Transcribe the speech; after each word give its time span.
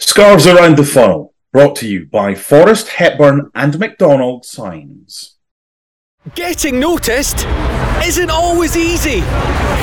Scarves 0.00 0.46
Around 0.46 0.78
the 0.78 0.84
Funnel, 0.84 1.34
brought 1.52 1.76
to 1.76 1.86
you 1.86 2.06
by 2.06 2.34
Forrest 2.34 2.88
Hepburn 2.88 3.50
and 3.54 3.78
McDonald 3.78 4.46
Signs. 4.46 5.36
Getting 6.34 6.80
noticed 6.80 7.46
isn't 8.02 8.30
always 8.30 8.76
easy 8.78 9.20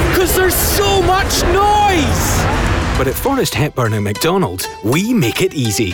because 0.10 0.36
there's 0.36 0.56
so 0.56 1.02
much 1.04 1.44
noise. 1.54 2.67
But 2.98 3.08
at 3.08 3.14
Forrest 3.14 3.54
Hepburn 3.54 3.94
and 3.94 4.04
McDonald, 4.04 4.68
we 4.84 5.14
make 5.14 5.44
it 5.44 5.54
easy. 5.54 5.92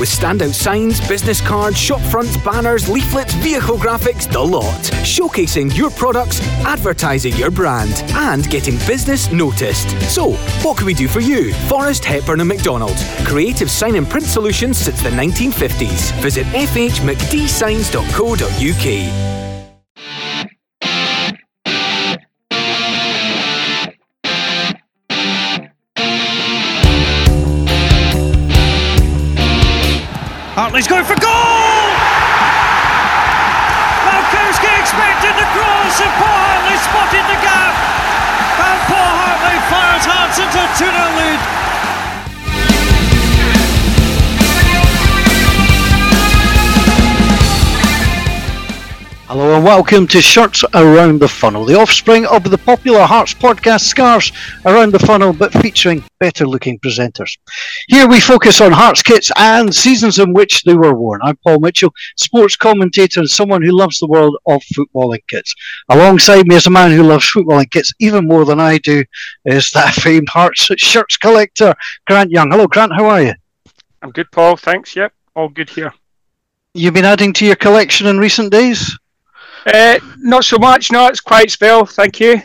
With 0.00 0.08
standout 0.08 0.54
signs, 0.54 1.06
business 1.06 1.42
cards, 1.42 1.78
shop 1.78 2.00
fronts, 2.00 2.38
banners, 2.38 2.88
leaflets, 2.88 3.34
vehicle 3.34 3.76
graphics, 3.76 4.26
the 4.30 4.40
lot. 4.40 4.80
Showcasing 5.04 5.76
your 5.76 5.90
products, 5.90 6.40
advertising 6.64 7.34
your 7.34 7.50
brand, 7.50 8.02
and 8.14 8.48
getting 8.48 8.78
business 8.86 9.30
noticed. 9.30 9.90
So, 10.10 10.32
what 10.62 10.78
can 10.78 10.86
we 10.86 10.94
do 10.94 11.08
for 11.08 11.20
you? 11.20 11.52
Forrest 11.68 12.06
Hepburn 12.06 12.40
and 12.40 12.48
McDonald. 12.48 12.96
Creative 13.26 13.70
sign 13.70 13.96
and 13.96 14.08
print 14.08 14.24
solutions 14.26 14.78
since 14.78 15.02
the 15.02 15.10
1950s. 15.10 16.10
Visit 16.22 16.46
fhmcdsigns.co.uk. 16.46 19.45
Hartley's 30.76 30.92
going 30.92 31.08
for 31.08 31.16
goal! 31.24 31.88
Malkowski 34.04 34.68
expected 34.76 35.32
the 35.32 35.48
cross 35.56 35.96
and 36.04 36.12
Paul 36.20 36.36
Hartley 36.36 36.76
spotted 36.76 37.24
the 37.32 37.38
gap. 37.40 37.72
And 38.60 38.78
Paul 38.84 39.14
Hartley 39.24 39.56
fires 39.72 40.04
Hearts 40.04 40.36
into 40.36 40.60
2 40.76 40.84
0 40.84 41.16
lead. 41.16 41.55
Hello 49.36 49.56
and 49.56 49.64
welcome 49.66 50.06
to 50.06 50.22
Shirts 50.22 50.64
Around 50.72 51.20
the 51.20 51.28
Funnel, 51.28 51.66
the 51.66 51.78
offspring 51.78 52.24
of 52.24 52.44
the 52.44 52.56
popular 52.56 53.04
Hearts 53.04 53.34
podcast 53.34 53.82
Scarves 53.82 54.32
Around 54.64 54.94
the 54.94 54.98
Funnel, 54.98 55.34
but 55.34 55.52
featuring 55.52 56.02
better 56.18 56.46
looking 56.46 56.78
presenters. 56.78 57.36
Here 57.88 58.08
we 58.08 58.18
focus 58.18 58.62
on 58.62 58.72
Hearts 58.72 59.02
kits 59.02 59.30
and 59.36 59.74
seasons 59.74 60.18
in 60.18 60.32
which 60.32 60.62
they 60.62 60.72
were 60.74 60.94
worn. 60.94 61.20
I'm 61.22 61.36
Paul 61.36 61.58
Mitchell, 61.58 61.92
sports 62.16 62.56
commentator 62.56 63.20
and 63.20 63.28
someone 63.28 63.60
who 63.60 63.76
loves 63.76 63.98
the 63.98 64.06
world 64.06 64.38
of 64.46 64.62
footballing 64.74 65.20
kits. 65.28 65.54
Alongside 65.90 66.46
me 66.46 66.54
is 66.54 66.66
a 66.66 66.70
man 66.70 66.90
who 66.90 67.02
loves 67.02 67.30
footballing 67.30 67.70
kits 67.70 67.92
even 68.00 68.26
more 68.26 68.46
than 68.46 68.58
I 68.58 68.78
do, 68.78 69.04
is 69.44 69.70
that 69.72 69.92
famed 69.96 70.30
Hearts 70.30 70.62
shirts 70.78 71.18
collector, 71.18 71.74
Grant 72.06 72.30
Young. 72.30 72.50
Hello, 72.50 72.66
Grant, 72.66 72.94
how 72.96 73.04
are 73.04 73.20
you? 73.20 73.34
I'm 74.00 74.12
good, 74.12 74.32
Paul. 74.32 74.56
Thanks. 74.56 74.96
Yep, 74.96 75.12
all 75.34 75.50
good 75.50 75.68
here. 75.68 75.92
You've 76.72 76.94
been 76.94 77.04
adding 77.04 77.34
to 77.34 77.44
your 77.44 77.56
collection 77.56 78.06
in 78.06 78.18
recent 78.18 78.50
days? 78.50 78.96
Uh, 79.66 79.98
not 80.18 80.44
so 80.44 80.58
much. 80.58 80.92
No, 80.92 81.08
it's 81.08 81.20
quite 81.20 81.50
spell. 81.50 81.84
Thank 81.84 82.20
you. 82.20 82.40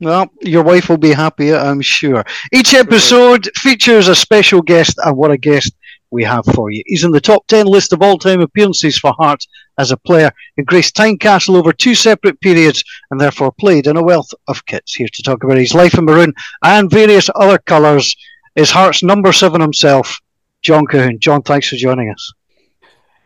Well, 0.00 0.30
your 0.40 0.62
wife 0.62 0.88
will 0.88 0.98
be 0.98 1.12
happy, 1.12 1.54
I'm 1.54 1.80
sure. 1.80 2.24
Each 2.52 2.74
episode 2.74 3.48
features 3.56 4.08
a 4.08 4.14
special 4.14 4.60
guest, 4.60 4.98
and 5.04 5.16
what 5.16 5.30
a 5.30 5.38
guest 5.38 5.72
we 6.10 6.22
have 6.24 6.44
for 6.46 6.70
you. 6.70 6.82
He's 6.86 7.04
in 7.04 7.10
the 7.10 7.20
top 7.20 7.46
10 7.48 7.66
list 7.66 7.92
of 7.92 8.02
all 8.02 8.18
time 8.18 8.40
appearances 8.40 8.98
for 8.98 9.12
Hearts 9.18 9.46
as 9.78 9.90
a 9.90 9.96
player, 9.96 10.30
He 10.56 10.62
graced 10.62 10.94
Tynecastle 10.94 11.56
over 11.56 11.72
two 11.72 11.94
separate 11.94 12.40
periods, 12.40 12.84
and 13.10 13.20
therefore 13.20 13.52
played 13.52 13.86
in 13.86 13.96
a 13.96 14.02
wealth 14.02 14.32
of 14.46 14.64
kits. 14.66 14.94
Here 14.94 15.08
to 15.12 15.22
talk 15.22 15.42
about 15.42 15.58
his 15.58 15.74
life 15.74 15.94
in 15.98 16.04
maroon 16.04 16.32
and 16.62 16.90
various 16.90 17.28
other 17.34 17.58
colours 17.58 18.14
is 18.54 18.70
Hearts 18.70 19.02
number 19.02 19.32
seven 19.32 19.60
himself, 19.60 20.16
John 20.62 20.86
Colquhoun. 20.86 21.18
John, 21.18 21.42
thanks 21.42 21.68
for 21.68 21.76
joining 21.76 22.10
us. 22.10 22.32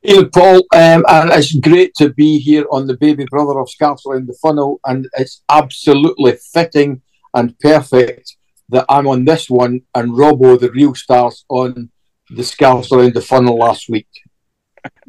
Hey, 0.08 0.24
Paul, 0.24 0.56
um, 0.72 1.04
and 1.06 1.30
it's 1.32 1.54
great 1.54 1.94
to 1.96 2.08
be 2.08 2.38
here 2.38 2.64
on 2.72 2.86
the 2.86 2.96
baby 2.96 3.26
brother 3.28 3.60
of 3.60 3.68
Scarves 3.68 4.06
Around 4.06 4.26
the 4.26 4.38
Funnel, 4.40 4.80
and 4.86 5.06
it's 5.18 5.42
absolutely 5.50 6.38
fitting 6.50 7.02
and 7.34 7.58
perfect 7.58 8.34
that 8.70 8.86
I'm 8.88 9.06
on 9.06 9.26
this 9.26 9.50
one 9.50 9.82
and 9.94 10.12
Robbo, 10.12 10.58
the 10.58 10.70
real 10.70 10.94
stars, 10.94 11.44
on 11.50 11.90
the 12.30 12.42
Scarves 12.42 12.90
Around 12.90 13.12
the 13.12 13.20
Funnel 13.20 13.58
last 13.58 13.90
week. 13.90 14.08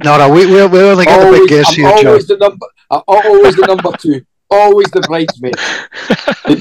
No, 0.03 0.17
no, 0.17 0.33
we, 0.33 0.45
we, 0.45 0.65
we 0.67 0.81
only 0.81 1.05
got 1.05 1.21
always, 1.21 1.43
the 1.43 1.47
big 1.47 1.49
guess 1.49 1.73
here, 1.73 1.87
always 1.87 2.27
John. 2.27 2.37
The 2.37 2.49
number, 2.49 2.67
always 3.07 3.55
the 3.55 3.67
number 3.67 3.97
two, 3.97 4.21
always 4.51 4.87
the 4.87 4.99
bridesmaid. 4.99 5.55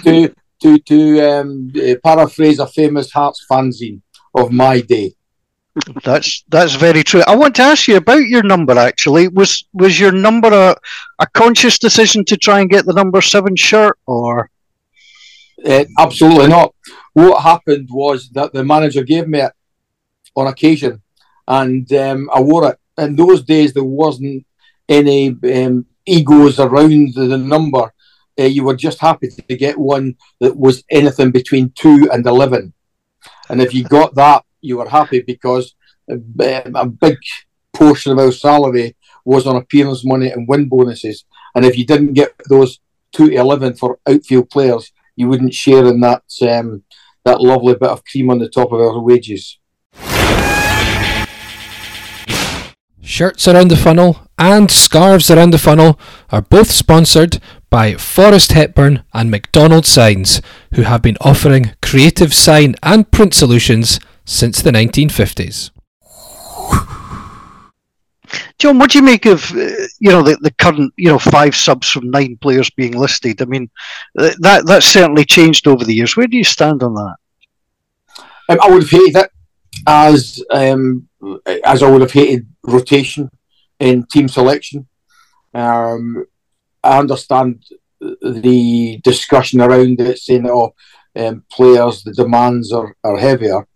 to 0.04 0.32
to, 0.60 0.78
to 0.78 1.20
um, 1.28 1.72
paraphrase 2.04 2.60
a 2.60 2.68
famous 2.68 3.10
Hearts 3.10 3.44
fanzine 3.50 4.00
of 4.32 4.52
my 4.52 4.80
day. 4.80 5.16
That's 6.04 6.44
that's 6.48 6.74
very 6.74 7.02
true. 7.04 7.22
I 7.26 7.36
want 7.36 7.56
to 7.56 7.62
ask 7.62 7.88
you 7.88 7.96
about 7.96 8.22
your 8.22 8.42
number. 8.42 8.78
Actually, 8.78 9.28
was 9.28 9.66
was 9.72 9.98
your 9.98 10.12
number 10.12 10.48
a, 10.48 10.76
a 11.18 11.26
conscious 11.34 11.78
decision 11.78 12.24
to 12.26 12.36
try 12.36 12.60
and 12.60 12.70
get 12.70 12.86
the 12.86 12.92
number 12.92 13.20
seven 13.20 13.56
shirt, 13.56 13.98
or? 14.06 14.50
Uh, 15.64 15.84
absolutely 15.98 16.46
not. 16.46 16.74
What 17.14 17.42
happened 17.42 17.88
was 17.90 18.28
that 18.30 18.52
the 18.52 18.64
manager 18.64 19.02
gave 19.02 19.26
me 19.26 19.40
it 19.40 19.52
on 20.36 20.46
occasion, 20.46 21.02
and 21.46 21.92
um, 21.92 22.30
I 22.32 22.40
wore 22.40 22.70
it. 22.70 22.78
In 22.96 23.16
those 23.16 23.42
days, 23.42 23.72
there 23.72 23.84
wasn't 23.84 24.46
any 24.88 25.36
um, 25.54 25.86
egos 26.06 26.58
around 26.58 27.14
the, 27.14 27.36
number. 27.36 27.92
Uh, 28.38 28.44
you 28.44 28.64
were 28.64 28.76
just 28.76 29.00
happy 29.00 29.28
to 29.28 29.56
get 29.56 29.76
one 29.76 30.14
that 30.40 30.56
was 30.56 30.84
anything 30.90 31.32
between 31.32 31.70
two 31.70 32.08
and 32.12 32.24
eleven, 32.24 32.72
and 33.48 33.60
if 33.60 33.74
you 33.74 33.82
got 33.84 34.14
that, 34.14 34.44
you 34.60 34.78
were 34.78 34.88
happy 34.88 35.20
because 35.20 35.74
a, 36.10 36.16
a 36.74 36.86
big 36.86 37.18
portion 37.72 38.12
of 38.12 38.18
our 38.18 38.32
salary 38.32 38.96
was 39.24 39.46
on 39.46 39.56
appearance 39.56 40.04
money 40.04 40.30
and 40.30 40.48
win 40.48 40.68
bonuses. 40.68 41.24
And 41.54 41.64
if 41.64 41.76
you 41.76 41.86
didn't 41.86 42.14
get 42.14 42.32
those 42.48 42.80
two 43.12 43.30
to 43.30 43.36
eleven 43.36 43.74
for 43.74 43.98
outfield 44.08 44.50
players, 44.50 44.92
you 45.16 45.28
wouldn't 45.28 45.54
share 45.54 45.86
in 45.86 46.00
that 46.00 46.22
um, 46.42 46.82
that 47.24 47.40
lovely 47.40 47.74
bit 47.74 47.90
of 47.90 48.04
cream 48.04 48.30
on 48.30 48.38
the 48.38 48.48
top 48.48 48.72
of 48.72 48.80
our 48.80 49.00
wages. 49.00 49.58
Shirts 53.00 53.48
around 53.48 53.68
the 53.68 53.76
funnel 53.76 54.28
and 54.38 54.70
scarves 54.70 55.30
around 55.30 55.50
the 55.50 55.58
funnel 55.58 55.98
are 56.30 56.42
both 56.42 56.70
sponsored 56.70 57.40
by 57.70 57.94
Forrest 57.94 58.52
Hepburn 58.52 59.02
and 59.12 59.30
McDonald 59.30 59.86
Signs, 59.86 60.40
who 60.74 60.82
have 60.82 61.02
been 61.02 61.16
offering 61.20 61.72
creative 61.82 62.32
sign 62.32 62.76
and 62.82 63.10
print 63.10 63.34
solutions 63.34 63.98
since 64.28 64.60
the 64.60 64.70
1950s. 64.70 65.70
John, 68.58 68.78
what 68.78 68.90
do 68.90 68.98
you 68.98 69.04
make 69.04 69.24
of 69.24 69.50
uh, 69.52 69.86
you 70.00 70.10
know 70.10 70.22
the, 70.22 70.36
the 70.42 70.50
current 70.58 70.92
you 70.96 71.08
know 71.08 71.18
five 71.18 71.56
subs 71.56 71.88
from 71.88 72.10
nine 72.10 72.36
players 72.36 72.68
being 72.70 72.92
listed? 72.92 73.40
I 73.40 73.46
mean, 73.46 73.70
that 74.14 74.64
that's 74.66 74.86
certainly 74.86 75.24
changed 75.24 75.66
over 75.66 75.84
the 75.84 75.94
years. 75.94 76.16
Where 76.16 76.26
do 76.26 76.36
you 76.36 76.44
stand 76.44 76.82
on 76.82 76.94
that? 76.94 77.16
Um, 78.50 78.58
I 78.60 78.70
would 78.70 78.82
have 78.82 78.90
hated 78.90 79.16
it 79.16 79.30
as 79.86 80.44
um, 80.50 81.08
as 81.64 81.82
I 81.82 81.90
would 81.90 82.02
have 82.02 82.12
hated 82.12 82.46
rotation 82.64 83.30
in 83.78 84.04
team 84.06 84.28
selection. 84.28 84.86
Um, 85.54 86.26
I 86.84 86.98
understand 86.98 87.64
the 88.00 89.00
discussion 89.02 89.62
around 89.62 90.00
it, 90.00 90.18
saying, 90.18 90.42
that 90.42 90.52
"Oh, 90.52 90.74
um, 91.16 91.44
players, 91.50 92.02
the 92.02 92.12
demands 92.12 92.72
are, 92.72 92.94
are 93.04 93.16
heavier." 93.16 93.66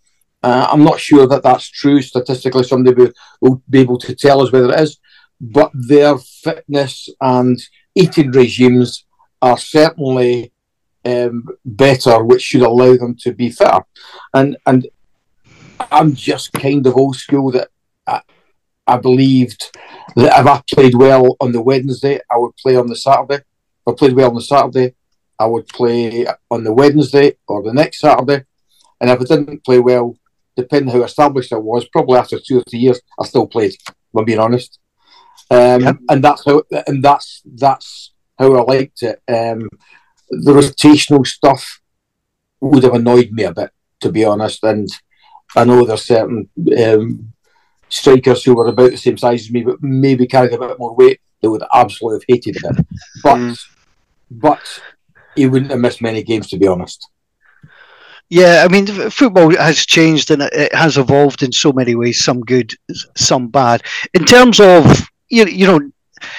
Uh, 0.43 0.67
I'm 0.71 0.83
not 0.83 0.99
sure 0.99 1.27
that 1.29 1.43
that's 1.43 1.69
true 1.71 2.03
statistically. 2.03 2.65
Somebody 2.65 2.97
will, 2.97 3.13
will 3.41 3.63
be 3.71 3.81
able 3.81 3.99
to 3.99 4.15
tell 4.15 4.43
us 4.43 4.51
whether 4.51 4.73
it 4.73 4.81
is, 4.81 4.99
but 5.41 5.71
their 5.73 6.19
fitness 6.19 7.09
and 7.21 7.61
eating 7.95 8.31
regimes 8.33 9.05
are 9.41 9.59
certainly 9.59 10.53
um, 11.05 11.47
better, 11.65 12.23
which 12.25 12.43
should 12.43 12.63
allow 12.63 12.97
them 12.97 13.17
to 13.21 13.33
be 13.33 13.51
fitter. 13.51 13.81
And 14.35 14.57
and 14.67 14.87
I'm 15.91 16.15
just 16.15 16.53
kind 16.53 16.87
of 16.87 16.97
old 16.97 17.17
school 17.17 17.51
that 17.53 17.69
I, 18.07 18.23
I 18.87 18.97
believed 18.97 19.77
that 20.17 20.39
if 20.39 20.47
I 20.47 20.63
played 20.73 20.95
well 20.95 21.37
on 21.41 21.53
the 21.53 21.63
Wednesday, 21.63 22.21
I 22.31 22.39
would 22.39 22.57
play 22.57 22.77
on 22.77 22.87
the 22.87 22.97
Saturday. 22.97 23.37
If 23.37 23.89
I 23.89 23.93
played 23.93 24.15
well 24.15 24.29
on 24.29 24.37
the 24.37 24.43
Saturday, 24.43 24.95
I 25.39 25.47
would 25.47 25.67
play 25.69 26.27
on 26.51 26.65
the 26.65 26.73
Wednesday 26.73 27.37
or 27.49 27.63
the 27.63 27.73
next 27.73 28.01
Saturday. 28.01 28.45
And 29.01 29.11
if 29.11 29.21
I 29.21 29.25
didn't 29.25 29.65
play 29.65 29.81
well, 29.81 30.17
depending 30.57 30.93
how 30.93 31.03
established 31.03 31.53
I 31.53 31.57
was, 31.57 31.87
probably 31.87 32.19
after 32.19 32.39
two 32.39 32.59
or 32.59 32.65
three 32.69 32.81
years, 32.81 33.01
I 33.19 33.25
still 33.25 33.47
played. 33.47 33.73
If 33.73 33.95
I'm 34.17 34.25
being 34.25 34.39
honest, 34.39 34.79
um, 35.51 35.83
yep. 35.83 35.97
and 36.09 36.23
that's 36.23 36.45
how 36.45 36.63
and 36.87 37.03
that's 37.03 37.43
that's 37.55 38.13
how 38.39 38.55
I 38.55 38.63
liked 38.63 39.03
it. 39.03 39.21
Um, 39.29 39.69
the 40.31 40.53
rotational 40.53 41.27
stuff 41.27 41.81
would 42.61 42.85
have 42.85 42.95
annoyed 42.95 43.31
me 43.33 43.45
a 43.45 43.53
bit, 43.53 43.71
to 44.01 44.11
be 44.11 44.25
honest. 44.25 44.63
And 44.65 44.89
I 45.55 45.65
know 45.65 45.85
there's 45.85 46.05
certain 46.05 46.49
um, 46.79 47.33
strikers 47.89 48.45
who 48.45 48.55
were 48.55 48.69
about 48.69 48.93
the 48.93 48.97
same 48.97 49.19
size 49.19 49.43
as 49.43 49.51
me, 49.51 49.63
but 49.63 49.83
maybe 49.83 50.27
carried 50.27 50.53
a 50.53 50.59
bit 50.59 50.79
more 50.79 50.95
weight. 50.95 51.21
They 51.41 51.49
would 51.49 51.63
absolutely 51.75 52.21
have 52.21 52.25
hated 52.29 52.57
it. 52.57 52.87
But 53.23 53.37
mm. 53.37 53.61
but 54.31 54.81
he 55.35 55.47
wouldn't 55.47 55.71
have 55.71 55.81
missed 55.81 56.03
many 56.03 56.23
games, 56.23 56.49
to 56.51 56.59
be 56.59 56.67
honest. 56.67 57.09
Yeah, 58.29 58.65
I 58.65 58.73
mean, 58.73 58.87
football 59.11 59.55
has 59.57 59.85
changed 59.85 60.31
and 60.31 60.43
it 60.43 60.75
has 60.75 60.97
evolved 60.97 61.43
in 61.43 61.53
so 61.53 61.73
many 61.73 61.95
ways. 61.95 62.25
Some 62.25 62.41
good, 62.41 62.73
some 63.15 63.49
bad. 63.49 63.83
In 64.15 64.25
terms 64.25 64.59
of 64.59 65.07
you, 65.29 65.45
you 65.47 65.67
know, 65.67 65.93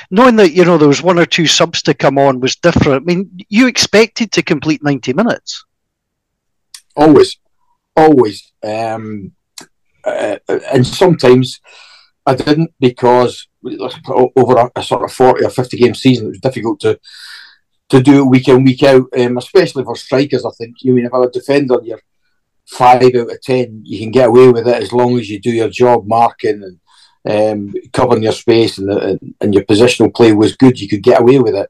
knowing 0.09 0.35
that 0.37 0.53
you 0.53 0.65
know 0.65 0.77
there 0.77 0.87
was 0.87 1.03
one 1.03 1.19
or 1.19 1.25
two 1.25 1.47
subs 1.47 1.81
to 1.83 1.93
come 1.93 2.17
on 2.17 2.39
was 2.39 2.55
different. 2.55 3.03
I 3.03 3.05
mean, 3.05 3.29
you 3.49 3.67
expected 3.67 4.31
to 4.31 4.43
complete 4.43 4.83
ninety 4.83 5.13
minutes. 5.13 5.65
Always, 6.95 7.37
always, 7.95 8.51
um, 8.63 9.31
uh, 10.03 10.37
and 10.71 10.85
sometimes 10.85 11.59
I 12.25 12.35
didn't 12.35 12.71
because 12.79 13.47
over 14.35 14.57
a, 14.57 14.71
a, 14.75 14.83
sort 14.83 15.03
of 15.03 15.11
forty 15.11 15.45
or 15.45 15.49
fifty 15.49 15.77
game 15.77 15.95
season, 15.95 16.27
it 16.27 16.29
was 16.29 16.39
difficult 16.39 16.79
to 16.81 16.99
to 17.93 18.01
do 18.01 18.25
week 18.25 18.47
in 18.47 18.63
week 18.63 18.81
out, 18.81 19.05
um, 19.19 19.37
especially 19.37 19.83
for 19.83 19.95
strikers. 19.95 20.45
I 20.45 20.49
think 20.57 20.77
you 20.81 20.93
mean 20.93 21.05
if 21.05 21.13
I'm 21.13 21.21
a 21.21 21.29
defender, 21.29 21.77
you're 21.83 22.01
five 22.65 23.03
out 23.03 23.15
of 23.15 23.41
ten, 23.41 23.81
you 23.85 23.99
can 23.99 24.09
get 24.09 24.29
away 24.29 24.51
with 24.51 24.67
it 24.67 24.81
as 24.81 24.91
long 24.91 25.19
as 25.19 25.29
you 25.29 25.39
do 25.39 25.51
your 25.51 25.69
job 25.69 26.07
marking 26.07 26.63
and 26.63 26.79
um, 27.25 27.73
covering 27.93 28.23
your 28.23 28.31
space 28.31 28.79
and, 28.79 28.89
the, 28.89 29.19
and 29.41 29.53
your 29.53 29.63
positional 29.65 30.13
play 30.13 30.33
was 30.33 30.55
good. 30.55 30.79
You 30.79 30.89
could 30.89 31.03
get 31.03 31.21
away 31.21 31.37
with 31.37 31.53
it. 31.53 31.69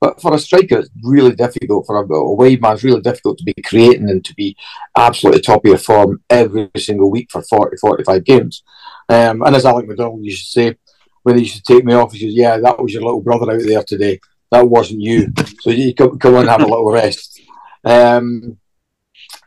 But 0.00 0.20
for 0.20 0.34
a 0.34 0.38
striker, 0.38 0.78
it's 0.78 0.90
really 1.04 1.36
difficult. 1.36 1.86
For 1.86 2.02
a, 2.02 2.12
a 2.14 2.34
wide 2.34 2.60
man, 2.60 2.72
it's 2.72 2.82
really 2.82 3.02
difficult 3.02 3.38
to 3.38 3.44
be 3.44 3.54
creating 3.64 4.10
and 4.10 4.24
to 4.24 4.34
be 4.34 4.56
absolutely 4.98 5.42
top 5.42 5.64
of 5.64 5.68
your 5.68 5.78
form 5.78 6.20
every 6.28 6.68
single 6.78 7.12
week 7.12 7.30
for 7.30 7.42
40, 7.42 7.76
45 7.76 8.24
games. 8.24 8.64
Um, 9.08 9.42
and 9.42 9.54
as 9.54 9.64
Alec 9.64 9.86
McDonald 9.86 10.24
used 10.24 10.46
to 10.46 10.50
say, 10.50 10.76
when 11.22 11.36
he 11.36 11.42
used 11.42 11.64
to 11.64 11.74
take 11.74 11.84
me 11.84 11.94
off, 11.94 12.12
he 12.12 12.18
says, 12.18 12.34
Yeah, 12.34 12.56
that 12.56 12.82
was 12.82 12.92
your 12.92 13.02
little 13.02 13.20
brother 13.20 13.52
out 13.52 13.60
there 13.62 13.84
today. 13.84 14.18
That 14.50 14.68
wasn't 14.68 15.00
you. 15.00 15.32
So 15.60 15.70
you 15.70 15.94
come, 15.94 16.18
come 16.18 16.36
and 16.36 16.48
have 16.48 16.62
a 16.62 16.66
little 16.66 16.90
rest. 16.90 17.40
Um, 17.84 18.58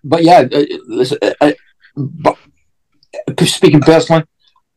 but 0.04 0.24
yeah, 0.24 0.48
uh, 0.52 0.66
listen, 0.88 1.18
uh, 1.22 1.34
uh, 1.42 1.54
but 1.96 2.38
speaking 3.46 3.82
personally, 3.82 4.24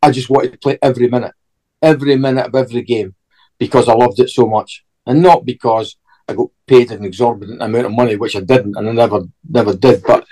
I 0.03 0.11
just 0.11 0.31
wanted 0.31 0.53
to 0.53 0.59
play 0.59 0.79
every 0.83 1.09
minute, 1.09 1.33
every 1.81 2.17
minute 2.17 2.47
of 2.47 2.55
every 2.55 2.83
game 2.83 3.15
because 3.59 3.89
I 3.89 3.95
loved 3.95 4.21
it 4.21 4.31
so 4.31 4.47
much 4.47 4.85
and 5.07 5.23
not 5.23 5.47
because 5.47 5.97
I 6.29 6.35
got 6.35 6.49
paid 6.67 6.91
an 6.91 7.05
exorbitant 7.05 7.63
amount 7.63 7.87
of 7.87 7.93
money, 7.93 8.17
which 8.17 8.37
I 8.37 8.41
didn't, 8.41 8.77
and 8.77 8.89
I 8.89 8.93
never 8.93 9.21
never 9.49 9.75
did. 9.75 10.03
But 10.03 10.27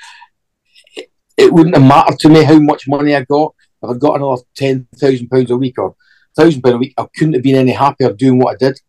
it, 0.96 1.10
it 1.36 1.52
wouldn't 1.52 1.76
have 1.76 1.86
mattered 1.86 2.18
to 2.20 2.28
me 2.28 2.42
how 2.42 2.58
much 2.58 2.88
money 2.88 3.14
I 3.14 3.22
got 3.24 3.54
if 3.82 3.90
I 3.90 3.94
got 3.94 4.16
another 4.16 4.42
ten 4.56 4.88
thousand 4.96 5.28
pounds 5.28 5.50
a 5.50 5.56
week 5.56 5.78
or 5.78 5.94
thousand 6.36 6.62
pounds 6.62 6.74
a 6.74 6.78
week. 6.78 6.94
I 6.98 7.06
couldn't 7.16 7.34
have 7.34 7.42
been 7.42 7.56
any 7.56 7.72
happier 7.72 8.12
doing 8.12 8.38
what 8.38 8.54
I 8.54 8.56
did, 8.56 8.80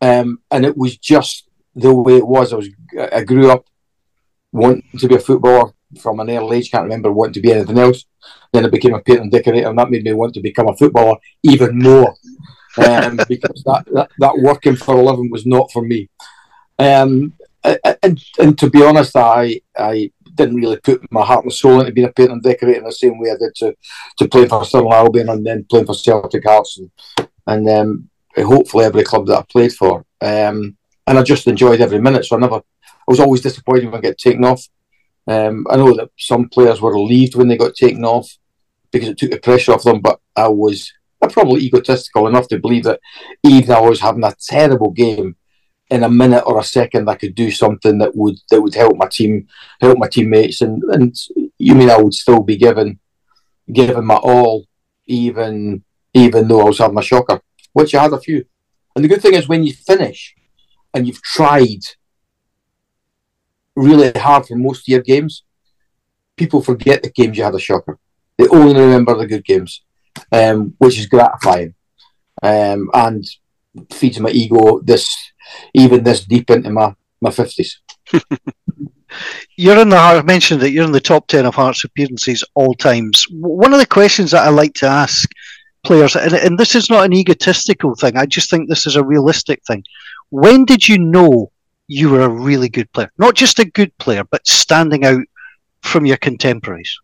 um, 0.00 0.40
and 0.50 0.64
it 0.64 0.76
was 0.76 0.96
just 0.96 1.48
the 1.74 1.94
way 1.94 2.16
it 2.16 2.26
was. 2.26 2.52
I 2.52 2.56
was 2.56 2.68
I 3.12 3.22
grew 3.22 3.50
up 3.50 3.66
wanting 4.52 4.98
to 4.98 5.08
be 5.08 5.16
a 5.16 5.20
footballer 5.20 5.72
from 6.00 6.20
an 6.20 6.30
early 6.30 6.58
age. 6.58 6.70
Can't 6.70 6.84
remember 6.84 7.12
wanting 7.12 7.34
to 7.34 7.40
be 7.40 7.52
anything 7.52 7.78
else. 7.78 8.04
Then 8.52 8.64
I 8.64 8.68
became 8.68 8.94
a 8.94 9.00
painter 9.00 9.22
and 9.22 9.30
decorator, 9.30 9.68
and 9.68 9.78
that 9.78 9.90
made 9.90 10.04
me 10.04 10.12
want 10.12 10.34
to 10.34 10.40
become 10.40 10.68
a 10.68 10.76
footballer 10.76 11.16
even 11.42 11.78
more 11.78 12.14
um, 12.78 13.16
because 13.28 13.62
that, 13.64 13.84
that, 13.92 14.10
that 14.18 14.38
working 14.38 14.76
for 14.76 14.96
a 14.96 15.02
living 15.02 15.30
was 15.30 15.46
not 15.46 15.70
for 15.72 15.82
me. 15.82 16.08
Um, 16.78 17.34
and 17.62 18.22
and 18.38 18.58
to 18.58 18.70
be 18.70 18.82
honest, 18.82 19.14
I 19.16 19.60
I 19.76 20.10
didn't 20.34 20.56
really 20.56 20.78
put 20.78 21.00
my 21.12 21.24
heart 21.24 21.44
and 21.44 21.52
soul 21.52 21.80
into 21.80 21.92
being 21.92 22.08
a 22.08 22.12
painter 22.12 22.32
and 22.32 22.42
decorator 22.42 22.78
in 22.78 22.84
the 22.84 22.92
same 22.92 23.18
way 23.18 23.30
I 23.30 23.36
did 23.36 23.54
to 23.56 23.76
to 24.18 24.28
playing 24.28 24.48
for 24.48 24.64
Stirling 24.64 24.92
Albion 24.92 25.28
and 25.28 25.44
then 25.44 25.66
playing 25.68 25.86
for 25.86 25.94
Celtic 25.94 26.44
Hearts 26.44 26.78
and 26.78 26.90
and 27.46 27.68
um, 27.68 28.10
hopefully 28.42 28.84
every 28.84 29.04
club 29.04 29.26
that 29.26 29.38
I 29.38 29.44
played 29.48 29.72
for. 29.72 30.04
Um, 30.20 30.76
and 31.06 31.18
I 31.18 31.22
just 31.22 31.46
enjoyed 31.46 31.80
every 31.80 32.00
minute. 32.00 32.24
So 32.24 32.36
I 32.36 32.40
never, 32.40 32.56
I 32.56 33.06
was 33.06 33.20
always 33.20 33.40
disappointed 33.40 33.86
when 33.86 33.96
I 33.96 34.00
get 34.00 34.18
taken 34.18 34.44
off. 34.44 34.66
Um, 35.26 35.66
I 35.70 35.76
know 35.76 35.94
that 35.96 36.10
some 36.18 36.48
players 36.48 36.80
were 36.80 36.94
relieved 36.94 37.34
when 37.34 37.48
they 37.48 37.56
got 37.56 37.74
taken 37.74 38.04
off 38.04 38.30
because 38.90 39.08
it 39.08 39.18
took 39.18 39.30
the 39.30 39.38
pressure 39.38 39.72
off 39.72 39.84
them, 39.84 40.00
but 40.00 40.20
I 40.36 40.48
was 40.48 40.92
I'm 41.22 41.30
probably 41.30 41.60
egotistical 41.60 42.26
enough 42.26 42.48
to 42.48 42.58
believe 42.58 42.84
that 42.84 43.00
even 43.44 43.72
I 43.72 43.80
was 43.80 44.00
having 44.00 44.24
a 44.24 44.34
terrible 44.48 44.90
game, 44.90 45.36
in 45.90 46.04
a 46.04 46.08
minute 46.08 46.44
or 46.46 46.58
a 46.58 46.64
second 46.64 47.10
I 47.10 47.16
could 47.16 47.34
do 47.34 47.50
something 47.50 47.98
that 47.98 48.14
would 48.14 48.36
that 48.50 48.60
would 48.60 48.74
help 48.74 48.96
my 48.96 49.08
team, 49.08 49.48
help 49.80 49.98
my 49.98 50.08
teammates, 50.08 50.60
and 50.60 50.82
and 50.84 51.14
you 51.58 51.74
mean 51.74 51.90
I 51.90 52.00
would 52.00 52.14
still 52.14 52.42
be 52.42 52.56
given 52.56 52.98
given 53.72 54.04
my 54.04 54.16
all, 54.16 54.66
even 55.06 55.84
even 56.14 56.48
though 56.48 56.60
I 56.60 56.64
was 56.64 56.78
having 56.78 56.98
a 56.98 57.02
shocker, 57.02 57.40
which 57.72 57.94
I 57.94 58.02
had 58.02 58.12
a 58.12 58.20
few. 58.20 58.44
And 58.94 59.04
the 59.04 59.08
good 59.08 59.22
thing 59.22 59.34
is 59.34 59.48
when 59.48 59.64
you 59.64 59.72
finish 59.72 60.34
and 60.94 61.06
you've 61.06 61.22
tried 61.22 61.80
really 63.76 64.10
hard 64.18 64.46
for 64.46 64.56
most 64.56 64.80
of 64.80 64.88
your 64.88 65.02
games, 65.02 65.44
people 66.36 66.62
forget 66.62 67.02
the 67.02 67.10
games 67.10 67.36
you 67.36 67.44
had 67.44 67.54
a 67.54 67.60
shocker. 67.60 67.98
They 68.36 68.48
only 68.48 68.80
remember 68.80 69.16
the 69.16 69.26
good 69.26 69.44
games 69.44 69.82
um, 70.32 70.74
which 70.78 70.98
is 70.98 71.06
gratifying 71.06 71.74
um, 72.42 72.90
and 72.94 73.24
feeds 73.92 74.18
my 74.18 74.30
ego 74.30 74.80
this 74.80 75.32
even 75.74 76.02
this 76.02 76.24
deep 76.24 76.50
into 76.50 76.70
my 76.70 76.94
my 77.20 77.30
fifties. 77.30 77.80
you're 79.56 79.80
in 79.80 79.88
the 79.88 79.96
I 79.96 80.22
mentioned 80.22 80.60
that 80.62 80.70
you're 80.70 80.84
in 80.84 80.92
the 80.92 81.00
top 81.00 81.26
ten 81.26 81.46
of 81.46 81.54
Hearts 81.54 81.84
appearances 81.84 82.44
all 82.54 82.74
times. 82.74 83.24
One 83.30 83.72
of 83.72 83.80
the 83.80 83.86
questions 83.86 84.30
that 84.32 84.46
I 84.46 84.50
like 84.50 84.74
to 84.74 84.86
ask 84.86 85.28
players, 85.82 86.16
and, 86.16 86.32
and 86.32 86.58
this 86.58 86.74
is 86.74 86.90
not 86.90 87.04
an 87.04 87.12
egotistical 87.12 87.94
thing. 87.94 88.16
I 88.16 88.26
just 88.26 88.50
think 88.50 88.68
this 88.68 88.86
is 88.86 88.96
a 88.96 89.04
realistic 89.04 89.62
thing. 89.66 89.84
When 90.30 90.64
did 90.64 90.88
you 90.88 90.98
know 90.98 91.50
you 91.88 92.10
were 92.10 92.22
a 92.22 92.28
really 92.28 92.68
good 92.68 92.92
player? 92.92 93.10
Not 93.18 93.34
just 93.34 93.58
a 93.58 93.64
good 93.64 93.96
player, 93.98 94.24
but 94.24 94.46
standing 94.46 95.04
out 95.04 95.24
from 95.82 96.06
your 96.06 96.18
contemporaries. 96.18 96.98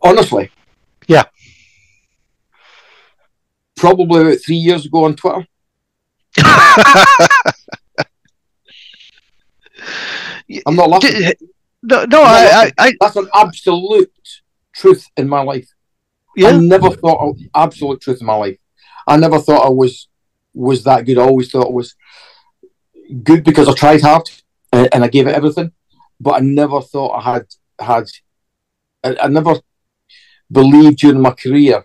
Honestly. 0.00 0.50
Yeah. 1.06 1.24
Probably 3.76 4.20
about 4.20 4.38
three 4.44 4.56
years 4.56 4.86
ago 4.86 5.04
on 5.04 5.16
Twitter. 5.16 5.46
I'm 10.66 10.76
not 10.76 10.90
laughing. 10.90 11.32
No, 11.82 12.04
no, 12.06 12.22
I, 12.22 12.72
I, 12.78 12.86
I, 12.86 12.92
that's 12.98 13.16
an 13.16 13.28
absolute 13.34 14.10
truth 14.74 15.06
in 15.16 15.28
my 15.28 15.42
life. 15.42 15.68
Yeah. 16.36 16.48
I 16.48 16.52
never 16.58 16.90
thought 16.90 17.36
absolute 17.54 18.00
truth 18.00 18.20
in 18.20 18.26
my 18.26 18.34
life. 18.36 18.58
I 19.06 19.16
never 19.16 19.38
thought 19.38 19.66
I 19.66 19.70
was 19.70 20.08
was 20.52 20.84
that 20.84 21.04
good. 21.04 21.18
I 21.18 21.22
always 21.22 21.50
thought 21.50 21.66
I 21.66 21.72
was 21.72 21.94
good 23.22 23.44
because 23.44 23.68
I 23.68 23.74
tried 23.74 24.00
hard 24.00 24.22
and, 24.72 24.88
and 24.92 25.04
I 25.04 25.08
gave 25.08 25.26
it 25.26 25.34
everything. 25.34 25.72
But 26.20 26.36
I 26.36 26.40
never 26.40 26.80
thought 26.80 27.18
I 27.18 27.20
had 27.20 27.46
had. 27.78 28.04
I, 29.02 29.16
I 29.24 29.28
never 29.28 29.56
believed 30.50 30.98
during 30.98 31.20
my 31.20 31.32
career 31.32 31.84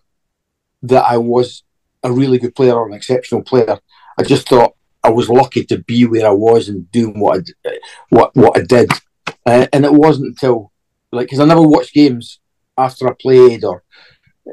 that 0.83 1.03
I 1.03 1.17
was 1.17 1.63
a 2.03 2.11
really 2.11 2.37
good 2.37 2.55
player 2.55 2.73
or 2.73 2.87
an 2.87 2.93
exceptional 2.93 3.43
player. 3.43 3.79
I 4.17 4.23
just 4.23 4.47
thought 4.47 4.75
I 5.03 5.09
was 5.09 5.29
lucky 5.29 5.65
to 5.65 5.79
be 5.79 6.05
where 6.05 6.27
I 6.27 6.31
was 6.31 6.69
and 6.69 6.89
doing 6.91 7.19
what 7.19 7.43
I, 7.65 7.77
what 8.09 8.35
what 8.35 8.57
I 8.57 8.61
did. 8.61 8.91
Uh, 9.45 9.67
and 9.73 9.85
it 9.85 9.93
wasn't 9.93 10.27
until 10.27 10.71
like 11.11 11.27
because 11.27 11.39
I 11.39 11.45
never 11.45 11.61
watched 11.61 11.93
games 11.93 12.39
after 12.77 13.07
I 13.07 13.13
played 13.19 13.63
or 13.63 13.83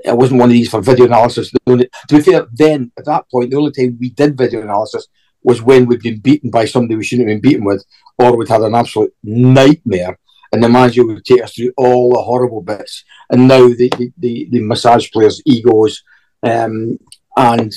I 0.08 0.12
wasn't 0.12 0.40
one 0.40 0.50
of 0.50 0.52
these 0.52 0.70
for 0.70 0.80
video 0.80 1.06
analysis. 1.06 1.50
To 1.66 1.88
be 2.08 2.20
fair, 2.20 2.46
then 2.52 2.92
at 2.98 3.04
that 3.06 3.30
point, 3.30 3.50
the 3.50 3.56
only 3.56 3.72
time 3.72 3.96
we 4.00 4.10
did 4.10 4.36
video 4.36 4.62
analysis 4.62 5.06
was 5.42 5.62
when 5.62 5.86
we'd 5.86 6.02
been 6.02 6.18
beaten 6.18 6.50
by 6.50 6.64
somebody 6.64 6.96
we 6.96 7.04
shouldn't 7.04 7.28
have 7.28 7.40
been 7.40 7.50
beaten 7.50 7.64
with, 7.64 7.84
or 8.18 8.36
we'd 8.36 8.48
had 8.48 8.62
an 8.62 8.74
absolute 8.74 9.14
nightmare 9.22 10.18
and 10.52 10.62
the 10.62 10.68
manager 10.68 11.04
would 11.04 11.24
take 11.24 11.42
us 11.42 11.54
through 11.54 11.72
all 11.76 12.12
the 12.12 12.22
horrible 12.22 12.62
bits. 12.62 13.04
And 13.30 13.48
now 13.48 13.68
the 13.68 13.92
the, 13.98 14.12
the, 14.18 14.48
the 14.50 14.60
massage 14.60 15.10
players' 15.10 15.42
egos 15.44 16.02
um, 16.42 16.98
and 17.36 17.72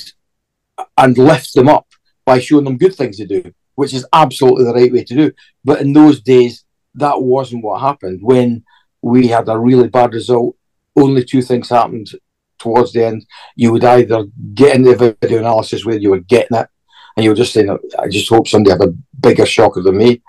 and 0.96 1.18
lift 1.18 1.54
them 1.54 1.68
up 1.68 1.86
by 2.24 2.38
showing 2.38 2.64
them 2.64 2.78
good 2.78 2.94
things 2.94 3.16
to 3.18 3.26
do, 3.26 3.52
which 3.74 3.92
is 3.94 4.06
absolutely 4.12 4.64
the 4.64 4.74
right 4.74 4.92
way 4.92 5.04
to 5.04 5.14
do. 5.14 5.32
But 5.64 5.80
in 5.80 5.92
those 5.92 6.20
days, 6.20 6.64
that 6.94 7.20
wasn't 7.20 7.64
what 7.64 7.80
happened. 7.80 8.20
When 8.22 8.64
we 9.02 9.28
had 9.28 9.48
a 9.48 9.58
really 9.58 9.88
bad 9.88 10.14
result, 10.14 10.56
only 11.00 11.24
two 11.24 11.42
things 11.42 11.68
happened 11.68 12.10
towards 12.58 12.92
the 12.92 13.04
end. 13.06 13.26
You 13.56 13.72
would 13.72 13.84
either 13.84 14.24
get 14.54 14.76
into 14.76 14.94
the 14.94 15.16
video 15.20 15.38
analysis 15.38 15.84
where 15.84 15.98
you 15.98 16.10
were 16.10 16.20
getting 16.20 16.58
it, 16.58 16.68
and 17.16 17.24
you 17.24 17.30
were 17.30 17.36
just 17.36 17.52
saying, 17.52 17.76
I 17.98 18.08
just 18.08 18.28
hope 18.28 18.46
somebody 18.46 18.72
had 18.72 18.88
a 18.88 18.94
bigger 19.20 19.46
shocker 19.46 19.82
than 19.82 19.96
me, 19.96 20.22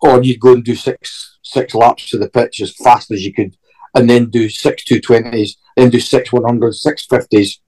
or 0.00 0.22
you'd 0.22 0.40
go 0.40 0.54
and 0.54 0.64
do 0.64 0.74
six 0.74 1.38
six 1.42 1.74
laps 1.74 2.10
to 2.10 2.18
the 2.18 2.28
pitch 2.28 2.60
as 2.60 2.74
fast 2.74 3.10
as 3.10 3.24
you 3.24 3.32
could, 3.32 3.56
and 3.94 4.08
then 4.08 4.30
do 4.30 4.48
six 4.48 4.84
two 4.84 5.00
twenties, 5.00 5.56
then 5.76 5.90
do 5.90 6.00
six 6.00 6.32
one 6.32 6.44
hundreds, 6.44 6.82
six 6.82 7.06
fifties, 7.06 7.60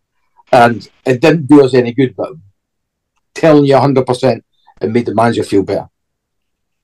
and 0.52 0.88
it 1.04 1.20
didn't 1.20 1.46
do 1.46 1.64
us 1.64 1.74
any 1.74 1.92
good. 1.92 2.16
But 2.16 2.30
telling 3.34 3.66
you 3.66 3.78
hundred 3.78 4.06
percent, 4.06 4.44
it 4.80 4.90
made 4.90 5.06
the 5.06 5.14
manager 5.14 5.44
feel 5.44 5.62
better. 5.62 5.88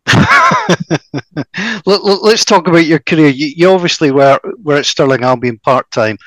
Let's 1.86 2.44
talk 2.44 2.66
about 2.68 2.86
your 2.86 2.98
career. 3.00 3.28
You, 3.28 3.52
you 3.56 3.70
obviously 3.70 4.10
were 4.10 4.38
were 4.62 4.76
at 4.76 4.86
Stirling 4.86 5.22
Albion 5.22 5.58
part 5.58 5.90
time. 5.90 6.18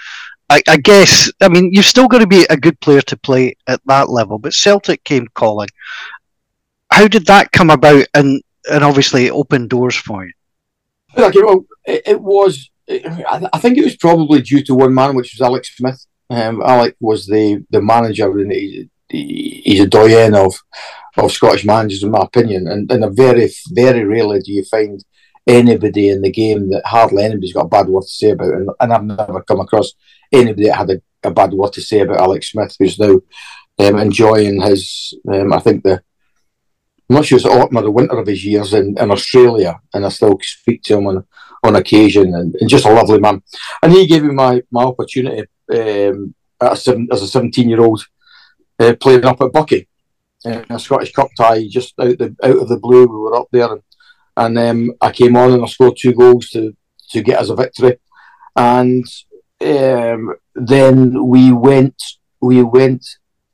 I, 0.50 0.62
I, 0.68 0.78
guess 0.78 1.32
I 1.42 1.50
mean 1.50 1.72
you've 1.74 1.86
still 1.86 2.08
got 2.08 2.20
to 2.20 2.28
be 2.28 2.46
a 2.50 2.58
good 2.58 2.80
player 2.80 3.02
to 3.02 3.18
play 3.18 3.56
at 3.68 3.82
that 3.86 4.10
level. 4.10 4.38
But 4.40 4.54
Celtic 4.54 5.04
came 5.04 5.28
calling. 5.34 5.70
How 6.92 7.08
did 7.08 7.26
that 7.26 7.52
come 7.52 7.70
about? 7.70 8.06
And 8.14 8.42
and 8.72 8.84
obviously 8.84 9.26
it 9.26 9.32
opened 9.32 9.70
doors 9.70 9.96
for 9.96 10.26
you. 10.26 10.32
Like, 11.18 11.36
well, 11.36 11.66
it, 11.86 12.02
it 12.06 12.22
was. 12.22 12.70
I, 12.90 13.48
I 13.52 13.60
think 13.60 13.78
it 13.78 13.84
was 13.84 13.96
probably 13.96 14.42
due 14.42 14.64
to 14.64 14.76
one 14.76 14.94
man, 14.94 15.16
which 15.16 15.34
was 15.34 15.42
Alex 15.42 15.76
Smith. 15.76 16.06
Um, 16.30 16.58
was 17.00 17.28
the, 17.28 17.64
the 17.70 17.82
manager, 17.82 18.32
and 18.40 18.52
he, 18.52 18.90
he's 19.10 19.80
a 19.80 19.88
doyen 19.88 20.36
of 20.36 20.54
of 21.18 21.32
Scottish 21.32 21.66
managers, 21.66 22.04
in 22.04 22.12
my 22.12 22.22
opinion. 22.22 22.68
And, 22.68 22.92
and 22.92 23.04
a 23.04 23.10
very, 23.10 23.50
very 23.72 24.04
rarely 24.04 24.40
do 24.40 24.52
you 24.52 24.66
find 24.66 25.04
anybody 25.48 26.10
in 26.10 26.22
the 26.22 26.32
game 26.32 26.70
that 26.72 26.86
hardly 26.86 27.24
anybody's 27.24 27.54
got 27.54 27.66
a 27.66 27.70
bad 27.70 27.88
word 27.88 28.02
to 28.02 28.08
say 28.08 28.32
about. 28.32 28.54
And, 28.54 28.70
and 28.80 28.94
I've 28.94 29.04
never 29.04 29.44
come 29.44 29.60
across 29.60 29.94
anybody 30.32 30.68
that 30.68 30.76
had 30.76 30.90
a, 30.90 31.02
a 31.24 31.32
bad 31.32 31.54
word 31.54 31.74
to 31.74 31.82
say 31.82 32.00
about 32.02 32.20
Alex 32.20 32.52
Smith, 32.52 32.76
who's 32.78 33.00
now 33.00 33.22
um, 33.80 33.98
enjoying 33.98 34.62
his, 34.62 35.14
um, 35.32 35.54
I 35.54 35.60
think 35.60 35.84
the, 35.84 36.02
I'm 37.10 37.18
not 37.18 37.26
sure 37.26 37.38
it's 37.38 37.46
autumn 37.46 37.78
or 37.78 37.84
the 37.84 37.92
winter 37.92 38.18
of 38.18 38.28
his 38.28 38.44
years 38.44 38.74
in, 38.74 38.98
in 38.98 39.12
Australia, 39.12 39.80
and 39.94 40.06
I 40.06 40.10
still 40.10 40.40
speak 40.42 40.82
to 40.84 40.98
him 40.98 41.08
on 41.08 41.26
on 41.64 41.76
occasion, 41.76 42.34
and, 42.36 42.56
and 42.60 42.70
just 42.70 42.86
a 42.86 42.94
lovely 42.94 43.20
man. 43.20 43.42
And 43.82 43.92
he 43.92 44.08
gave 44.08 44.24
me 44.24 44.34
my 44.34 44.64
my 44.72 44.84
opportunity 44.84 45.48
um, 45.72 46.34
as 46.60 46.88
a 46.88 47.28
17 47.28 47.70
year 47.70 47.82
old 47.82 48.04
uh, 48.80 48.96
playing 49.00 49.26
up 49.26 49.42
at 49.42 49.52
Buckie 49.52 49.88
in 50.44 50.66
a 50.70 50.80
Scottish 50.80 51.14
Cup 51.14 51.30
tie, 51.38 51.68
just 51.68 51.94
out 52.00 52.18
the 52.18 52.36
out 52.44 52.58
of 52.58 52.70
the 52.70 52.78
blue. 52.78 53.08
We 53.08 53.18
were 53.18 53.36
up 53.36 53.48
there, 53.52 53.72
and, 53.72 53.82
and 54.38 54.58
um, 54.58 54.92
I 55.02 55.12
came 55.12 55.36
on 55.36 55.54
and 55.54 55.64
I 55.64 55.68
scored 55.68 55.98
two 55.98 56.14
goals 56.14 56.50
to 56.50 56.76
to 57.10 57.22
get 57.22 57.40
us 57.40 57.50
a 57.50 57.56
victory, 57.56 57.98
and 58.56 59.06
um, 59.62 60.36
then 60.56 61.26
we 61.28 61.52
went 61.52 62.02
we 62.42 62.62
went 62.62 63.06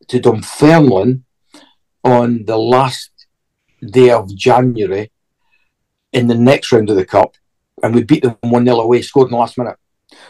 to 0.07 0.19
Dunfermline 0.19 1.23
on 2.03 2.45
the 2.45 2.57
last 2.57 3.11
day 3.85 4.09
of 4.09 4.35
January 4.35 5.11
in 6.11 6.27
the 6.27 6.35
next 6.35 6.71
round 6.71 6.89
of 6.89 6.95
the 6.95 7.05
cup, 7.05 7.35
and 7.83 7.95
we 7.95 8.03
beat 8.03 8.23
them 8.23 8.37
one 8.41 8.65
0 8.65 8.79
away, 8.79 9.01
scored 9.01 9.27
in 9.27 9.31
the 9.31 9.37
last 9.37 9.57
minute, 9.57 9.77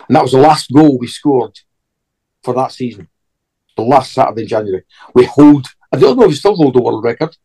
and 0.07 0.15
that 0.15 0.21
was 0.21 0.33
the 0.33 0.38
last 0.38 0.71
goal 0.71 1.00
we 1.00 1.07
scored 1.07 1.60
for 2.43 2.53
that 2.53 2.71
season. 2.71 3.07
The 3.81 3.88
last 3.88 4.13
Saturday 4.13 4.43
in 4.43 4.47
January, 4.47 4.83
we 5.13 5.25
hold. 5.25 5.67
I 5.91 5.97
don't 5.97 6.17
know 6.17 6.23
if 6.23 6.29
we 6.29 6.35
still 6.35 6.55
hold 6.55 6.75
the 6.75 6.81
world 6.81 7.03
record, 7.03 7.35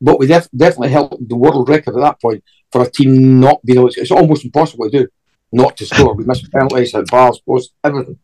but 0.00 0.18
we 0.18 0.26
def- 0.26 0.50
definitely 0.56 0.90
held 0.90 1.16
the 1.28 1.36
world 1.36 1.68
record 1.68 1.94
at 1.94 2.00
that 2.00 2.20
point 2.20 2.42
for 2.72 2.82
a 2.82 2.90
team 2.90 3.40
not 3.40 3.64
being 3.64 3.78
able. 3.78 3.90
To, 3.90 4.00
it's 4.00 4.10
almost 4.10 4.44
impossible 4.44 4.90
to 4.90 4.98
do 4.98 5.08
not 5.52 5.76
to 5.76 5.86
score. 5.86 6.14
We 6.14 6.24
missed 6.24 6.50
penalties, 6.50 6.94
at 6.94 7.06
bars, 7.08 7.38
posts, 7.40 7.74
everything, 7.84 8.18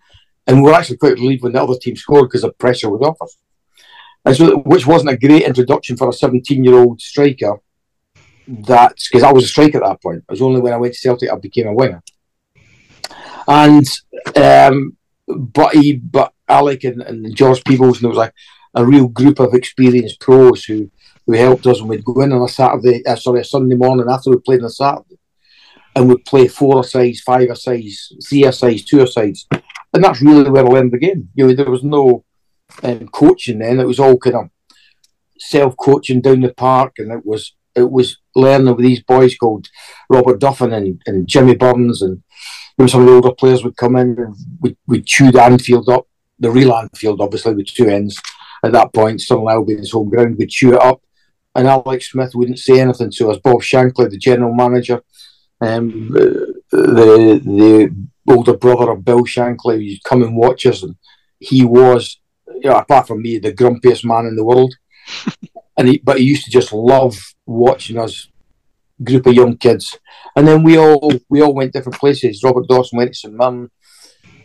and 0.47 0.63
we 0.63 0.71
were 0.71 0.75
actually 0.75 0.97
quite 0.97 1.15
relieved 1.15 1.43
when 1.43 1.53
the 1.53 1.63
other 1.63 1.79
team 1.81 1.95
scored 1.95 2.29
because 2.29 2.43
the 2.43 2.53
pressure 2.53 2.91
was 2.91 3.03
off 3.03 3.21
us 3.21 3.37
and 4.25 4.37
so 4.37 4.59
which 4.59 4.87
wasn't 4.87 5.11
a 5.11 5.17
great 5.17 5.43
introduction 5.43 5.97
for 5.97 6.09
a 6.09 6.13
17 6.13 6.65
year 6.65 6.75
old 6.75 7.01
striker. 7.01 7.57
That's 8.47 9.09
because 9.09 9.23
I 9.23 9.33
was 9.33 9.45
a 9.45 9.49
striker 9.49 9.83
at 9.83 9.89
that 9.89 10.03
point. 10.03 10.19
It 10.19 10.31
was 10.31 10.43
only 10.43 10.61
when 10.61 10.73
I 10.73 10.79
went 10.79 10.95
to 10.95 11.01
Celtic 11.01 11.31
I 11.31 11.37
became 11.37 11.67
a 11.67 11.75
winger. 11.75 12.03
And 13.47 13.87
um, 14.37 14.97
but 15.27 15.75
he, 15.75 15.97
but 15.97 16.33
Alec 16.49 16.85
and, 16.85 17.03
and 17.03 17.35
George 17.35 17.63
Peebles, 17.65 17.99
and 17.99 18.05
there 18.05 18.09
was 18.11 18.19
like 18.19 18.35
a 18.75 18.85
real 18.85 19.09
group 19.09 19.39
of 19.41 19.55
experienced 19.55 20.21
pros 20.21 20.65
who 20.65 20.91
who 21.27 21.35
helped 21.35 21.67
us 21.67 21.81
when 21.81 21.89
we'd 21.89 22.05
go 22.05 22.21
in 22.23 22.33
on 22.33 22.43
a 22.43 22.49
Saturday, 22.49 23.05
uh, 23.07 23.15
sorry, 23.15 23.41
a 23.41 23.45
Sunday 23.45 23.77
morning 23.77 24.07
after 24.09 24.31
we 24.31 24.39
played 24.39 24.61
on 24.61 24.67
a 24.67 24.71
Saturday, 24.71 25.19
and 25.95 26.09
we'd 26.09 26.25
play 26.25 26.49
four 26.49 26.83
sides, 26.85 27.21
five 27.21 27.57
sides, 27.59 28.13
three 28.27 28.51
sides, 28.51 28.85
two 28.85 29.07
sides, 29.07 29.47
and 29.93 30.03
that's 30.03 30.23
really 30.23 30.51
where 30.51 30.65
I 30.65 30.69
learned 30.69 30.93
the 30.93 30.99
game. 30.99 31.29
You 31.35 31.49
know, 31.49 31.55
there 31.55 31.71
was 31.71 31.85
no 31.85 32.25
um, 32.83 33.09
coaching 33.09 33.59
then. 33.59 33.81
It 33.81 33.87
was 33.87 34.01
all 34.01 34.17
kind 34.19 34.37
of 34.37 34.51
self 35.39 35.77
coaching 35.77 36.21
down 36.21 36.41
the 36.41 36.55
park, 36.55 36.95
and 36.99 37.13
it 37.13 37.25
was 37.25 37.55
it 37.75 37.91
was 37.91 38.19
learning 38.35 38.75
with 38.75 38.85
these 38.85 39.03
boys 39.03 39.37
called 39.37 39.69
Robert 40.11 40.41
Duffin 40.41 40.73
and, 40.73 41.01
and 41.07 41.27
Jimmy 41.29 41.55
Burns, 41.55 42.03
and 42.03 42.23
some 42.89 43.03
of 43.03 43.07
the 43.07 43.13
older 43.13 43.33
players 43.33 43.65
would 43.65 43.77
come 43.77 43.97
in 43.97 44.19
and 44.19 44.37
we 44.61 44.77
we 44.87 45.03
chew 45.03 45.31
the 45.31 45.39
Annfield 45.39 45.89
up, 45.89 46.07
the 46.39 46.51
real 46.51 46.73
Annfield, 46.73 47.21
obviously 47.21 47.55
with 47.55 47.67
two 47.67 47.89
ends. 47.89 48.21
At 48.65 48.73
that 48.73 48.93
point, 48.93 49.21
Stirling 49.21 49.49
Albion's 49.49 49.93
home 49.93 50.09
ground, 50.09 50.37
we'd 50.37 50.51
chew 50.51 50.75
it 50.75 50.83
up, 50.83 51.01
and 51.55 51.69
Alex 51.69 52.11
Smith 52.11 52.33
wouldn't 52.35 52.59
say 52.59 52.81
anything 52.81 53.11
to 53.13 53.31
us. 53.31 53.39
Bob 53.39 53.63
Shankly, 53.63 54.11
the 54.11 54.19
general 54.19 54.55
manager, 54.55 55.03
um, 55.61 56.09
the 56.11 56.55
the 56.71 58.07
older 58.29 58.57
brother 58.57 58.91
of 58.91 59.05
Bill 59.05 59.23
Shankly, 59.23 59.81
he'd 59.81 60.05
come 60.05 60.23
and 60.23 60.37
watch 60.37 60.67
us, 60.67 60.83
and 60.83 60.97
he 61.39 61.65
was 61.65 62.19
you 62.63 62.71
know, 62.71 62.77
apart 62.77 63.07
from 63.07 63.23
me, 63.23 63.39
the 63.39 63.53
grumpiest 63.53 64.05
man 64.05 64.27
in 64.27 64.37
the 64.37 64.45
world. 64.45 64.75
and 65.79 65.89
he, 65.89 65.99
but 65.99 66.19
he 66.19 66.25
used 66.25 66.45
to 66.45 66.51
just 66.51 66.73
love 66.73 67.17
watching 67.47 67.99
us, 67.99 68.29
group 69.03 69.27
of 69.27 69.35
young 69.35 69.57
kids. 69.57 69.97
And 70.37 70.47
then 70.47 70.63
we 70.63 70.77
all 70.77 71.13
we 71.29 71.41
all 71.41 71.55
went 71.55 71.73
different 71.73 71.99
places. 71.99 72.43
Robert 72.43 72.67
Dawson 72.69 72.99
went 72.99 73.13
to 73.13 73.19
St 73.19 73.35
Mirren, 73.35 73.71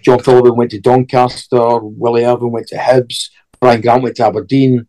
John 0.03 0.19
Phillips 0.19 0.51
went 0.51 0.71
to 0.71 0.79
Doncaster, 0.79 1.79
Willie 1.79 2.25
Irvine 2.25 2.51
went 2.51 2.67
to 2.67 2.77
Hibs, 2.77 3.29
Brian 3.59 3.81
Grant 3.81 4.03
went 4.03 4.17
to 4.17 4.25
Aberdeen, 4.25 4.87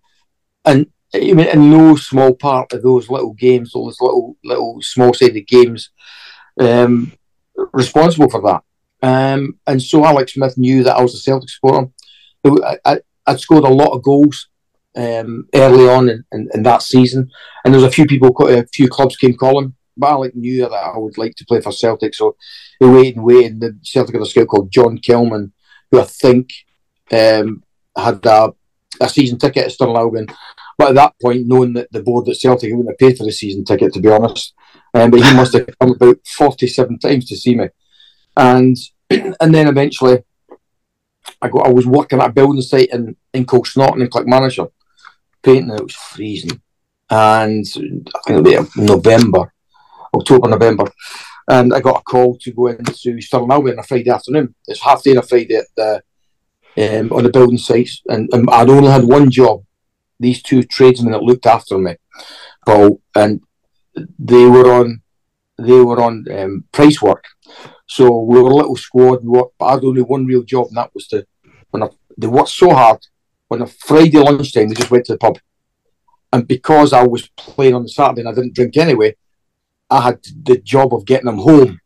and 0.65 0.87
I 1.15 1.19
mean, 1.19 1.41
in 1.41 1.71
no 1.71 1.95
small 1.95 2.35
part 2.35 2.73
of 2.73 2.83
those 2.83 3.09
little 3.09 3.35
games, 3.35 3.75
all 3.75 3.87
those 3.87 4.01
little 4.01 4.37
little 4.45 4.83
small 4.83 5.15
sided 5.15 5.47
games, 5.47 5.91
um, 6.59 7.13
responsible 7.73 8.29
for 8.29 8.43
that. 8.43 8.63
Um, 9.07 9.59
and 9.67 9.81
so 9.81 10.05
Alex 10.05 10.35
Smith 10.35 10.59
knew 10.59 10.83
that 10.83 10.97
I 10.97 11.03
was 11.03 11.15
a 11.15 11.19
Celtic 11.19 11.51
supporter. 11.51 11.91
I, 12.85 13.01
I'd 13.27 13.41
scored 13.41 13.65
a 13.65 13.69
lot 13.69 13.93
of 13.93 14.03
goals 14.03 14.49
um, 14.97 15.47
early 15.55 15.89
on 15.89 16.09
in, 16.09 16.25
in, 16.33 16.49
in, 16.55 16.63
that 16.65 16.83
season, 16.83 17.31
and 17.65 17.73
there 17.73 17.81
was 17.81 17.89
a 17.89 17.95
few 17.95 18.07
people, 18.07 18.35
a 18.49 18.67
few 18.67 18.89
clubs 18.89 19.17
came 19.17 19.35
calling. 19.35 19.75
But 19.97 20.11
Alec 20.11 20.35
knew 20.35 20.63
that 20.63 20.73
I 20.73 20.99
would 20.99 21.19
like 21.19 21.35
to 21.37 21.45
play 21.47 21.61
for 21.61 21.73
Celtic, 21.73 22.15
so 22.15 22.37
he 22.81 22.87
waited 22.87 23.17
and 23.17 23.25
waited. 23.25 23.61
The 23.61 23.79
Celtic 23.83 24.15
had 24.15 24.23
a 24.23 24.27
scout 24.27 24.49
called 24.49 24.71
John 24.71 24.99
Kilman, 24.99 25.53
who 25.91 26.01
I 26.01 26.05
think 26.05 26.51
um, 27.13 27.63
had 27.97 28.25
a, 28.27 28.53
a, 29.01 29.09
season 29.09 29.39
ticket 29.39 29.67
at 29.67 29.73
Stirling. 29.73 30.29
But 30.77 30.91
at 30.91 30.95
that 30.97 31.15
point, 31.23 31.47
knowing 31.47 31.75
that 31.75 31.93
the 31.93 32.03
board 32.03 32.29
at 32.29 32.37
Celtic 32.37 32.71
wouldn't 32.73 32.89
have 32.89 32.99
paid 32.99 33.17
for 33.17 33.25
the 33.25 33.33
season 33.33 33.65
ticket, 33.65 33.93
to 33.95 34.01
be 34.01 34.11
honest, 34.11 34.55
um, 34.93 35.11
but 35.11 35.23
he 35.23 35.37
must 35.37 35.53
have 35.53 35.69
come 35.79 35.93
about 35.93 36.19
forty-seven 36.27 36.99
times 36.99 37.27
to 37.29 37.37
see 37.37 37.55
me, 37.55 37.69
and 38.37 38.77
and 39.11 39.55
then 39.55 39.69
eventually 39.69 40.25
I 41.41 41.49
got 41.49 41.67
I 41.67 41.71
was 41.71 41.87
working 41.87 42.21
at 42.21 42.31
a 42.31 42.33
building 42.33 42.63
site 42.63 42.91
in, 42.93 43.17
in 43.33 43.47
Kilsnorton 43.47 44.01
in 44.01 44.09
Clackmannan, 44.09 44.71
painting 45.43 45.71
it 45.71 45.83
was 45.83 45.95
freezing. 45.95 46.61
And 47.11 47.65
I 47.77 48.19
think 48.27 48.47
it'll 48.47 48.65
be 48.65 48.71
November, 48.77 49.53
October, 50.15 50.49
November. 50.49 50.85
And 51.49 51.75
I 51.75 51.81
got 51.81 52.01
a 52.01 52.03
call 52.03 52.39
to 52.39 52.53
go 52.53 52.69
into 52.69 53.21
Stirling 53.21 53.51
Albion 53.51 53.77
on 53.77 53.81
a 53.81 53.87
Friday 53.87 54.11
afternoon. 54.11 54.55
It's 54.67 54.81
half 54.81 55.03
day 55.03 55.13
on 55.13 55.19
a 55.19 55.23
Friday 55.23 55.57
at 55.57 55.67
the, 55.77 56.03
um, 56.79 57.13
on 57.13 57.25
the 57.25 57.31
building 57.31 57.59
sites. 57.59 58.03
And 58.09 58.31
I'd 58.49 58.71
only 58.71 58.91
had 58.91 59.05
one 59.05 59.31
job. 59.31 59.63
These 60.21 60.43
two 60.43 60.63
tradesmen 60.63 61.13
that 61.13 61.23
looked 61.23 61.45
after 61.45 61.77
me, 61.77 61.97
Paul, 62.65 63.03
and 63.15 63.41
they 64.19 64.47
were 64.47 64.73
on 64.73 65.03
they 65.59 65.81
were 65.81 66.01
on 66.03 66.25
um, 66.37 66.65
price 66.73 67.01
work. 67.01 67.25
So 67.87 68.21
we 68.21 68.41
were 68.41 68.51
a 68.51 68.55
little 68.55 68.77
squad, 68.77 69.21
but 69.25 69.51
I 69.61 69.73
had 69.75 69.85
only 69.85 70.03
one 70.03 70.27
real 70.27 70.43
job, 70.43 70.69
and 70.69 70.77
that 70.77 70.95
was 70.95 71.07
to 71.09 71.27
when 71.71 71.83
I, 71.83 71.89
they 72.17 72.27
worked 72.27 72.51
so 72.51 72.71
hard. 72.71 72.99
On 73.51 73.63
a 73.63 73.67
Friday 73.67 74.19
lunchtime, 74.19 74.69
they 74.69 74.75
just 74.75 74.91
went 74.91 75.05
to 75.07 75.13
the 75.13 75.19
pub, 75.19 75.39
and 76.33 76.49
because 76.49 76.93
I 76.93 77.07
was 77.07 77.29
playing 77.37 77.75
on 77.75 77.83
the 77.83 77.89
Saturday 77.89 78.23
and 78.23 78.29
I 78.29 78.35
didn't 78.35 78.55
drink 78.55 78.77
anyway, 78.77 79.17
I 79.91 80.01
had 80.01 80.21
the 80.43 80.59
job 80.59 80.95
of 80.95 81.05
getting 81.05 81.27
them 81.27 81.39
home 81.39 81.79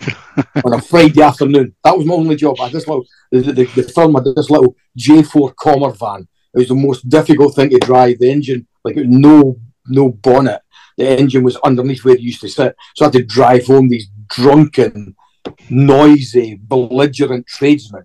on 0.64 0.74
a 0.74 0.80
Friday 0.80 1.22
afternoon. 1.22 1.74
That 1.82 1.96
was 1.96 2.06
my 2.06 2.14
only 2.14 2.36
job. 2.36 2.60
I 2.60 2.64
had 2.64 2.72
this 2.72 2.86
little 2.86 3.06
the, 3.30 3.40
the, 3.40 3.64
the 3.64 3.82
firm 3.82 4.14
had 4.14 4.24
this 4.24 4.50
little 4.50 4.76
J4 4.98 5.54
Commer 5.54 5.96
van. 5.98 6.28
It 6.54 6.58
was 6.58 6.68
the 6.68 6.74
most 6.74 7.08
difficult 7.08 7.54
thing 7.54 7.70
to 7.70 7.78
drive. 7.78 8.18
The 8.18 8.30
engine, 8.30 8.66
like 8.84 8.96
no 8.96 9.56
no 9.86 10.10
bonnet. 10.10 10.60
The 10.96 11.08
engine 11.08 11.42
was 11.44 11.56
underneath 11.56 12.04
where 12.04 12.14
it 12.14 12.20
used 12.20 12.40
to 12.40 12.48
sit. 12.48 12.74
So 12.94 13.04
I 13.04 13.06
had 13.08 13.12
to 13.14 13.24
drive 13.24 13.66
home 13.66 13.88
these 13.88 14.08
drunken, 14.28 15.14
noisy, 15.68 16.58
belligerent 16.62 17.46
tradesmen 17.46 18.04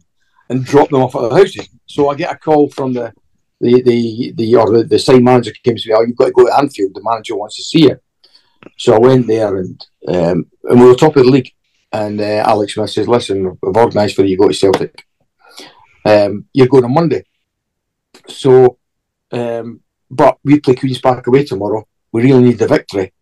and 0.49 0.65
drop 0.65 0.89
them 0.89 1.01
off 1.01 1.15
at 1.15 1.21
their 1.21 1.39
houses. 1.39 1.69
So 1.85 2.09
I 2.09 2.15
get 2.15 2.33
a 2.33 2.37
call 2.37 2.69
from 2.69 2.93
the 2.93 3.13
the 3.61 3.81
the, 3.81 4.33
the 4.35 4.55
or 4.55 4.77
the, 4.77 4.83
the 4.83 4.99
sign 4.99 5.23
manager 5.23 5.51
came 5.63 5.75
to 5.75 5.89
me, 5.89 5.95
oh, 5.95 6.01
you've 6.01 6.17
got 6.17 6.25
to 6.25 6.31
go 6.31 6.45
to 6.45 6.51
Annfield. 6.51 6.93
The 6.93 7.01
manager 7.03 7.35
wants 7.35 7.55
to 7.57 7.63
see 7.63 7.83
you. 7.83 7.97
So 8.77 8.93
I 8.93 8.99
went 8.99 9.27
there 9.27 9.57
and 9.57 9.85
um, 10.07 10.45
and 10.63 10.79
we 10.79 10.85
were 10.85 10.95
top 10.95 11.15
of 11.15 11.23
the 11.23 11.31
league. 11.31 11.51
And 11.93 12.21
uh, 12.21 12.43
Alex 12.45 12.73
Smith 12.73 12.89
says, 12.89 13.07
"Listen, 13.07 13.57
we've 13.61 13.75
organised 13.75 14.15
for 14.15 14.23
you 14.23 14.37
go 14.37 14.47
to 14.47 14.53
Celtic. 14.53 15.05
Um, 16.05 16.45
you're 16.53 16.67
going 16.67 16.85
on 16.85 16.93
Monday. 16.93 17.25
So, 18.27 18.77
um, 19.31 19.81
but 20.09 20.37
we 20.43 20.59
play 20.59 20.75
Queens 20.75 21.01
Park 21.01 21.27
away 21.27 21.43
tomorrow. 21.43 21.85
We 22.11 22.23
really 22.23 22.43
need 22.43 22.59
the 22.59 22.67
victory. 22.67 23.13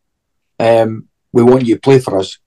Um, 0.60 1.08
we 1.34 1.44
want 1.44 1.66
you 1.66 1.76
to 1.76 1.82
play 1.82 2.00
for 2.00 2.20
us 2.20 2.38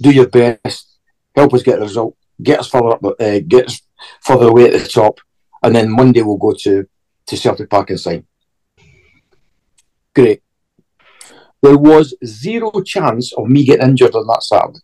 do 0.00 0.10
your 0.10 0.28
best, 0.28 0.98
help 1.34 1.54
us 1.54 1.62
get 1.62 1.78
the 1.78 1.82
result, 1.82 2.16
get 2.42 2.60
us 2.60 2.68
further 2.68 2.90
up, 2.90 3.04
uh, 3.04 3.40
get 3.46 3.66
us 3.66 3.80
further 4.22 4.48
away 4.48 4.66
at 4.66 4.72
the 4.72 4.88
top, 4.88 5.18
and 5.62 5.74
then 5.74 5.90
Monday 5.90 6.22
we'll 6.22 6.36
go 6.36 6.52
to, 6.52 6.86
to 7.26 7.36
Celtic 7.36 7.70
Park 7.70 7.90
and 7.90 8.00
sign. 8.00 8.26
Great. 10.14 10.42
There 11.64 11.78
was 11.78 12.14
zero 12.26 12.70
chance 12.82 13.32
of 13.32 13.46
me 13.48 13.64
getting 13.64 13.88
injured 13.88 14.14
on 14.14 14.26
that 14.26 14.42
Saturday. 14.42 14.80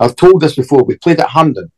I've 0.00 0.16
told 0.16 0.40
this 0.40 0.56
before. 0.56 0.82
We 0.82 0.96
played 0.96 1.20
at 1.20 1.28
Hampden, 1.28 1.70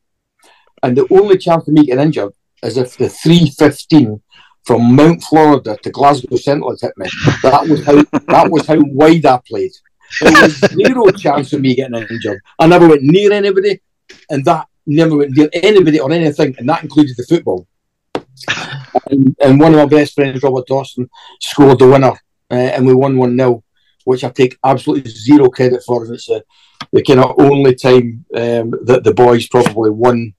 and 0.81 0.97
the 0.97 1.09
only 1.11 1.39
chance 1.39 1.67
of 1.67 1.75
me 1.75 1.87
getting 1.87 2.05
injured 2.05 2.33
is 2.63 2.77
if 2.77 2.97
the 2.97 3.09
315 3.09 4.23
from 4.65 4.95
Mount 4.95 5.25
Florida 5.25 5.77
to 5.83 5.91
Glasgow 5.91 6.37
Central 6.37 6.77
hit 6.81 6.93
me. 6.97 7.09
That 7.43 7.67
was 7.69 7.85
how 7.85 7.97
that 8.29 8.49
was 8.49 8.69
how 8.69 8.79
wide 8.79 9.27
I 9.27 9.41
played. 9.45 9.73
There 10.21 10.41
was 10.41 10.53
zero 10.55 11.11
chance 11.11 11.53
of 11.53 11.63
me 11.63 11.75
getting 11.75 12.07
injured. 12.09 12.41
I 12.61 12.69
never 12.69 12.87
went 12.87 13.03
near 13.03 13.33
anybody, 13.33 13.81
and 14.31 14.45
that 14.45 14.69
never 14.87 15.17
went 15.17 15.37
near 15.37 15.49
anybody 15.53 15.99
or 15.99 16.13
anything, 16.13 16.55
and 16.59 16.69
that 16.69 16.85
included 16.85 17.17
the 17.17 17.25
football. 17.25 17.67
And, 19.11 19.35
and 19.41 19.59
one 19.59 19.75
of 19.75 19.81
my 19.81 19.99
best 19.99 20.15
friends, 20.15 20.41
Robert 20.45 20.69
Dawson, 20.69 21.11
scored 21.41 21.81
the 21.81 21.89
winner, 21.89 22.13
uh, 22.53 22.55
and 22.55 22.87
we 22.87 22.95
won 22.95 23.19
1 23.19 23.37
0, 23.37 23.65
which 24.07 24.23
I 24.23 24.31
take 24.31 24.57
absolutely 24.65 25.11
zero 25.11 25.49
credit 25.49 25.83
for. 25.85 26.13
It's 26.13 26.31
a, 26.31 26.41
the 26.93 27.03
kind 27.03 27.19
of 27.19 27.35
only 27.41 27.75
time 27.75 28.25
um, 28.35 28.71
that 28.85 29.03
the 29.03 29.13
boys 29.13 29.49
probably 29.49 29.91
won 29.91 30.33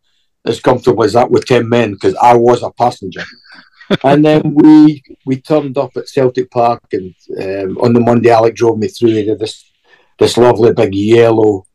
as 0.46 0.62
comfortable 0.62 1.04
as 1.04 1.14
that 1.14 1.30
with 1.30 1.46
10 1.46 1.68
men, 1.68 1.92
because 1.92 2.16
I 2.16 2.34
was 2.36 2.64
a 2.64 2.72
passenger. 2.72 3.26
and 4.06 4.24
then 4.24 4.54
we 4.54 5.04
we 5.26 5.42
turned 5.42 5.78
up 5.78 5.92
at 5.98 6.08
Celtic 6.08 6.50
Park, 6.50 6.82
and 6.94 7.14
um, 7.42 7.78
on 7.80 7.92
the 7.92 8.00
Monday, 8.00 8.30
Alec 8.30 8.56
drove 8.56 8.78
me 8.80 8.88
through 8.88 9.18
into 9.18 9.36
this 9.36 9.70
this 10.18 10.38
lovely 10.38 10.74
big 10.74 10.96
yellow 10.96 11.66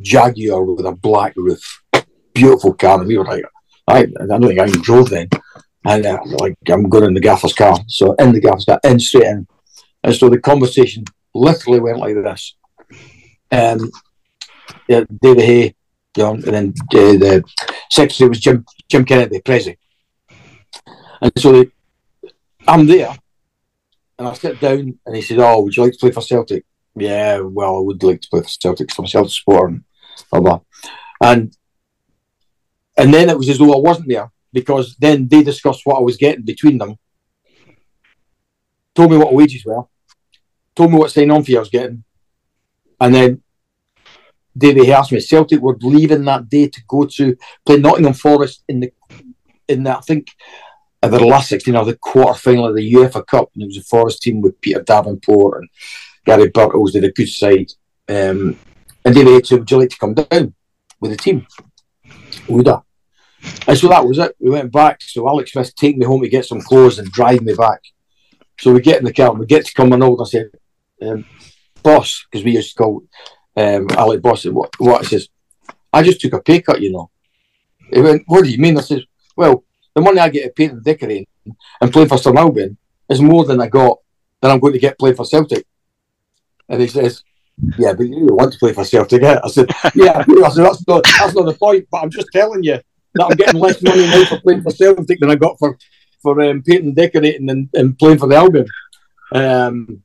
Jaguar 0.00 0.64
with 0.64 0.84
a 0.84 0.92
black 0.92 1.34
roof, 1.36 1.82
beautiful 2.34 2.74
car. 2.74 2.98
And 2.98 3.08
we 3.08 3.18
were 3.18 3.24
like, 3.24 3.44
I, 3.86 4.00
I 4.00 4.26
don't 4.26 4.42
think 4.42 4.58
I 4.58 4.66
even 4.66 4.82
drove 4.82 5.10
then, 5.10 5.28
and 5.84 6.06
uh, 6.06 6.18
like 6.24 6.56
I'm 6.68 6.88
going 6.88 7.04
in 7.04 7.14
the 7.14 7.20
gaffer's 7.20 7.52
car, 7.52 7.78
so 7.86 8.14
in 8.14 8.32
the 8.32 8.40
gaffer's 8.40 8.64
car, 8.64 8.80
in 8.82 8.98
straight 8.98 9.28
in, 9.28 9.46
and 10.04 10.14
so 10.14 10.28
the 10.28 10.38
conversation 10.38 11.04
literally 11.34 11.80
went 11.80 11.98
like 11.98 12.14
this. 12.14 12.56
Um, 13.50 13.90
yeah, 14.86 15.04
David 15.20 15.44
Hay, 15.44 15.74
know, 16.16 16.34
and 16.34 16.42
then 16.42 16.74
uh, 16.78 17.16
the 17.24 17.44
secretary 17.90 18.28
was 18.28 18.40
Jim 18.40 18.64
Jim 18.88 19.04
Kennedy, 19.04 19.40
Prezi. 19.40 19.76
And 21.20 21.32
so 21.38 21.52
they, 21.52 21.70
I'm 22.68 22.86
there, 22.86 23.16
and 24.18 24.28
I 24.28 24.34
sit 24.34 24.60
down, 24.60 24.98
and 25.06 25.16
he 25.16 25.22
said, 25.22 25.38
"Oh, 25.38 25.62
would 25.62 25.76
you 25.76 25.82
like 25.82 25.92
to 25.92 25.98
play 25.98 26.10
for 26.10 26.20
Celtic?" 26.20 26.64
Yeah, 26.94 27.40
well, 27.40 27.78
I 27.78 27.80
would 27.80 28.02
like 28.02 28.20
to 28.20 28.28
play 28.28 28.42
for 28.42 28.48
Celtic. 28.48 28.90
I'm 28.98 29.06
a 29.06 29.08
Celtic 29.08 29.32
supporter, 29.32 29.68
and 29.68 29.84
blah 30.30 30.40
blah. 30.40 30.60
And 31.22 31.56
and 32.96 33.12
then 33.12 33.30
it 33.30 33.38
was 33.38 33.48
as 33.48 33.58
though 33.58 33.74
I 33.74 33.78
wasn't 33.78 34.08
there 34.08 34.30
because 34.52 34.96
then 34.98 35.28
they 35.28 35.42
discussed 35.42 35.80
what 35.84 35.96
I 35.96 36.02
was 36.02 36.16
getting 36.16 36.44
between 36.44 36.78
them, 36.78 36.96
told 38.94 39.10
me 39.10 39.16
what 39.16 39.34
wages 39.34 39.64
were, 39.64 39.84
told 40.74 40.92
me 40.92 40.98
what 40.98 41.10
sign 41.10 41.30
on 41.30 41.44
fee 41.44 41.56
I 41.56 41.60
was 41.60 41.70
getting, 41.70 42.04
and 43.00 43.14
then 43.14 43.42
David 44.56 44.88
asked 44.90 45.12
me 45.12 45.20
Celtic 45.20 45.60
were 45.60 45.76
leaving 45.80 46.24
that 46.24 46.48
day 46.48 46.68
to 46.68 46.80
go 46.86 47.06
to 47.06 47.36
play 47.66 47.78
Nottingham 47.78 48.14
Forest 48.14 48.64
in 48.68 48.80
the 48.80 48.92
in 49.68 49.82
that 49.84 49.98
I 49.98 50.00
think 50.00 50.28
at 51.02 51.10
the 51.10 51.24
last 51.24 51.48
16 51.50 51.74
of 51.76 51.86
the 51.86 51.96
quarter 51.96 52.38
final 52.38 52.66
of 52.66 52.74
the 52.74 52.94
UEFA 52.94 53.26
Cup, 53.26 53.50
and 53.54 53.62
it 53.62 53.66
was 53.66 53.76
a 53.76 53.82
Forest 53.82 54.22
team 54.22 54.40
with 54.40 54.60
Peter 54.60 54.80
Davenport 54.80 55.58
and 55.58 55.68
Gary 56.24 56.50
Birtles 56.50 56.92
did 56.92 57.04
a 57.04 57.12
good 57.12 57.28
side. 57.28 57.70
Um, 58.08 58.58
and 59.04 59.14
David 59.14 59.46
said, 59.46 59.58
Would 59.58 59.70
you 59.70 59.78
like 59.78 59.90
to 59.90 59.98
come 59.98 60.14
down 60.14 60.54
with 61.00 61.10
the 61.10 61.16
team? 61.16 61.46
Would? 62.48 62.68
And 63.68 63.76
so 63.76 63.88
that 63.88 64.06
was 64.06 64.18
it. 64.18 64.34
We 64.40 64.50
went 64.50 64.72
back. 64.72 65.02
So 65.02 65.28
Alex 65.28 65.52
Smith 65.52 65.74
take 65.74 65.98
me 65.98 66.06
home 66.06 66.22
to 66.22 66.28
get 66.28 66.46
some 66.46 66.62
clothes 66.62 66.98
and 66.98 67.10
drive 67.10 67.42
me 67.42 67.54
back. 67.54 67.80
So 68.58 68.72
we 68.72 68.80
get 68.80 68.98
in 68.98 69.04
the 69.04 69.12
car 69.12 69.30
and 69.30 69.38
we 69.38 69.46
get 69.46 69.66
to 69.66 69.74
Cumbernauld. 69.74 70.24
I 70.24 70.28
said, 70.28 70.50
um, 71.02 71.24
Boss, 71.82 72.24
because 72.30 72.44
we 72.44 72.52
used 72.52 72.76
to 72.76 72.82
call 72.82 73.02
um, 73.56 73.86
Alec 73.90 74.22
Boss, 74.22 74.44
what, 74.46 74.70
what? 74.78 75.02
He 75.02 75.08
says, 75.08 75.28
I 75.92 76.02
just 76.02 76.20
took 76.20 76.32
a 76.32 76.40
pay 76.40 76.60
cut, 76.60 76.80
you 76.80 76.92
know. 76.92 77.10
He 77.92 78.00
went, 78.00 78.22
What 78.26 78.44
do 78.44 78.50
you 78.50 78.58
mean? 78.58 78.76
I 78.76 78.80
says, 78.80 79.02
Well, 79.36 79.64
the 79.94 80.00
money 80.00 80.18
I 80.18 80.28
get 80.28 80.44
to 80.44 80.50
paint 80.50 80.72
and 80.72 80.84
decorating 80.84 81.26
and 81.80 81.92
play 81.92 82.06
for 82.06 82.18
St 82.18 82.36
Albion 82.36 82.76
is 83.08 83.20
more 83.20 83.44
than 83.44 83.60
I 83.60 83.68
got 83.68 83.98
than 84.40 84.50
I'm 84.50 84.60
going 84.60 84.72
to 84.72 84.78
get 84.78 84.98
playing 84.98 85.16
for 85.16 85.24
Celtic. 85.24 85.64
And 86.68 86.80
he 86.80 86.88
says, 86.88 87.22
Yeah, 87.78 87.92
but 87.92 88.04
you 88.04 88.26
want 88.30 88.52
to 88.52 88.58
play 88.58 88.72
for 88.72 88.84
Celtic. 88.84 89.22
Eh? 89.22 89.40
I 89.42 89.48
said, 89.48 89.70
Yeah, 89.94 90.24
I 90.26 90.48
said, 90.50 90.64
that's 90.64 90.86
not, 90.88 91.04
that's 91.04 91.34
not 91.34 91.46
the 91.46 91.56
point, 91.58 91.86
but 91.90 92.02
I'm 92.02 92.10
just 92.10 92.28
telling 92.32 92.64
you 92.64 92.78
that 93.14 93.24
I'm 93.24 93.36
getting 93.36 93.60
less 93.60 93.80
money 93.82 94.06
now 94.06 94.24
for 94.24 94.40
playing 94.40 94.62
for 94.62 94.70
Celtic 94.70 95.20
than 95.20 95.30
I 95.30 95.36
got 95.36 95.58
for, 95.58 95.78
for 96.22 96.40
um, 96.42 96.62
painting 96.62 96.94
decorating 96.94 97.48
and, 97.50 97.68
and 97.74 97.98
playing 97.98 98.18
for 98.18 98.26
the 98.26 98.36
Albion. 98.36 98.66
Um, 99.32 100.02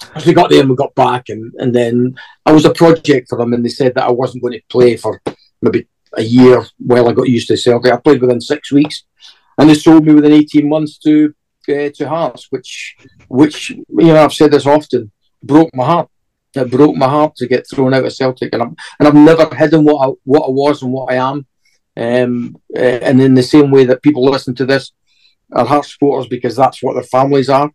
so 0.00 0.26
we 0.26 0.34
got 0.34 0.50
there 0.50 0.60
and 0.60 0.70
we 0.70 0.76
got 0.76 0.94
back, 0.94 1.28
and, 1.28 1.52
and 1.58 1.74
then 1.74 2.16
I 2.46 2.52
was 2.52 2.64
a 2.64 2.72
project 2.72 3.28
for 3.28 3.38
them, 3.38 3.52
and 3.52 3.64
they 3.64 3.68
said 3.68 3.94
that 3.94 4.04
I 4.04 4.10
wasn't 4.10 4.42
going 4.42 4.54
to 4.54 4.62
play 4.68 4.96
for 4.96 5.20
maybe 5.62 5.86
a 6.14 6.22
year 6.22 6.64
while 6.78 7.08
I 7.08 7.12
got 7.12 7.28
used 7.28 7.48
to 7.48 7.56
Celtic. 7.56 7.92
I 7.92 7.96
played 7.96 8.20
within 8.20 8.40
six 8.40 8.72
weeks, 8.72 9.04
and 9.58 9.68
they 9.68 9.74
sold 9.74 10.04
me 10.04 10.14
within 10.14 10.32
18 10.32 10.68
months 10.68 10.98
to 10.98 11.34
uh, 11.68 11.90
to 11.94 12.08
Hearts, 12.08 12.46
which 12.50 12.96
which 13.28 13.70
you 13.70 13.86
know 13.88 14.24
I've 14.24 14.32
said 14.32 14.50
this 14.50 14.66
often 14.66 15.12
broke 15.42 15.74
my 15.74 15.84
heart. 15.84 16.08
It 16.54 16.70
broke 16.70 16.96
my 16.96 17.08
heart 17.08 17.36
to 17.36 17.46
get 17.46 17.66
thrown 17.68 17.94
out 17.94 18.04
of 18.04 18.12
Celtic, 18.12 18.52
and 18.52 18.62
I'm 18.62 18.76
and 18.98 19.08
I've 19.08 19.14
never 19.14 19.54
hidden 19.54 19.84
what 19.84 20.08
I 20.08 20.12
what 20.24 20.46
I 20.46 20.50
was 20.50 20.82
and 20.82 20.92
what 20.92 21.12
I 21.12 21.16
am. 21.16 21.46
Um, 21.96 22.56
uh, 22.74 22.78
and 22.78 23.20
in 23.20 23.34
the 23.34 23.42
same 23.42 23.70
way 23.70 23.84
that 23.84 24.02
people 24.02 24.24
listen 24.24 24.54
to 24.56 24.66
this 24.66 24.92
are 25.52 25.66
Hearts 25.66 25.92
supporters 25.92 26.28
because 26.28 26.56
that's 26.56 26.82
what 26.82 26.94
their 26.94 27.02
families 27.02 27.48
are, 27.48 27.70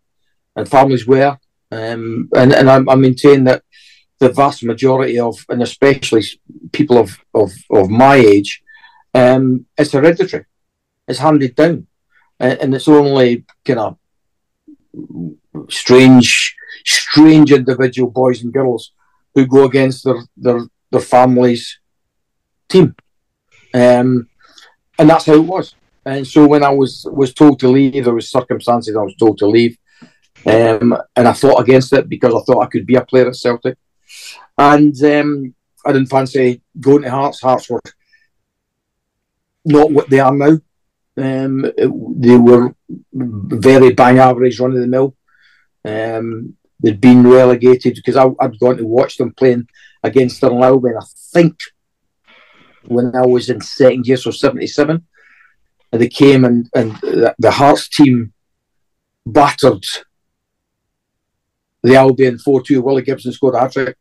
and 0.56 0.68
families 0.68 1.06
were. 1.06 1.38
Um, 1.70 2.28
and 2.36 2.52
and 2.52 2.70
I, 2.70 2.76
I 2.88 2.94
maintain 2.94 3.44
that 3.44 3.62
the 4.18 4.30
vast 4.30 4.62
majority 4.64 5.18
of, 5.18 5.44
and 5.48 5.62
especially 5.62 6.22
people 6.72 6.98
of 6.98 7.18
of, 7.34 7.52
of 7.70 7.90
my 7.90 8.16
age, 8.16 8.62
um, 9.14 9.66
it's 9.76 9.92
hereditary. 9.92 10.44
It's 11.08 11.18
handed 11.18 11.54
down, 11.54 11.86
and, 12.40 12.58
and 12.60 12.74
it's 12.74 12.88
only 12.88 13.44
kind 13.64 13.78
of 13.78 13.98
strange, 15.68 16.56
strange 16.84 17.52
individual 17.52 18.10
boys 18.10 18.42
and 18.42 18.52
girls 18.52 18.92
who 19.34 19.46
go 19.46 19.64
against 19.64 20.04
their 20.04 20.22
their 20.36 20.60
their 20.90 21.00
families' 21.00 21.78
team, 22.68 22.94
um, 23.74 24.28
and 24.98 25.10
that's 25.10 25.26
how 25.26 25.34
it 25.34 25.40
was. 25.40 25.74
And 26.04 26.24
so 26.26 26.46
when 26.46 26.62
I 26.62 26.70
was 26.70 27.06
was 27.10 27.34
told 27.34 27.58
to 27.60 27.68
leave, 27.68 28.04
there 28.04 28.14
was 28.14 28.30
circumstances 28.30 28.94
I 28.96 29.02
was 29.02 29.16
told 29.16 29.38
to 29.38 29.46
leave, 29.46 29.76
um, 30.44 30.96
and 31.16 31.28
I 31.28 31.32
fought 31.32 31.60
against 31.60 31.92
it 31.92 32.08
because 32.08 32.34
I 32.34 32.40
thought 32.40 32.62
I 32.62 32.68
could 32.68 32.86
be 32.86 32.96
a 32.96 33.04
player 33.04 33.28
at 33.28 33.36
Celtic, 33.36 33.78
and 34.58 34.94
um, 35.04 35.54
I 35.84 35.92
didn't 35.92 36.10
fancy 36.10 36.62
going 36.78 37.02
to 37.02 37.10
Hearts. 37.10 37.40
Hearts 37.40 37.70
were 37.70 37.80
not 39.64 39.90
what 39.90 40.10
they 40.10 40.20
are 40.20 40.34
now. 40.34 40.58
Um, 41.18 41.62
they 41.62 42.36
were 42.36 42.74
very 43.12 43.92
bang 43.92 44.18
average, 44.18 44.60
run 44.60 44.72
of 44.72 44.80
the 44.80 44.86
mill. 44.86 45.16
Um, 45.84 46.56
they'd 46.80 47.00
been 47.00 47.26
relegated 47.26 47.94
because 47.94 48.16
I, 48.16 48.26
had 48.40 48.58
gone 48.58 48.76
to 48.76 48.86
watch 48.86 49.16
them 49.16 49.32
playing 49.32 49.68
against 50.02 50.36
Stirling 50.36 50.62
Albion. 50.62 50.96
I 51.00 51.04
think 51.32 51.56
when 52.84 53.14
I 53.16 53.26
was 53.26 53.48
in 53.48 53.60
second 53.60 54.06
year, 54.06 54.16
so 54.16 54.30
'77, 54.30 55.04
and 55.92 56.02
they 56.02 56.08
came 56.08 56.44
and 56.44 56.68
and 56.74 56.92
the, 56.96 57.34
the 57.38 57.50
Hearts 57.50 57.88
team 57.88 58.32
battered 59.24 59.84
the 61.86 61.96
Albion 61.96 62.38
4 62.38 62.62
2. 62.62 62.82
Willie 62.82 63.02
Gibson 63.02 63.32
scored 63.32 63.54
a 63.54 63.60
hat 63.60 63.72
trick, 63.72 63.96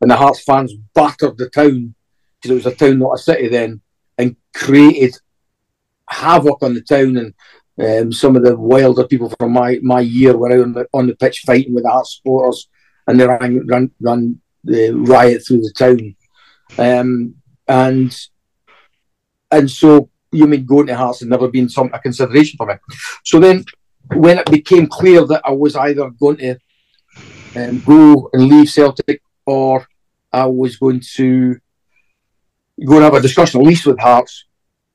and 0.00 0.10
the 0.10 0.16
Hearts 0.16 0.42
fans 0.42 0.72
battered 0.94 1.36
the 1.36 1.50
town 1.50 1.94
because 2.36 2.50
it 2.50 2.54
was 2.54 2.66
a 2.66 2.74
town, 2.74 2.98
not 2.98 3.14
a 3.14 3.18
city 3.18 3.48
then, 3.48 3.80
and 4.16 4.36
created 4.54 5.16
havoc 6.08 6.62
on 6.62 6.74
the 6.74 6.80
town. 6.80 7.16
And 7.16 8.04
um, 8.04 8.12
some 8.12 8.36
of 8.36 8.42
the 8.42 8.56
wilder 8.56 9.06
people 9.06 9.32
from 9.38 9.52
my, 9.52 9.78
my 9.82 10.00
year 10.00 10.36
were 10.36 10.52
out 10.52 10.62
on 10.62 10.72
the, 10.72 10.86
on 10.94 11.06
the 11.06 11.14
pitch 11.14 11.42
fighting 11.46 11.74
with 11.74 11.84
the 11.84 11.90
Hearts 11.90 12.16
supporters, 12.16 12.68
and 13.06 13.20
they 13.20 13.26
ran, 13.26 13.66
ran, 13.66 13.90
ran 14.00 14.40
the 14.64 14.90
riot 14.92 15.46
through 15.46 15.60
the 15.60 15.72
town. 15.76 16.16
Um, 16.78 17.34
and 17.68 18.18
and 19.50 19.70
so 19.70 20.10
you 20.32 20.46
mean 20.46 20.64
going 20.64 20.86
to 20.86 20.96
Hearts 20.96 21.20
had 21.20 21.28
never 21.28 21.48
been 21.48 21.68
some 21.68 21.90
a 21.92 21.98
consideration 21.98 22.56
for 22.56 22.66
me. 22.66 22.74
So 23.24 23.40
then, 23.40 23.64
when 24.14 24.38
it 24.38 24.50
became 24.50 24.86
clear 24.86 25.24
that 25.26 25.42
I 25.44 25.52
was 25.52 25.76
either 25.76 26.10
going 26.10 26.38
to 26.38 26.56
um, 27.56 27.80
go 27.80 28.30
and 28.32 28.44
leave 28.44 28.68
Celtic 28.70 29.22
or 29.46 29.86
I 30.32 30.46
was 30.46 30.76
going 30.76 31.00
to 31.14 31.56
go 32.84 32.96
and 32.96 33.04
have 33.04 33.14
a 33.14 33.20
discussion, 33.20 33.60
at 33.60 33.66
least 33.66 33.86
with 33.86 33.98
Hearts, 33.98 34.44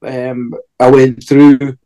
um, 0.04 0.54
I 0.80 0.90
went 0.90 1.28
through, 1.28 1.78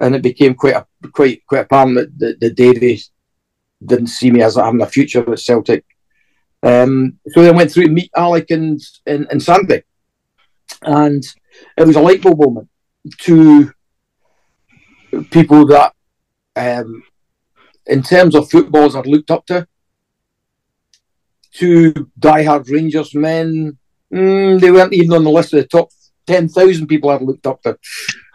and 0.00 0.14
it 0.14 0.22
became 0.22 0.54
quite 0.54 0.74
a, 0.74 0.86
quite 1.08 1.46
quite 1.46 1.60
apparent 1.60 2.18
that, 2.18 2.40
that 2.40 2.54
Davies 2.54 3.10
didn't 3.84 4.08
see 4.08 4.30
me 4.30 4.42
as 4.42 4.56
having 4.56 4.82
a 4.82 4.86
future 4.86 5.30
at 5.32 5.38
Celtic. 5.38 5.84
Um, 6.62 7.18
so 7.28 7.42
then 7.42 7.54
I 7.54 7.56
went 7.56 7.70
through 7.70 7.84
to 7.84 7.92
meet 7.92 8.10
Alec 8.16 8.50
and, 8.50 8.80
and, 9.06 9.26
and 9.30 9.42
Sandy, 9.42 9.82
and 10.82 11.24
it 11.76 11.86
was 11.86 11.96
a 11.96 12.00
light 12.00 12.22
bulb 12.22 12.38
moment 12.38 12.68
to 13.20 13.72
people 15.30 15.66
that, 15.66 15.94
um, 16.56 17.02
in 17.86 18.02
terms 18.02 18.34
of 18.34 18.50
footballers, 18.50 18.96
I'd 18.96 19.06
looked 19.06 19.30
up 19.30 19.46
to. 19.46 19.66
Two 21.54 21.92
diehard 22.18 22.70
Rangers 22.70 23.14
men. 23.14 23.78
Mm, 24.12 24.60
they 24.60 24.70
weren't 24.70 24.92
even 24.92 25.12
on 25.14 25.24
the 25.24 25.30
list 25.30 25.54
of 25.54 25.62
the 25.62 25.68
top 25.68 25.88
ten 26.26 26.48
thousand 26.48 26.86
people 26.86 27.10
I've 27.10 27.22
looked 27.22 27.46
up 27.46 27.62
to. 27.62 27.78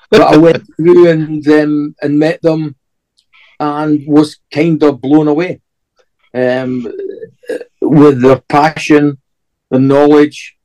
But 0.09 0.21
I 0.21 0.37
went 0.37 0.63
through 0.77 1.09
and 1.09 1.47
um, 1.47 1.95
and 2.01 2.19
met 2.19 2.41
them, 2.41 2.75
and 3.59 4.07
was 4.07 4.39
kind 4.51 4.81
of 4.83 5.01
blown 5.01 5.27
away 5.27 5.61
um, 6.33 6.87
with 7.81 8.21
their 8.21 8.41
passion, 8.41 9.19
the 9.69 9.79
knowledge, 9.79 10.57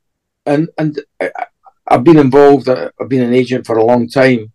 and 0.47 0.69
and 0.79 0.99
I've 1.87 2.05
been 2.05 2.19
involved. 2.19 2.69
I've 2.69 3.09
been 3.09 3.23
an 3.23 3.35
agent 3.35 3.67
for 3.67 3.77
a 3.77 3.85
long 3.85 4.09
time, 4.09 4.53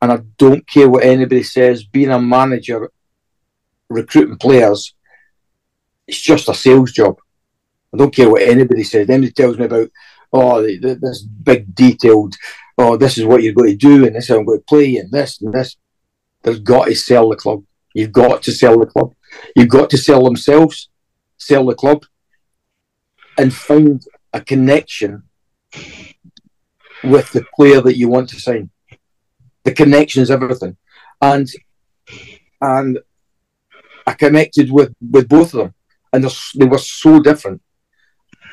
and 0.00 0.12
I 0.12 0.18
don't 0.38 0.66
care 0.66 0.88
what 0.88 1.04
anybody 1.04 1.42
says. 1.42 1.84
Being 1.84 2.10
a 2.10 2.20
manager, 2.20 2.90
recruiting 3.88 4.38
players, 4.38 4.94
it's 6.12 6.20
just 6.20 6.48
a 6.50 6.54
sales 6.54 6.92
job. 6.92 7.18
I 7.92 7.96
don't 7.96 8.14
care 8.14 8.28
what 8.28 8.42
anybody 8.42 8.84
says. 8.84 9.08
Anybody 9.08 9.32
tells 9.32 9.58
me 9.58 9.64
about, 9.64 9.90
oh, 10.32 10.62
this 10.62 11.22
big 11.22 11.74
detailed, 11.74 12.34
oh, 12.76 12.98
this 12.98 13.16
is 13.16 13.24
what 13.24 13.42
you're 13.42 13.54
going 13.54 13.70
to 13.70 13.76
do, 13.76 14.06
and 14.06 14.14
this 14.14 14.24
is 14.24 14.28
how 14.30 14.36
I'm 14.36 14.44
going 14.44 14.58
to 14.58 14.64
play, 14.64 14.96
and 14.96 15.10
this 15.10 15.40
and 15.40 15.52
this. 15.54 15.76
They've 16.42 16.62
got 16.62 16.86
to 16.86 16.94
sell 16.94 17.30
the 17.30 17.36
club. 17.36 17.64
You've 17.94 18.12
got 18.12 18.42
to 18.42 18.52
sell 18.52 18.78
the 18.78 18.86
club. 18.86 19.14
You've 19.56 19.68
got 19.68 19.88
to 19.90 19.96
sell 19.96 20.22
themselves, 20.24 20.90
sell 21.38 21.64
the 21.64 21.74
club, 21.74 22.04
and 23.38 23.54
find 23.54 24.02
a 24.34 24.40
connection 24.42 25.22
with 27.04 27.32
the 27.32 27.44
player 27.56 27.80
that 27.80 27.96
you 27.96 28.08
want 28.08 28.28
to 28.30 28.40
sign. 28.40 28.70
The 29.64 29.72
connection 29.72 30.22
is 30.22 30.30
everything, 30.30 30.76
and 31.22 31.48
and 32.60 32.98
I 34.06 34.12
connected 34.12 34.70
with 34.70 34.94
with 35.00 35.28
both 35.28 35.54
of 35.54 35.60
them, 35.60 35.74
and 36.12 36.24
they 36.56 36.66
were 36.66 36.78
so 36.78 37.20
different. 37.20 37.62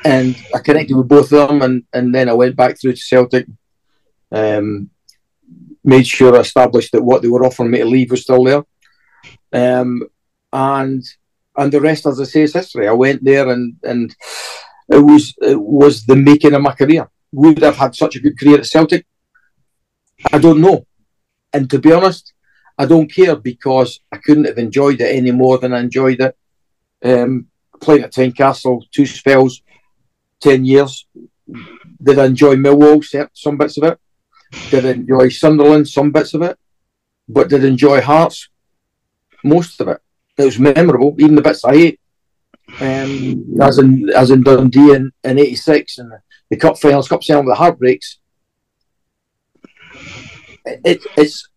And 0.04 0.36
I 0.54 0.60
connected 0.60 0.96
with 0.96 1.08
both 1.08 1.32
of 1.32 1.48
them, 1.48 1.62
and 1.62 1.84
and 1.92 2.14
then 2.14 2.28
I 2.28 2.32
went 2.32 2.56
back 2.56 2.80
through 2.80 2.92
to 2.92 3.00
Celtic. 3.00 3.46
Um, 4.32 4.90
made 5.84 6.06
sure 6.06 6.36
I 6.36 6.40
established 6.40 6.92
that 6.92 7.02
what 7.02 7.22
they 7.22 7.28
were 7.28 7.44
offering 7.44 7.70
me 7.70 7.78
to 7.78 7.84
leave 7.84 8.10
was 8.10 8.22
still 8.22 8.44
there. 8.44 8.64
Um, 9.52 10.02
and 10.52 11.02
and 11.56 11.72
the 11.72 11.80
rest, 11.80 12.06
as 12.06 12.20
I 12.20 12.24
say, 12.24 12.42
is 12.42 12.54
history. 12.54 12.88
I 12.88 12.92
went 12.92 13.22
there, 13.24 13.48
and 13.50 13.74
and 13.82 14.14
it 14.88 14.98
was 14.98 15.34
it 15.42 15.60
was 15.60 16.04
the 16.04 16.16
making 16.16 16.54
of 16.54 16.62
my 16.62 16.74
career. 16.74 17.08
Would 17.32 17.62
I 17.62 17.66
have 17.66 17.76
had 17.76 17.94
such 17.94 18.16
a 18.16 18.20
good 18.20 18.38
career 18.38 18.58
at 18.58 18.66
Celtic? 18.66 19.06
I 20.32 20.38
don't 20.38 20.60
know. 20.60 20.86
And 21.52 21.68
to 21.70 21.78
be 21.78 21.92
honest, 21.92 22.32
I 22.78 22.86
don't 22.86 23.12
care 23.12 23.36
because 23.36 24.00
I 24.10 24.16
couldn't 24.16 24.46
have 24.46 24.58
enjoyed 24.58 25.00
it 25.00 25.14
any 25.14 25.30
more 25.30 25.58
than 25.58 25.72
I 25.74 25.80
enjoyed 25.80 26.20
it. 26.20 26.36
Um, 27.02 27.46
playing 27.80 28.02
at 28.02 28.12
Tynecastle, 28.12 28.84
two 28.90 29.06
spells, 29.06 29.62
ten 30.40 30.64
years. 30.64 31.06
Did 32.02 32.18
I 32.18 32.26
enjoy 32.26 32.56
Millwall? 32.56 33.04
Some 33.34 33.56
bits 33.58 33.76
of 33.76 33.84
it. 33.84 33.98
Did 34.70 34.86
I 34.86 34.90
enjoy 34.90 35.28
Sunderland? 35.28 35.88
Some 35.88 36.10
bits 36.10 36.34
of 36.34 36.42
it. 36.42 36.58
But 37.28 37.48
did 37.48 37.64
I 37.64 37.68
enjoy 37.68 38.00
Hearts? 38.00 38.48
Most 39.44 39.80
of 39.80 39.88
it. 39.88 40.00
It 40.36 40.44
was 40.44 40.58
memorable, 40.58 41.14
even 41.18 41.34
the 41.34 41.42
bits 41.42 41.64
I 41.64 41.74
hate. 41.74 42.00
Um, 42.80 43.58
as 43.60 43.78
in 43.78 44.10
as 44.14 44.30
in 44.30 44.42
Dundee 44.42 44.94
in, 44.94 45.10
in 45.24 45.38
'86 45.38 45.98
and 45.98 46.12
the, 46.48 46.56
cup 46.56 46.78
finals, 46.78 47.08
cup 47.08 47.24
final, 47.24 47.42
with 47.42 47.52
the 47.52 47.56
heartbreaks. 47.56 48.18
It, 50.64 51.04
it's. 51.16 51.48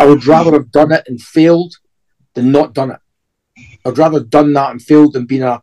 I 0.00 0.06
would 0.06 0.26
rather 0.26 0.52
have 0.52 0.72
done 0.72 0.92
it 0.92 1.04
and 1.06 1.20
failed 1.20 1.74
than 2.34 2.50
not 2.50 2.74
done 2.74 2.90
it. 2.90 2.98
I'd 3.84 3.98
rather 3.98 4.20
done 4.20 4.52
that 4.54 4.70
and 4.70 4.82
failed 4.82 5.14
than 5.14 5.26
been 5.26 5.42
a, 5.42 5.62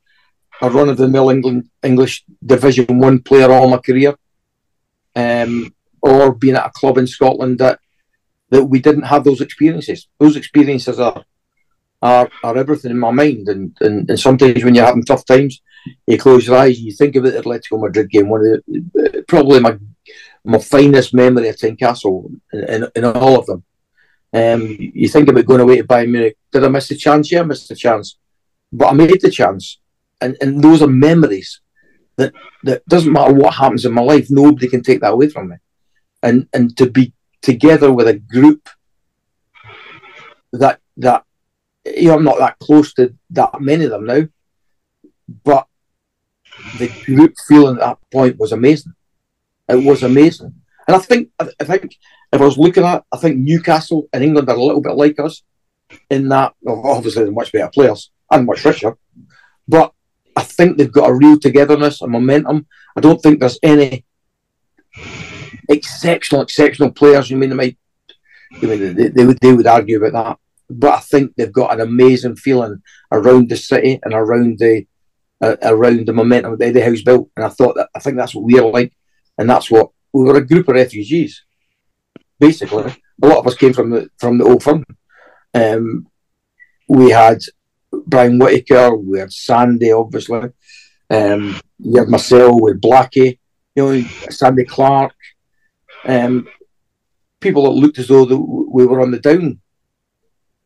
a 0.62 0.70
run 0.70 0.90
of 0.90 0.98
the 0.98 1.08
mill 1.08 1.30
England 1.30 1.70
English 1.84 2.26
Division 2.46 3.00
One 3.00 3.20
player 3.22 3.52
all 3.52 3.70
my 3.70 3.78
career, 3.78 4.16
um, 5.16 5.74
or 6.02 6.34
being 6.34 6.56
at 6.56 6.68
a 6.68 6.72
club 6.72 6.98
in 6.98 7.08
Scotland 7.08 7.60
that 7.60 7.80
that 8.50 8.66
we 8.66 8.80
didn't 8.80 9.04
have 9.04 9.24
those 9.24 9.42
experiences. 9.42 10.08
Those 10.20 10.36
experiences 10.36 11.00
are 11.00 11.24
are, 12.02 12.30
are 12.44 12.58
everything 12.58 12.92
in 12.92 13.00
my 13.00 13.12
mind. 13.12 13.50
And, 13.50 13.76
and, 13.82 14.10
and 14.10 14.20
sometimes 14.20 14.64
when 14.64 14.74
you're 14.76 14.86
having 14.86 15.04
tough 15.04 15.26
times, 15.26 15.62
you 16.08 16.18
close 16.18 16.48
your 16.48 16.58
eyes 16.58 16.78
and 16.78 16.86
you 16.86 16.94
think 16.94 17.16
about 17.16 17.34
the 17.34 17.42
Atletico 17.42 17.82
Madrid 17.82 18.10
game. 18.10 18.30
One 18.30 18.42
of 18.42 18.64
the, 18.68 19.24
probably 19.28 19.60
my 19.60 19.78
my 20.46 20.58
finest 20.58 21.14
memory 21.14 21.50
of 21.50 21.58
Tynecastle 21.58 22.32
in, 22.54 22.60
in, 22.70 22.88
in 22.96 23.06
all 23.06 23.40
of 23.40 23.46
them. 23.46 23.64
Um, 24.32 24.78
you 24.80 25.10
think 25.10 25.28
about 25.28 25.46
going 25.46 25.62
away 25.62 25.78
to 25.78 25.84
Bayern 25.84 26.12
Munich. 26.12 26.38
Did 26.52 26.64
I 26.64 26.68
miss 26.68 26.88
the 26.88 26.96
chance? 26.96 27.32
Yeah, 27.32 27.42
I 27.42 27.44
missed 27.44 27.70
the 27.70 27.76
chance, 27.76 28.18
but 28.72 28.90
I 28.90 28.94
made 28.94 29.22
the 29.22 29.32
chance, 29.32 29.80
and 30.22 30.38
and 30.42 30.64
those 30.64 30.82
are 30.82 30.88
memories 30.88 31.62
that 32.18 32.34
that 32.64 32.86
doesn't 32.88 33.12
matter 33.12 33.34
what 33.34 33.56
happens 33.56 33.86
in 33.86 33.94
my 33.94 34.02
life. 34.02 34.28
Nobody 34.30 34.68
can 34.68 34.84
take 34.84 35.02
that 35.02 35.14
away 35.14 35.30
from 35.30 35.50
me, 35.50 35.56
and 36.22 36.48
and 36.54 36.78
to 36.78 36.90
be 36.90 37.14
together 37.42 37.92
with 37.92 38.08
a 38.08 38.20
group 38.20 38.70
that 40.54 40.80
that 40.98 41.24
you 41.86 42.10
know, 42.10 42.16
I'm 42.16 42.24
not 42.24 42.40
that 42.40 42.60
close 42.60 42.94
to 42.96 43.16
that 43.32 43.60
many 43.60 43.86
of 43.86 43.92
them 43.92 44.06
now, 44.06 44.28
but 45.44 45.68
the 46.78 46.90
group 47.06 47.34
feeling 47.48 47.78
at 47.78 47.82
that 47.82 47.98
point 48.12 48.38
was 48.38 48.52
amazing. 48.52 48.94
It 49.68 49.84
was 49.84 50.04
amazing, 50.04 50.54
and 50.88 50.96
I 50.96 51.00
think 51.00 51.30
I 51.40 51.64
think 51.64 51.96
if 52.32 52.42
I 52.42 52.46
was 52.46 52.58
looking 52.58 52.84
at, 52.84 53.04
I 53.12 53.18
think 53.18 53.38
Newcastle 53.38 54.08
and 54.14 54.24
England 54.24 54.50
are 54.50 54.56
a 54.56 54.64
little 54.64 54.82
bit 54.82 54.96
like 54.96 55.20
us 55.20 55.44
in 56.10 56.30
that. 56.30 56.54
Obviously, 56.68 57.24
they're 57.24 57.32
much 57.32 57.52
better 57.52 57.70
players 57.74 58.12
and 58.32 58.46
much 58.46 58.64
richer, 58.64 58.98
but 59.68 59.94
I 60.36 60.44
think 60.44 60.78
they've 60.78 60.92
got 60.92 61.10
a 61.10 61.14
real 61.14 61.40
togetherness 61.40 62.02
and 62.02 62.12
momentum. 62.12 62.68
I 62.96 63.02
don't 63.02 63.22
think 63.22 63.40
there's 63.40 63.60
any 63.64 64.06
exceptional, 65.68 66.42
exceptional 66.42 66.92
players. 66.92 67.30
You 67.30 67.38
mean 67.38 67.50
they 67.50 67.56
might? 67.56 67.78
You 68.62 68.68
mean 68.68 68.96
they, 68.96 69.08
they 69.08 69.26
would 69.26 69.40
they 69.40 69.54
would 69.54 69.68
argue 69.68 70.04
about 70.04 70.14
that 70.14 70.40
but 70.70 70.94
I 70.94 71.00
think 71.00 71.36
they've 71.36 71.52
got 71.52 71.74
an 71.74 71.82
amazing 71.82 72.36
feeling 72.36 72.82
around 73.12 73.50
the 73.50 73.58
city 73.58 74.00
and 74.04 74.14
around 74.14 74.60
the 74.60 74.86
uh, 75.42 75.56
around 75.64 76.06
the 76.06 76.14
momentum 76.14 76.58
that 76.58 76.66
Eddie 76.66 76.82
Howe's 76.82 77.02
built. 77.02 77.30
And 77.36 77.46
I 77.46 77.50
thought 77.50 77.76
that 77.76 77.90
I 77.96 78.00
think 78.00 78.18
that's 78.18 78.36
what 78.36 78.46
we're 78.46 78.66
like, 78.66 78.94
and 79.38 79.50
that's 79.50 79.72
what 79.72 79.90
we 80.14 80.24
were 80.24 80.38
a 80.38 80.46
group 80.46 80.68
of 80.68 80.76
refugees. 80.76 81.44
Basically, 82.40 82.94
a 83.22 83.28
lot 83.28 83.40
of 83.40 83.48
us 83.48 83.56
came 83.56 83.74
from 83.74 83.90
the 83.90 84.10
from 84.18 84.38
the 84.38 84.46
old 84.46 84.64
firm. 84.64 84.86
Um, 85.54 86.08
we 86.88 87.12
had 87.12 87.40
Brian 87.92 88.40
Whittaker, 88.40 88.96
we 88.96 89.20
had 89.20 89.32
Sandy, 89.32 89.92
obviously. 89.92 90.50
Um, 91.10 91.60
you 91.80 92.00
had 92.00 92.10
Marcel 92.10 92.60
with 92.60 92.82
Blackie, 92.82 93.40
you 93.76 93.86
know, 93.86 94.08
Sandy 94.30 94.66
Clark. 94.66 95.16
Um, 96.06 96.48
people 97.40 97.64
that 97.64 97.80
looked 97.80 98.00
as 98.00 98.08
though 98.08 98.26
the, 98.26 98.38
we 98.38 98.86
were 98.86 99.02
on 99.02 99.12
the 99.12 99.20
down 99.20 99.60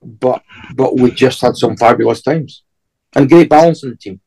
but 0.03 0.43
but 0.75 0.99
we 0.99 1.11
just 1.11 1.41
had 1.41 1.55
some 1.55 1.77
fabulous 1.77 2.21
times 2.21 2.63
and 3.15 3.29
great 3.29 3.49
balance 3.49 3.83
in 3.83 3.91
the 3.91 3.95
team. 3.95 4.19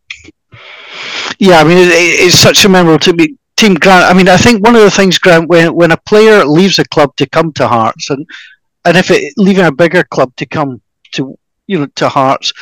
Yeah, 1.38 1.60
I 1.60 1.64
mean 1.64 1.78
it, 1.78 1.90
it's 1.92 2.38
such 2.38 2.64
a 2.64 2.68
memorable 2.68 2.98
to 3.00 3.12
be 3.12 3.36
team 3.56 3.74
Grant. 3.74 4.10
I 4.10 4.14
mean, 4.16 4.28
I 4.28 4.36
think 4.36 4.64
one 4.64 4.76
of 4.76 4.82
the 4.82 4.90
things 4.90 5.18
Grant 5.18 5.48
when 5.48 5.74
when 5.74 5.92
a 5.92 5.96
player 5.96 6.44
leaves 6.44 6.78
a 6.78 6.84
club 6.84 7.16
to 7.16 7.26
come 7.26 7.52
to 7.54 7.66
Hearts 7.66 8.10
and 8.10 8.26
and 8.84 8.96
if 8.96 9.10
it 9.10 9.32
leaving 9.36 9.64
a 9.64 9.72
bigger 9.72 10.04
club 10.04 10.34
to 10.36 10.46
come 10.46 10.80
to 11.12 11.38
you 11.66 11.78
know 11.80 11.86
to 11.96 12.08
Hearts, 12.08 12.52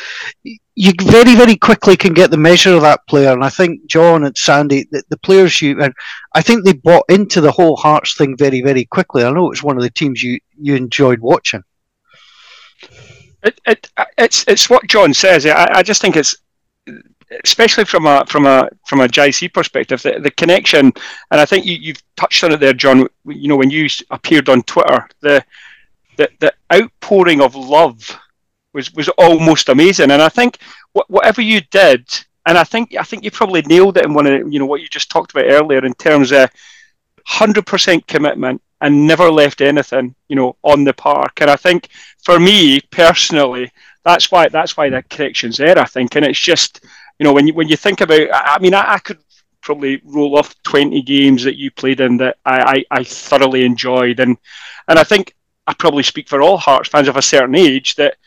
you 0.43 0.93
very 1.01 1.35
very 1.35 1.55
quickly 1.55 1.95
can 1.95 2.13
get 2.13 2.31
the 2.31 2.37
measure 2.37 2.73
of 2.73 2.81
that 2.81 3.05
player. 3.07 3.31
And 3.31 3.43
I 3.43 3.49
think 3.49 3.85
John 3.87 4.23
and 4.25 4.37
Sandy, 4.37 4.87
the, 4.91 5.03
the 5.09 5.17
players 5.17 5.61
you 5.61 5.81
and 5.81 5.93
I 6.33 6.41
think 6.41 6.63
they 6.63 6.73
bought 6.73 7.05
into 7.09 7.41
the 7.41 7.51
whole 7.51 7.75
Hearts 7.75 8.15
thing 8.17 8.35
very 8.37 8.61
very 8.61 8.85
quickly. 8.85 9.23
I 9.23 9.31
know 9.31 9.51
it's 9.51 9.63
one 9.63 9.77
of 9.77 9.83
the 9.83 9.89
teams 9.89 10.23
you 10.23 10.39
you 10.59 10.75
enjoyed 10.75 11.19
watching. 11.19 11.63
It, 13.43 13.61
it, 13.67 13.91
it's 14.17 14.43
it's 14.47 14.69
what 14.69 14.87
John 14.87 15.13
says. 15.13 15.45
I, 15.45 15.69
I 15.75 15.83
just 15.83 16.01
think 16.01 16.15
it's 16.15 16.35
especially 17.43 17.85
from 17.85 18.05
a 18.05 18.25
from 18.27 18.45
a 18.45 18.69
from 18.85 19.01
a 19.01 19.07
JC 19.07 19.51
perspective, 19.53 20.01
the, 20.01 20.19
the 20.19 20.31
connection, 20.31 20.91
and 21.31 21.41
I 21.41 21.45
think 21.45 21.65
you, 21.65 21.75
you've 21.75 22.01
touched 22.15 22.43
on 22.43 22.51
it 22.53 22.59
there, 22.59 22.73
John. 22.73 23.07
You 23.25 23.47
know, 23.47 23.55
when 23.57 23.69
you 23.69 23.87
appeared 24.11 24.49
on 24.49 24.63
Twitter, 24.63 25.07
the 25.21 25.43
the, 26.17 26.29
the 26.39 26.53
outpouring 26.73 27.41
of 27.41 27.55
love 27.55 28.17
was 28.73 28.93
was 28.93 29.09
almost 29.09 29.69
amazing. 29.69 30.11
And 30.11 30.21
I 30.21 30.29
think 30.29 30.59
wh- 30.93 31.09
whatever 31.09 31.41
you 31.41 31.61
did, 31.71 32.07
and 32.45 32.57
I 32.57 32.63
think 32.63 32.95
I 32.95 33.03
think 33.03 33.23
you 33.23 33.31
probably 33.31 33.61
nailed 33.63 33.97
it 33.97 34.05
in 34.05 34.13
one 34.13 34.27
of 34.27 34.53
you 34.53 34.59
know 34.59 34.65
what 34.65 34.81
you 34.81 34.87
just 34.87 35.09
talked 35.09 35.31
about 35.31 35.45
earlier 35.45 35.83
in 35.83 35.93
terms 35.95 36.31
of 36.31 36.49
hundred 37.25 37.65
percent 37.65 38.05
commitment 38.07 38.61
and 38.81 39.07
never 39.07 39.31
left 39.31 39.61
anything, 39.61 40.13
you 40.27 40.35
know, 40.35 40.55
on 40.63 40.83
the 40.83 40.93
park. 40.93 41.41
And 41.41 41.49
I 41.49 41.55
think 41.55 41.87
for 42.23 42.39
me 42.39 42.81
personally, 42.91 43.71
that's 44.03 44.31
why 44.31 44.47
that's 44.49 44.77
why 44.77 44.89
the 44.89 45.01
connection's 45.03 45.57
there. 45.57 45.79
I 45.79 45.85
think, 45.85 46.15
and 46.15 46.25
it's 46.25 46.39
just 46.39 46.85
you 47.19 47.23
know 47.23 47.33
when 47.33 47.47
you 47.47 47.53
when 47.53 47.67
you 47.67 47.77
think 47.77 48.01
about, 48.01 48.27
I 48.31 48.59
mean, 48.59 48.73
I, 48.73 48.93
I 48.93 48.99
could 48.99 49.19
probably 49.61 50.01
roll 50.05 50.37
off 50.37 50.61
20 50.63 51.01
games 51.01 51.43
that 51.43 51.57
you 51.57 51.71
played 51.71 51.99
in 51.99 52.17
that 52.17 52.37
I, 52.45 52.85
I, 52.91 52.99
I, 52.99 53.03
thoroughly 53.03 53.65
enjoyed 53.65 54.19
and 54.19 54.37
and 54.87 54.99
I 54.99 55.03
think 55.03 55.33
I 55.65 55.73
probably 55.73 56.03
speak 56.03 56.29
for 56.29 56.41
all 56.41 56.57
Hearts 56.57 56.89
fans 56.89 57.07
of 57.07 57.17
a 57.17 57.21
certain 57.21 57.55
age 57.55 57.95
that 57.95 58.17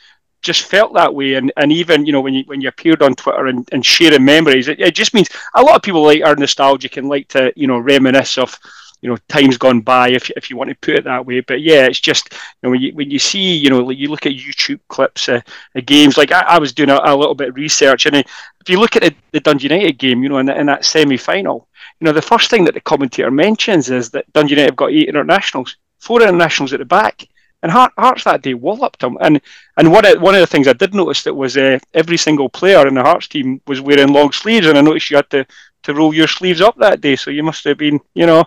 just 0.42 0.62
felt 0.62 0.94
that 0.94 1.14
way. 1.14 1.34
And, 1.34 1.52
and 1.56 1.72
even 1.72 2.06
you 2.06 2.12
know 2.12 2.20
when 2.20 2.34
you 2.34 2.44
when 2.46 2.60
you 2.60 2.68
appeared 2.68 3.02
on 3.02 3.14
Twitter 3.14 3.46
and, 3.46 3.68
and 3.72 3.84
sharing 3.84 4.24
memories, 4.24 4.68
it, 4.68 4.80
it 4.80 4.94
just 4.94 5.14
means 5.14 5.28
a 5.54 5.62
lot 5.62 5.76
of 5.76 5.82
people 5.82 6.02
like 6.02 6.22
are 6.24 6.36
nostalgic 6.36 6.96
and 6.96 7.08
like 7.08 7.28
to 7.28 7.52
you 7.56 7.66
know 7.66 7.78
reminisce 7.78 8.38
of 8.38 8.58
you 9.00 9.08
know 9.08 9.16
times 9.28 9.56
gone 9.56 9.80
by 9.80 10.08
if, 10.10 10.30
if 10.30 10.50
you 10.50 10.56
want 10.56 10.70
to 10.70 10.76
put 10.76 10.94
it 10.96 11.04
that 11.04 11.24
way 11.24 11.40
but 11.40 11.60
yeah 11.60 11.86
it's 11.86 12.00
just 12.00 12.32
you 12.32 12.38
know 12.62 12.70
when 12.70 12.80
you 12.80 12.92
when 12.94 13.10
you 13.10 13.18
see 13.18 13.54
you 13.56 13.70
know 13.70 13.90
you 13.90 14.08
look 14.08 14.26
at 14.26 14.32
youtube 14.32 14.80
clips 14.88 15.28
uh, 15.28 15.40
of 15.74 15.86
games 15.86 16.16
like 16.16 16.32
I, 16.32 16.40
I 16.40 16.58
was 16.58 16.72
doing 16.72 16.90
a, 16.90 17.00
a, 17.02 17.16
little 17.16 17.34
bit 17.34 17.50
of 17.50 17.56
research 17.56 18.06
and 18.06 18.16
uh, 18.16 18.22
if 18.60 18.68
you 18.68 18.78
look 18.78 18.96
at 18.96 19.02
the, 19.02 19.14
the 19.32 19.40
dundee 19.40 19.64
united 19.64 19.98
game 19.98 20.22
you 20.22 20.28
know 20.28 20.38
in, 20.38 20.46
the, 20.46 20.58
in 20.58 20.66
that 20.66 20.84
semi-final 20.84 21.68
you 22.00 22.04
know 22.04 22.12
the 22.12 22.22
first 22.22 22.50
thing 22.50 22.64
that 22.64 22.74
the 22.74 22.80
commentator 22.80 23.30
mentions 23.30 23.90
is 23.90 24.10
that 24.10 24.30
dundee 24.32 24.50
united 24.50 24.70
have 24.70 24.76
got 24.76 24.92
eight 24.92 25.08
internationals 25.08 25.76
four 25.98 26.22
internationals 26.22 26.72
at 26.72 26.78
the 26.78 26.84
back 26.84 27.26
and 27.62 27.72
Hearts 27.72 28.24
that 28.24 28.42
day 28.42 28.54
walloped 28.54 29.00
them. 29.00 29.16
And 29.20 29.40
and 29.76 29.92
one 29.92 30.04
of, 30.04 30.20
one 30.20 30.34
of 30.34 30.40
the 30.40 30.46
things 30.46 30.68
I 30.68 30.72
did 30.72 30.94
notice 30.94 31.22
that 31.24 31.34
was 31.34 31.56
uh, 31.56 31.78
every 31.94 32.16
single 32.16 32.48
player 32.48 32.86
in 32.86 32.94
the 32.94 33.02
Hearts 33.02 33.28
team 33.28 33.60
was 33.66 33.80
wearing 33.80 34.12
long 34.12 34.32
sleeves, 34.32 34.66
and 34.66 34.78
I 34.78 34.80
noticed 34.80 35.10
you 35.10 35.16
had 35.16 35.30
to 35.30 35.46
to 35.82 35.94
roll 35.94 36.14
your 36.14 36.28
sleeves 36.28 36.60
up 36.60 36.76
that 36.76 37.00
day. 37.00 37.16
So 37.16 37.30
you 37.30 37.42
must 37.42 37.64
have 37.64 37.78
been, 37.78 38.00
you 38.14 38.26
know, 38.26 38.44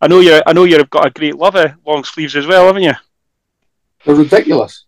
I 0.00 0.08
know 0.08 0.20
you 0.20 0.42
I 0.46 0.52
know 0.52 0.64
you've 0.64 0.90
got 0.90 1.06
a 1.06 1.10
great 1.10 1.36
love 1.36 1.56
of 1.56 1.72
long 1.86 2.04
sleeves 2.04 2.36
as 2.36 2.46
well, 2.46 2.66
haven't 2.66 2.82
you? 2.82 2.94
They're 4.04 4.14
ridiculous. 4.14 4.84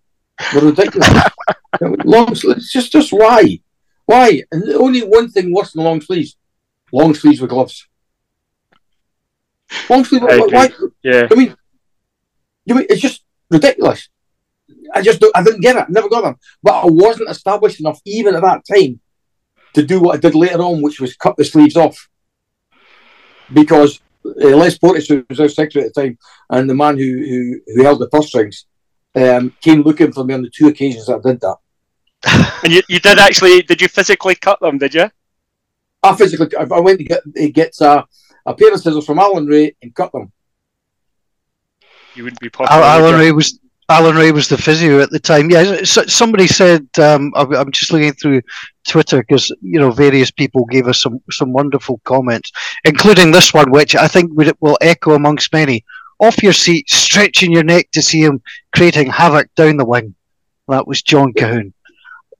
They're 0.53 0.63
ridiculous. 0.63 1.09
long 2.05 2.35
sleeves. 2.35 2.71
Just 2.71 2.93
just 2.93 3.13
why? 3.13 3.61
Why? 4.05 4.43
And 4.53 4.69
only 4.75 5.01
one 5.01 5.31
thing 5.31 5.53
worse 5.53 5.73
than 5.73 5.85
long 5.85 6.01
sleeves. 6.01 6.37
Long 6.93 7.15
sleeves 7.15 7.41
with 7.41 7.51
gloves. 7.51 7.87
Long 9.91 10.05
sleeves. 10.05 10.25
Why? 10.29 10.71
Yeah. 11.03 11.29
I 11.31 11.35
mean, 11.35 11.57
you 12.65 12.75
mean 12.75 12.87
it's 12.89 13.01
just 13.01 13.25
ridiculous. 13.51 14.09
I 14.93 15.03
just 15.03 15.21
don't, 15.21 15.37
I 15.37 15.43
didn't 15.43 15.61
get 15.61 15.77
it. 15.77 15.89
Never 15.89 16.09
got 16.09 16.23
them. 16.23 16.37
But 16.63 16.85
I 16.85 16.87
wasn't 16.87 17.31
established 17.31 17.81
enough 17.81 18.01
even 18.05 18.35
at 18.35 18.43
that 18.43 18.63
time 18.67 19.01
to 19.75 19.83
do 19.83 20.01
what 20.01 20.17
I 20.17 20.19
did 20.19 20.35
later 20.35 20.61
on, 20.61 20.83
which 20.83 21.01
was 21.01 21.17
cut 21.17 21.37
the 21.37 21.45
sleeves 21.45 21.77
off. 21.77 22.09
Because 23.53 24.01
uh, 24.25 24.57
Les 24.57 24.79
Porteous 24.79 25.11
was 25.29 25.41
our 25.41 25.49
secretary 25.49 25.87
at 25.87 25.95
the 25.95 26.03
time, 26.03 26.19
and 26.51 26.69
the 26.69 26.75
man 26.75 26.97
who 26.99 27.05
who, 27.05 27.61
who 27.75 27.83
held 27.85 28.01
the 28.01 28.09
purse 28.09 28.29
strings 28.29 28.67
um, 29.15 29.53
came 29.61 29.83
looking 29.83 30.13
for 30.13 30.25
me 30.25 30.35
on 30.35 30.43
the 30.43 30.51
two 30.51 30.69
occasions 30.69 31.07
that 31.07 31.21
I 31.25 31.31
did 31.31 31.41
that. 31.41 31.57
and 32.65 32.73
you, 32.73 32.83
you 32.89 33.01
did 33.01 33.19
actually? 33.19 33.63
Did 33.63 33.81
you 33.81 33.89
physically 33.89 34.35
cut 34.35 34.61
them? 34.61 34.79
Did 34.79 34.95
you? 34.95 35.11
I 36.03 36.15
physically, 36.15 36.55
I 36.57 36.81
went 36.81 36.99
to 36.99 37.05
get 37.05 37.23
get 37.53 37.75
a, 37.81 38.05
a 38.45 38.55
pair 38.55 38.73
of 38.73 38.81
scissors 38.81 39.07
from 39.07 39.19
Alan 39.19 39.47
Rae 39.47 39.75
and 39.83 39.95
cut 39.95 40.13
them. 40.13 40.33
You 42.15 42.25
wouldn't 42.25 42.41
be 42.41 42.49
popular. 42.49 42.83
Alan 42.83 43.21
Rae 43.21 43.33
was 43.33 43.59
Alan 43.89 44.17
Rae 44.17 44.33
was 44.33 44.49
the 44.49 44.59
physio 44.59 45.01
at 45.01 45.11
the 45.11 45.21
time. 45.21 45.49
Yeah, 45.49 45.85
so, 45.85 46.05
somebody 46.07 46.49
said 46.49 46.89
um, 47.01 47.33
I'm 47.37 47.71
just 47.71 47.93
looking 47.93 48.13
through 48.15 48.43
Twitter 48.87 49.21
because 49.21 49.49
you 49.61 49.79
know 49.79 49.93
various 49.93 50.31
people 50.31 50.65
gave 50.65 50.89
us 50.89 51.01
some 51.01 51.21
some 51.31 51.53
wonderful 51.53 52.01
comments, 52.05 52.51
including 52.85 53.31
this 53.31 53.55
one, 53.55 53.71
which 53.71 53.95
I 53.95 54.09
think 54.09 54.33
will 54.61 54.79
echo 54.81 55.15
amongst 55.15 55.53
many. 55.53 55.85
Off 56.19 56.43
your 56.43 56.55
seat, 56.55 56.89
stretching 56.89 57.53
your 57.53 57.63
neck 57.63 57.91
to 57.93 58.03
see 58.03 58.23
him 58.23 58.41
creating 58.75 59.09
havoc 59.09 59.55
down 59.55 59.77
the 59.77 59.85
wing. 59.85 60.15
That 60.67 60.87
was 60.87 61.03
John 61.03 61.33
Colquhoun, 61.35 61.73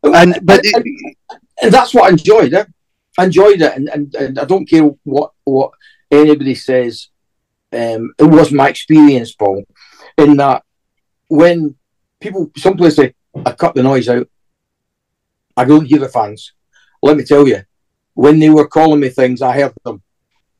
And 0.03 0.39
but 0.43 0.65
and, 0.65 0.75
and, 0.75 1.41
and 1.63 1.73
that's 1.73 1.95
what 1.95 2.07
I 2.07 2.09
enjoyed. 2.09 2.55
Eh? 2.55 2.65
I 3.19 3.25
enjoyed 3.25 3.63
it, 3.63 3.73
and, 3.77 3.89
and, 3.89 4.15
and 4.15 4.39
I 4.39 4.45
don't 4.45 4.69
care 4.69 4.83
what 5.05 5.33
what 5.45 5.71
anybody 6.11 6.57
says. 6.57 7.09
Um, 7.73 8.15
it 8.19 8.25
was 8.25 8.51
my 8.51 8.69
experience, 8.69 9.33
Paul, 9.33 9.65
in 10.19 10.37
that 10.39 10.63
when 11.29 11.77
people, 12.21 12.51
some 12.57 12.77
players 12.77 12.97
say, 12.97 13.15
I 13.45 13.53
cut 13.53 13.75
the 13.75 13.83
noise 13.83 14.09
out, 14.09 14.29
I 15.57 15.65
don't 15.65 15.87
hear 15.87 15.99
the 15.99 16.09
fans. 16.09 16.53
Let 17.03 17.17
me 17.17 17.25
tell 17.25 17.47
you, 17.47 17.63
when 18.15 18.39
they 18.39 18.51
were 18.51 18.69
calling 18.69 19.01
me 19.01 19.09
things, 19.09 19.43
I 19.43 19.59
heard 19.59 19.75
them. 19.85 20.03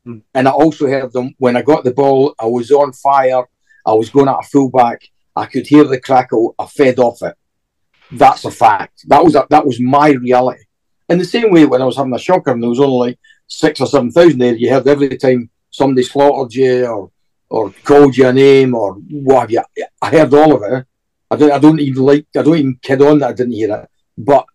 Mm. 0.05 0.21
And 0.33 0.47
I 0.47 0.51
also 0.51 0.87
heard 0.87 1.11
them 1.11 1.33
when 1.37 1.57
I 1.57 1.61
got 1.61 1.83
the 1.83 1.91
ball, 1.91 2.35
I 2.39 2.45
was 2.45 2.71
on 2.71 2.93
fire, 2.93 3.43
I 3.85 3.93
was 3.93 4.09
going 4.09 4.27
at 4.27 4.39
a 4.39 4.47
fullback, 4.47 5.01
I 5.35 5.45
could 5.45 5.67
hear 5.67 5.83
the 5.83 5.99
crackle, 5.99 6.55
I 6.57 6.65
fed 6.65 6.99
off 6.99 7.21
it. 7.21 7.35
That's 8.11 8.45
a 8.45 8.51
fact. 8.51 9.03
That 9.07 9.23
was 9.23 9.35
a, 9.35 9.45
that 9.49 9.65
was 9.65 9.79
my 9.79 10.09
reality. 10.09 10.63
In 11.09 11.17
the 11.17 11.25
same 11.25 11.51
way, 11.51 11.65
when 11.65 11.81
I 11.81 11.85
was 11.85 11.97
having 11.97 12.13
a 12.13 12.19
shocker 12.19 12.51
and 12.51 12.61
there 12.61 12.69
was 12.69 12.79
only 12.79 13.09
like 13.09 13.19
six 13.47 13.81
or 13.81 13.87
seven 13.87 14.11
thousand 14.11 14.39
there, 14.39 14.55
you 14.55 14.69
heard 14.69 14.87
every 14.87 15.17
time 15.17 15.49
somebody 15.71 16.03
slaughtered 16.03 16.53
you 16.53 16.85
or 16.85 17.11
or 17.49 17.71
called 17.83 18.17
you 18.17 18.27
a 18.27 18.33
name 18.33 18.75
or 18.75 18.95
what 19.09 19.41
have 19.41 19.51
you. 19.51 19.63
I 20.01 20.09
heard 20.09 20.33
all 20.33 20.55
of 20.55 20.63
it. 20.63 20.85
I 21.29 21.35
don't, 21.35 21.51
I 21.51 21.59
don't 21.59 21.79
even 21.79 22.03
like, 22.03 22.25
I 22.35 22.41
don't 22.41 22.57
even 22.57 22.79
kid 22.81 23.01
on 23.01 23.19
that 23.19 23.29
I 23.29 23.33
didn't 23.33 23.53
hear 23.53 23.73
it. 23.73 23.89
But 24.17 24.45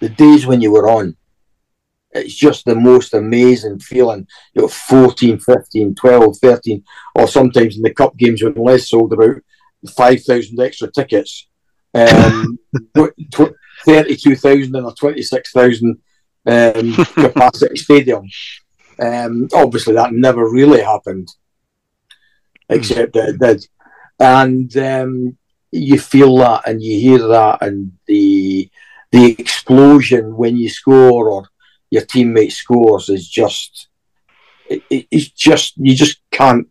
the 0.00 0.08
days 0.08 0.46
when 0.46 0.60
you 0.60 0.72
were 0.72 0.88
on, 0.88 1.16
it's 2.12 2.34
just 2.34 2.64
the 2.64 2.74
most 2.74 3.14
amazing 3.14 3.78
feeling. 3.80 4.26
You 4.54 4.62
know, 4.62 4.68
14, 4.68 5.38
15, 5.38 5.94
12, 5.94 6.38
13, 6.38 6.84
or 7.14 7.28
sometimes 7.28 7.76
in 7.76 7.82
the 7.82 7.92
cup 7.92 8.16
games 8.16 8.42
when 8.42 8.54
Les 8.54 8.88
sold 8.88 9.12
about 9.12 9.36
5,000 9.94 10.60
extra 10.60 10.90
tickets, 10.90 11.48
um, 11.94 12.58
32,000 12.94 14.74
in 14.74 14.84
a 14.84 14.92
26,000 14.92 15.98
um, 16.46 16.94
capacity 17.14 17.76
stadium. 17.76 18.26
Um, 18.98 19.48
obviously, 19.52 19.94
that 19.94 20.12
never 20.12 20.48
really 20.48 20.80
happened 20.80 21.28
except 22.68 23.12
that 23.14 23.28
it 23.30 23.38
did. 23.38 23.66
And 24.18 24.76
um, 24.76 25.36
you 25.70 25.98
feel 25.98 26.36
that 26.38 26.66
and 26.66 26.82
you 26.82 26.98
hear 27.00 27.26
that 27.28 27.58
and 27.60 27.92
the 28.06 28.70
the 29.12 29.36
explosion 29.38 30.36
when 30.36 30.56
you 30.56 30.68
score 30.68 31.28
or 31.28 31.48
your 31.90 32.02
teammate 32.02 32.52
scores 32.52 33.08
is 33.08 33.28
just 33.28 33.88
it, 34.68 34.82
it's 35.10 35.28
just 35.28 35.74
you 35.76 35.94
just 35.94 36.20
can't 36.30 36.66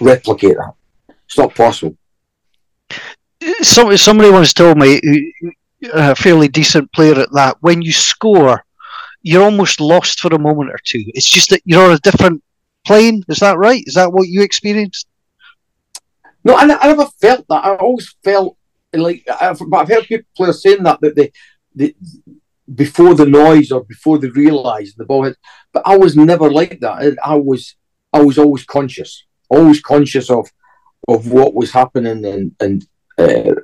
replicate 0.00 0.56
that. 0.56 0.74
It's 1.26 1.38
not 1.38 1.54
possible. 1.54 1.96
Somebody, 3.62 3.96
somebody 3.96 4.30
once 4.30 4.52
told 4.52 4.78
me, 4.78 5.32
a 5.94 6.14
fairly 6.14 6.48
decent 6.48 6.92
player 6.92 7.18
at 7.18 7.32
that, 7.32 7.56
when 7.60 7.80
you 7.80 7.92
score, 7.92 8.64
you're 9.22 9.44
almost 9.44 9.80
lost 9.80 10.20
for 10.20 10.34
a 10.34 10.38
moment 10.38 10.70
or 10.70 10.78
two. 10.84 11.04
It's 11.08 11.28
just 11.28 11.50
that 11.50 11.62
you're 11.64 11.84
on 11.84 11.92
a 11.92 11.98
different 11.98 12.42
plane. 12.84 13.22
Is 13.28 13.38
that 13.38 13.58
right? 13.58 13.82
Is 13.86 13.94
that 13.94 14.12
what 14.12 14.28
you 14.28 14.42
experienced? 14.42 15.06
No, 16.44 16.54
I, 16.54 16.62
I 16.62 16.88
never 16.88 17.06
felt 17.20 17.46
that. 17.48 17.64
I 17.64 17.76
always 17.76 18.14
felt 18.24 18.56
like, 18.92 19.26
I've, 19.40 19.58
but 19.68 19.76
I've 19.78 19.88
heard 19.88 20.04
people 20.04 20.52
saying 20.52 20.82
that 20.84 21.00
that 21.00 21.14
they, 21.14 21.32
they 21.74 21.94
before 22.74 23.14
the 23.14 23.26
noise 23.26 23.70
or 23.70 23.84
before 23.84 24.18
they 24.18 24.28
realised 24.28 24.96
the 24.96 25.04
ball 25.04 25.24
hit. 25.24 25.36
But 25.72 25.82
I 25.86 25.96
was 25.96 26.16
never 26.16 26.50
like 26.50 26.80
that. 26.80 27.16
I 27.22 27.34
was, 27.34 27.76
I 28.12 28.22
was 28.22 28.38
always 28.38 28.64
conscious, 28.64 29.24
always 29.48 29.80
conscious 29.80 30.30
of, 30.30 30.48
of 31.08 31.30
what 31.30 31.54
was 31.54 31.72
happening, 31.72 32.24
and 32.24 32.54
and 32.60 32.86
uh, 33.18 33.54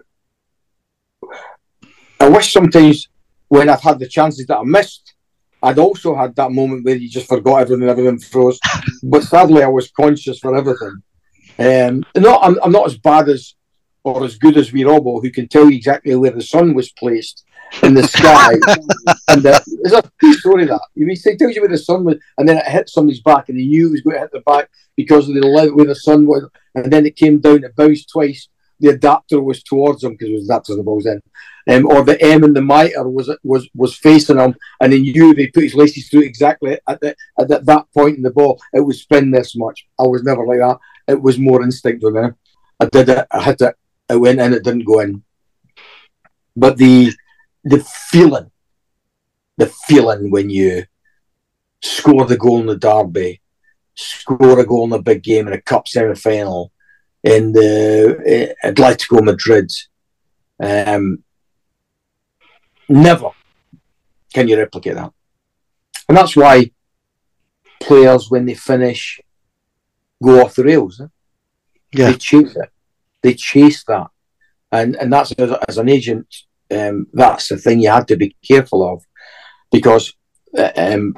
I 2.20 2.28
wish 2.28 2.52
sometimes 2.52 3.08
when 3.48 3.68
I've 3.68 3.82
had 3.82 3.98
the 3.98 4.08
chances 4.08 4.46
that 4.46 4.58
I 4.58 4.64
missed, 4.64 5.14
I'd 5.62 5.78
also 5.78 6.14
had 6.14 6.34
that 6.36 6.52
moment 6.52 6.84
where 6.84 6.96
you 6.96 7.08
just 7.08 7.28
forgot 7.28 7.62
everything, 7.62 7.88
everything 7.88 8.18
froze. 8.18 8.58
but 9.02 9.22
sadly, 9.22 9.62
I 9.62 9.68
was 9.68 9.90
conscious 9.90 10.38
for 10.38 10.56
everything. 10.56 11.02
Um, 11.58 12.04
no, 12.16 12.38
I'm, 12.38 12.58
I'm 12.62 12.72
not 12.72 12.86
as 12.86 12.98
bad 12.98 13.28
as 13.28 13.54
or 14.06 14.24
as 14.24 14.38
good 14.38 14.56
as 14.56 14.70
Robbo, 14.70 15.20
who 15.20 15.30
can 15.30 15.48
tell 15.48 15.68
you 15.68 15.76
exactly 15.76 16.14
where 16.14 16.30
the 16.30 16.40
sun 16.40 16.74
was 16.74 16.92
placed 16.92 17.44
in 17.82 17.92
the 17.92 18.06
sky. 18.06 18.52
and 19.28 19.44
uh, 19.44 19.58
there's 19.82 19.94
a 19.94 20.10
true 20.20 20.32
story 20.34 20.64
that 20.64 20.80
he 20.94 21.36
tells 21.36 21.56
you 21.56 21.60
where 21.60 21.68
the 21.68 21.76
sun 21.76 22.04
was, 22.04 22.16
and 22.38 22.48
then 22.48 22.58
it 22.58 22.66
hit 22.66 22.88
somebody's 22.88 23.20
back, 23.20 23.48
and 23.48 23.58
he 23.58 23.66
knew 23.66 23.88
it 23.88 23.92
was 23.92 24.00
going 24.02 24.14
to 24.14 24.20
hit 24.20 24.30
the 24.32 24.40
back 24.40 24.70
because 24.96 25.28
of 25.28 25.34
the 25.34 25.40
level 25.40 25.76
where 25.76 25.86
the 25.86 25.94
sun 25.94 26.24
was, 26.24 26.48
and 26.76 26.92
then 26.92 27.04
it 27.04 27.16
came 27.16 27.40
down, 27.40 27.64
it 27.64 27.74
bounced 27.74 28.08
twice. 28.08 28.48
The 28.78 28.88
adapter 28.90 29.40
was 29.40 29.62
towards 29.62 30.04
him 30.04 30.12
because 30.12 30.28
it 30.28 30.34
was 30.34 30.44
adapter 30.44 30.76
the 30.76 30.82
balls 30.82 31.06
in, 31.06 31.20
um, 31.68 31.86
or 31.86 32.04
the 32.04 32.20
M 32.22 32.44
and 32.44 32.54
the 32.54 32.60
mitre 32.60 33.08
was 33.08 33.34
was 33.42 33.68
was 33.74 33.96
facing 33.96 34.38
him, 34.38 34.54
and 34.80 34.92
he 34.92 35.00
knew 35.00 35.34
they 35.34 35.48
put 35.48 35.64
his 35.64 35.74
laces 35.74 36.08
through 36.08 36.20
exactly 36.20 36.78
at, 36.86 37.00
the, 37.00 37.16
at 37.40 37.48
that 37.48 37.86
point 37.94 38.18
in 38.18 38.22
the 38.22 38.30
ball. 38.30 38.60
It 38.74 38.80
would 38.80 38.96
spin 38.96 39.30
this 39.30 39.56
much. 39.56 39.86
I 39.98 40.02
was 40.02 40.22
never 40.22 40.46
like 40.46 40.58
that 40.58 40.76
it 41.08 41.20
was 41.20 41.38
more 41.38 41.62
instinct 41.62 42.02
with 42.02 42.14
me. 42.14 42.28
I 42.80 42.86
did 42.86 43.08
it, 43.08 43.26
I 43.30 43.42
hit 43.42 43.60
it, 43.60 43.74
it 44.08 44.16
went 44.16 44.40
in, 44.40 44.52
it 44.52 44.64
didn't 44.64 44.84
go 44.84 45.00
in. 45.00 45.22
But 46.54 46.76
the 46.76 47.12
the 47.64 47.84
feeling, 48.10 48.50
the 49.56 49.66
feeling 49.66 50.30
when 50.30 50.50
you 50.50 50.84
score 51.82 52.24
the 52.26 52.36
goal 52.36 52.60
in 52.60 52.66
the 52.66 52.76
derby, 52.76 53.40
score 53.94 54.60
a 54.60 54.66
goal 54.66 54.84
in 54.84 54.92
a 54.92 55.02
big 55.02 55.22
game 55.22 55.46
in 55.46 55.52
a 55.52 55.60
cup 55.60 55.88
semi 55.88 56.14
final 56.14 56.72
in 57.22 57.52
the 57.52 58.54
uh, 58.62 58.68
Atletico 58.68 59.22
Madrid, 59.22 59.70
um, 60.60 61.24
never 62.88 63.30
can 64.32 64.48
you 64.48 64.56
replicate 64.56 64.94
that. 64.94 65.12
And 66.08 66.16
that's 66.16 66.36
why 66.36 66.70
players, 67.80 68.30
when 68.30 68.46
they 68.46 68.54
finish 68.54 69.20
go 70.22 70.44
off 70.44 70.54
the 70.54 70.64
rails. 70.64 71.00
Eh? 71.00 71.06
Yeah. 71.92 72.10
They 72.10 72.16
chase 72.16 72.56
it. 72.56 72.70
They 73.22 73.34
chase 73.34 73.84
that. 73.84 74.08
And 74.72 74.96
and 74.96 75.12
that's 75.12 75.32
as, 75.32 75.52
as 75.68 75.78
an 75.78 75.88
agent, 75.88 76.26
um, 76.70 77.06
that's 77.12 77.48
the 77.48 77.56
thing 77.56 77.80
you 77.80 77.90
have 77.90 78.06
to 78.06 78.16
be 78.16 78.36
careful 78.46 78.88
of 78.88 79.04
because 79.70 80.14
uh, 80.56 80.70
um, 80.76 81.14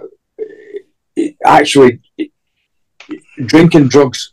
actually 1.44 2.00
drinking 3.46 3.88
drugs 3.88 4.32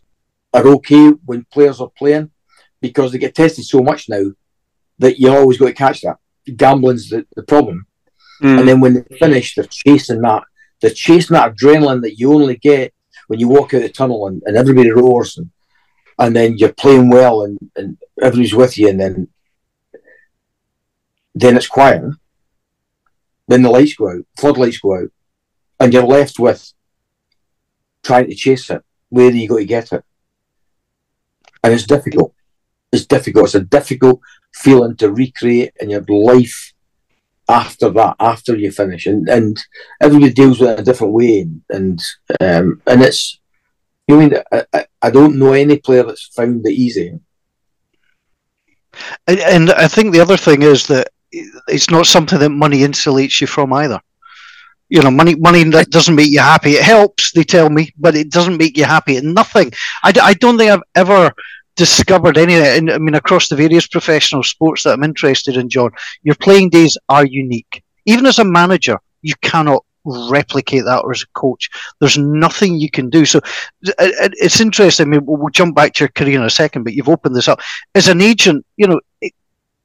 are 0.54 0.67
okay 0.67 1.10
when 1.25 1.45
players 1.51 1.80
are 1.82 1.91
playing 1.97 2.32
because 2.82 3.12
they 3.12 3.17
get 3.17 3.36
tested 3.36 3.65
so 3.65 3.82
much 3.82 4.10
now 4.10 4.32
that 4.99 5.19
you 5.19 5.30
always 5.30 5.58
got 5.58 5.67
to 5.67 5.73
catch 5.73 6.01
that. 6.01 6.17
Gambling's 6.56 7.10
the, 7.10 7.25
the 7.36 7.43
problem. 7.43 7.86
Mm. 8.41 8.60
And 8.60 8.67
then 8.67 8.80
when 8.80 8.93
they 8.93 9.17
finish, 9.17 9.56
they're 9.56 9.65
chasing 9.65 10.21
that. 10.21 10.43
They're 10.82 10.91
chasing 10.91 11.34
that 11.34 11.56
adrenaline 11.56 12.01
that 12.01 12.19
you 12.19 12.34
only 12.34 12.58
get 12.58 12.93
when 13.27 13.39
you 13.39 13.47
walk 13.47 13.73
out 13.73 13.81
the 13.81 13.89
tunnel 13.89 14.27
and, 14.27 14.41
and 14.45 14.57
everybody 14.57 14.91
roars 14.91 15.38
and 15.38 15.49
and 16.17 16.35
then 16.35 16.57
you're 16.57 16.71
playing 16.71 17.09
well 17.09 17.43
and, 17.43 17.59
and 17.75 17.97
everybody's 18.21 18.53
with 18.53 18.77
you 18.77 18.88
and 18.88 18.99
then 18.99 19.27
then 21.35 21.57
it's 21.57 21.67
quiet. 21.67 22.01
Then 23.47 23.61
the 23.61 23.69
lights 23.69 23.95
go 23.95 24.09
out, 24.09 24.25
floodlights 24.38 24.79
go 24.79 24.95
out, 24.95 25.11
and 25.79 25.93
you're 25.93 26.03
left 26.03 26.39
with 26.39 26.73
trying 28.03 28.27
to 28.27 28.35
chase 28.35 28.69
it. 28.69 28.81
Where 29.09 29.31
do 29.31 29.38
you 29.38 29.47
go 29.47 29.57
to 29.57 29.65
get 29.65 29.91
it? 29.91 30.03
And 31.61 31.73
it's 31.73 31.85
difficult. 31.85 32.33
It's 32.91 33.05
difficult. 33.05 33.45
It's 33.45 33.55
a 33.55 33.61
difficult 33.61 34.21
feeling 34.53 34.95
to 34.97 35.11
recreate 35.11 35.73
in 35.79 35.89
your 35.89 36.05
life 36.07 36.73
after 37.47 37.89
that, 37.91 38.15
after 38.19 38.55
you 38.55 38.71
finish, 38.71 39.05
and 39.05 39.29
and 39.29 39.58
everybody 40.01 40.34
deals 40.34 40.60
with 40.60 40.71
it 40.71 40.79
a 40.79 40.84
different 40.84 41.13
way, 41.13 41.47
and 41.69 42.01
um, 42.41 42.81
and 42.88 43.01
it's 43.01 43.39
you 44.08 44.17
mean 44.17 44.34
I, 44.51 44.86
I 45.01 45.10
don't 45.12 45.38
know 45.38 45.53
any 45.53 45.77
player 45.77 46.03
that's 46.03 46.27
found 46.27 46.65
it 46.65 46.73
easy. 46.73 47.19
And, 49.27 49.39
and 49.39 49.71
I 49.71 49.88
think 49.88 50.13
the 50.13 50.21
other 50.21 50.38
thing 50.38 50.62
is 50.62 50.88
that 50.88 51.10
it's 51.31 51.89
not 51.89 52.05
something 52.05 52.39
that 52.39 52.49
money 52.49 52.79
insulates 52.79 53.41
you 53.41 53.47
from 53.47 53.73
either. 53.73 53.99
You 54.88 55.01
know, 55.01 55.12
money 55.12 55.36
money 55.36 55.63
that 55.63 55.89
doesn't 55.89 56.15
make 56.15 56.31
you 56.31 56.39
happy. 56.39 56.73
It 56.73 56.84
helps, 56.84 57.31
they 57.31 57.43
tell 57.43 57.69
me, 57.69 57.91
but 57.97 58.15
it 58.15 58.31
doesn't 58.31 58.58
make 58.58 58.77
you 58.77 58.86
happy. 58.86 59.17
And 59.17 59.34
nothing. 59.34 59.71
I, 60.03 60.13
I 60.21 60.34
don't 60.36 60.58
think 60.58 60.71
I've 60.71 60.84
ever 60.95 61.31
discovered 61.75 62.38
any. 62.38 62.55
I 62.55 62.79
mean, 62.79 63.15
across 63.15 63.49
the 63.49 63.55
various 63.55 63.88
professional 63.88 64.43
sports 64.43 64.83
that 64.83 64.93
I'm 64.93 65.03
interested 65.03 65.57
in, 65.57 65.69
John, 65.69 65.91
your 66.23 66.35
playing 66.35 66.69
days 66.69 66.97
are 67.09 67.25
unique. 67.25 67.83
Even 68.05 68.25
as 68.25 68.39
a 68.39 68.45
manager, 68.45 68.97
you 69.21 69.33
cannot 69.41 69.83
replicate 70.05 70.85
that 70.85 71.03
or 71.03 71.11
as 71.11 71.23
a 71.23 71.39
coach. 71.39 71.69
There's 71.99 72.17
nothing 72.17 72.79
you 72.79 72.89
can 72.89 73.09
do. 73.09 73.25
So 73.25 73.41
it's 73.81 74.61
interesting. 74.61 75.07
I 75.07 75.09
mean, 75.09 75.21
we'll 75.25 75.49
jump 75.49 75.75
back 75.75 75.93
to 75.93 76.03
your 76.03 76.09
career 76.09 76.39
in 76.39 76.45
a 76.45 76.49
second, 76.49 76.83
but 76.83 76.93
you've 76.93 77.09
opened 77.09 77.35
this 77.35 77.47
up. 77.47 77.59
As 77.95 78.07
an 78.07 78.21
agent, 78.21 78.65
you 78.77 78.88
know, 78.88 79.01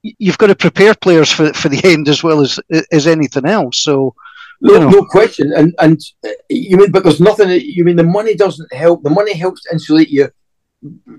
you've 0.03 0.39
got 0.39 0.49
to 0.49 0.55
prepare 0.55 0.95
players 0.95 1.31
for, 1.31 1.53
for 1.53 1.69
the 1.69 1.81
end 1.85 2.09
as 2.09 2.23
well 2.23 2.41
as 2.41 2.61
as 2.93 3.07
anything 3.07 3.47
else. 3.47 3.83
So, 3.83 4.15
no, 4.61 4.79
know. 4.79 4.91
no 4.91 5.05
question. 5.07 5.53
And 5.55 5.75
and 5.79 5.99
uh, 6.25 6.29
you 6.51 6.77
mean, 6.77 6.91
but 6.91 7.03
there's 7.03 7.21
nothing. 7.21 7.49
You 7.63 7.85
mean 7.85 7.97
the 7.97 8.05
money 8.05 8.35
doesn't 8.35 8.73
help. 8.73 9.03
The 9.03 9.11
money 9.11 9.35
helps 9.35 9.63
to 9.63 9.73
insulate 9.73 10.11
you 10.11 10.29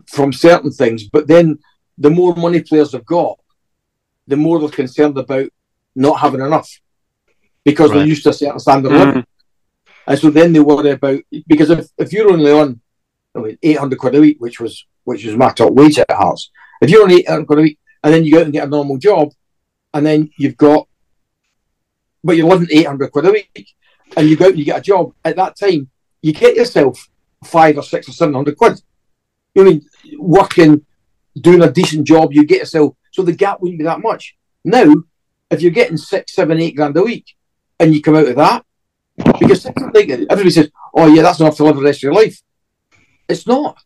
from 0.07 0.33
certain 0.33 0.71
things, 0.71 1.03
but 1.03 1.27
then 1.27 1.59
the 1.97 2.09
more 2.09 2.35
money 2.35 2.61
players 2.61 2.93
have 2.93 3.05
got, 3.05 3.39
the 4.27 4.37
more 4.37 4.59
they're 4.59 4.69
concerned 4.69 5.17
about 5.17 5.49
not 5.95 6.19
having 6.19 6.41
enough 6.41 6.69
because 7.63 7.91
right. 7.91 7.97
they're 7.97 8.07
used 8.07 8.23
to 8.23 8.29
a 8.29 8.33
certain 8.33 8.59
standard 8.59 8.91
mm-hmm. 8.91 9.07
living. 9.07 9.25
And 10.07 10.19
so 10.19 10.29
then 10.29 10.53
they 10.53 10.59
worry 10.59 10.91
about 10.91 11.21
because 11.47 11.69
if, 11.69 11.87
if 11.97 12.11
you're 12.11 12.31
only 12.31 12.51
on 12.51 12.81
I 13.35 13.39
mean, 13.39 13.57
800 13.61 13.99
quid 13.99 14.15
a 14.15 14.19
week, 14.21 14.37
which 14.39 14.59
was 14.59 14.85
which 15.03 15.25
was 15.25 15.35
my 15.35 15.51
top 15.51 15.73
wage 15.73 15.99
at 15.99 16.11
Hearts, 16.11 16.51
if 16.81 16.89
you're 16.89 17.03
on 17.03 17.11
800 17.11 17.45
quid 17.45 17.59
a 17.59 17.61
week 17.61 17.79
and 18.03 18.13
then 18.13 18.23
you 18.23 18.33
go 18.33 18.39
out 18.39 18.45
and 18.45 18.53
get 18.53 18.67
a 18.67 18.69
normal 18.69 18.97
job, 18.97 19.29
and 19.93 20.05
then 20.05 20.29
you've 20.37 20.57
got, 20.57 20.87
but 22.23 22.35
you're 22.35 22.47
living 22.47 22.67
800 22.71 23.11
quid 23.11 23.25
a 23.25 23.31
week, 23.31 23.73
and 24.17 24.27
you 24.27 24.35
go 24.35 24.45
out 24.45 24.51
and 24.51 24.59
you 24.59 24.65
get 24.65 24.79
a 24.79 24.81
job 24.81 25.13
at 25.23 25.35
that 25.35 25.55
time, 25.55 25.89
you 26.21 26.33
get 26.33 26.55
yourself 26.55 27.09
five 27.43 27.77
or 27.77 27.83
six 27.83 28.09
or 28.09 28.13
700 28.13 28.57
quid. 28.57 28.81
I 29.57 29.63
mean, 29.63 29.81
working, 30.17 30.85
doing 31.39 31.61
a 31.61 31.71
decent 31.71 32.07
job, 32.07 32.33
you 32.33 32.45
get 32.45 32.59
yourself, 32.59 32.95
so 33.11 33.23
the 33.23 33.33
gap 33.33 33.61
wouldn't 33.61 33.79
be 33.79 33.85
that 33.85 34.01
much. 34.01 34.37
Now, 34.63 34.93
if 35.49 35.61
you're 35.61 35.71
getting 35.71 35.97
six, 35.97 36.33
seven, 36.33 36.59
eight 36.59 36.75
grand 36.75 36.95
a 36.97 37.03
week, 37.03 37.35
and 37.79 37.93
you 37.93 38.01
come 38.01 38.15
out 38.15 38.27
of 38.27 38.35
that, 38.35 38.65
because 39.39 39.65
everybody 39.65 40.49
says, 40.49 40.69
"Oh 40.93 41.07
yeah, 41.07 41.21
that's 41.21 41.39
enough 41.39 41.57
to 41.57 41.63
live 41.63 41.75
the 41.75 41.83
rest 41.83 41.99
of 41.99 42.03
your 42.03 42.13
life." 42.13 42.41
It's 43.27 43.45
not. 43.45 43.77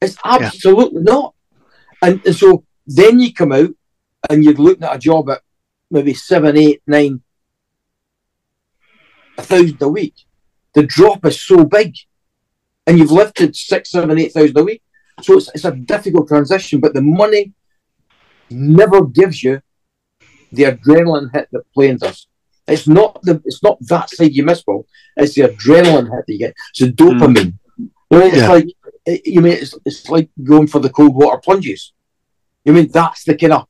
It's 0.00 0.16
absolutely 0.24 1.02
yeah. 1.04 1.12
not. 1.12 1.34
And, 2.02 2.24
and 2.26 2.36
so 2.36 2.64
then 2.86 3.20
you 3.20 3.32
come 3.32 3.52
out 3.52 3.70
and 4.28 4.44
you're 4.44 4.54
looking 4.54 4.84
at 4.84 4.96
a 4.96 4.98
job 4.98 5.30
at 5.30 5.42
maybe 5.90 6.14
seven, 6.14 6.56
eight, 6.56 6.82
nine, 6.86 7.22
a 9.38 9.42
thousand 9.42 9.80
a 9.80 9.88
week. 9.88 10.14
The 10.74 10.82
drop 10.82 11.24
is 11.24 11.40
so 11.40 11.64
big, 11.64 11.94
and 12.86 12.98
you've 12.98 13.10
lifted 13.10 13.56
six, 13.56 13.90
seven, 13.90 14.18
eight 14.18 14.32
thousand 14.32 14.58
a 14.58 14.64
week. 14.64 14.82
So 15.22 15.36
it's, 15.36 15.50
it's 15.54 15.64
a 15.64 15.72
difficult 15.72 16.28
transition, 16.28 16.80
but 16.80 16.94
the 16.94 17.02
money 17.02 17.52
never 18.50 19.04
gives 19.04 19.42
you 19.42 19.60
the 20.52 20.64
adrenaline 20.64 21.32
hit 21.32 21.48
that 21.52 21.72
playing 21.72 21.98
does. 21.98 22.26
It's 22.66 22.88
not 22.88 23.20
the 23.22 23.42
it's 23.44 23.62
not 23.62 23.78
that 23.82 24.10
side 24.10 24.32
you 24.32 24.44
miss, 24.44 24.62
Paul. 24.62 24.86
It's 25.16 25.34
the 25.34 25.42
adrenaline 25.42 26.10
hit 26.10 26.24
that 26.26 26.32
you 26.32 26.38
get. 26.38 26.54
It's 26.70 26.80
the 26.80 26.92
dopamine. 26.92 27.54
Mm. 27.78 27.90
You 28.10 28.18
mean, 28.18 28.28
it's 28.28 28.36
yeah. 28.36 28.48
like 28.48 28.66
you 29.24 29.40
mean 29.40 29.52
it's, 29.52 29.74
it's 29.84 30.08
like 30.08 30.30
going 30.42 30.66
for 30.66 30.78
the 30.78 30.90
cold 30.90 31.14
water 31.14 31.38
plunges. 31.38 31.92
You 32.64 32.72
mean 32.72 32.90
that's 32.90 33.24
the 33.24 33.36
kind 33.36 33.52
of 33.52 33.66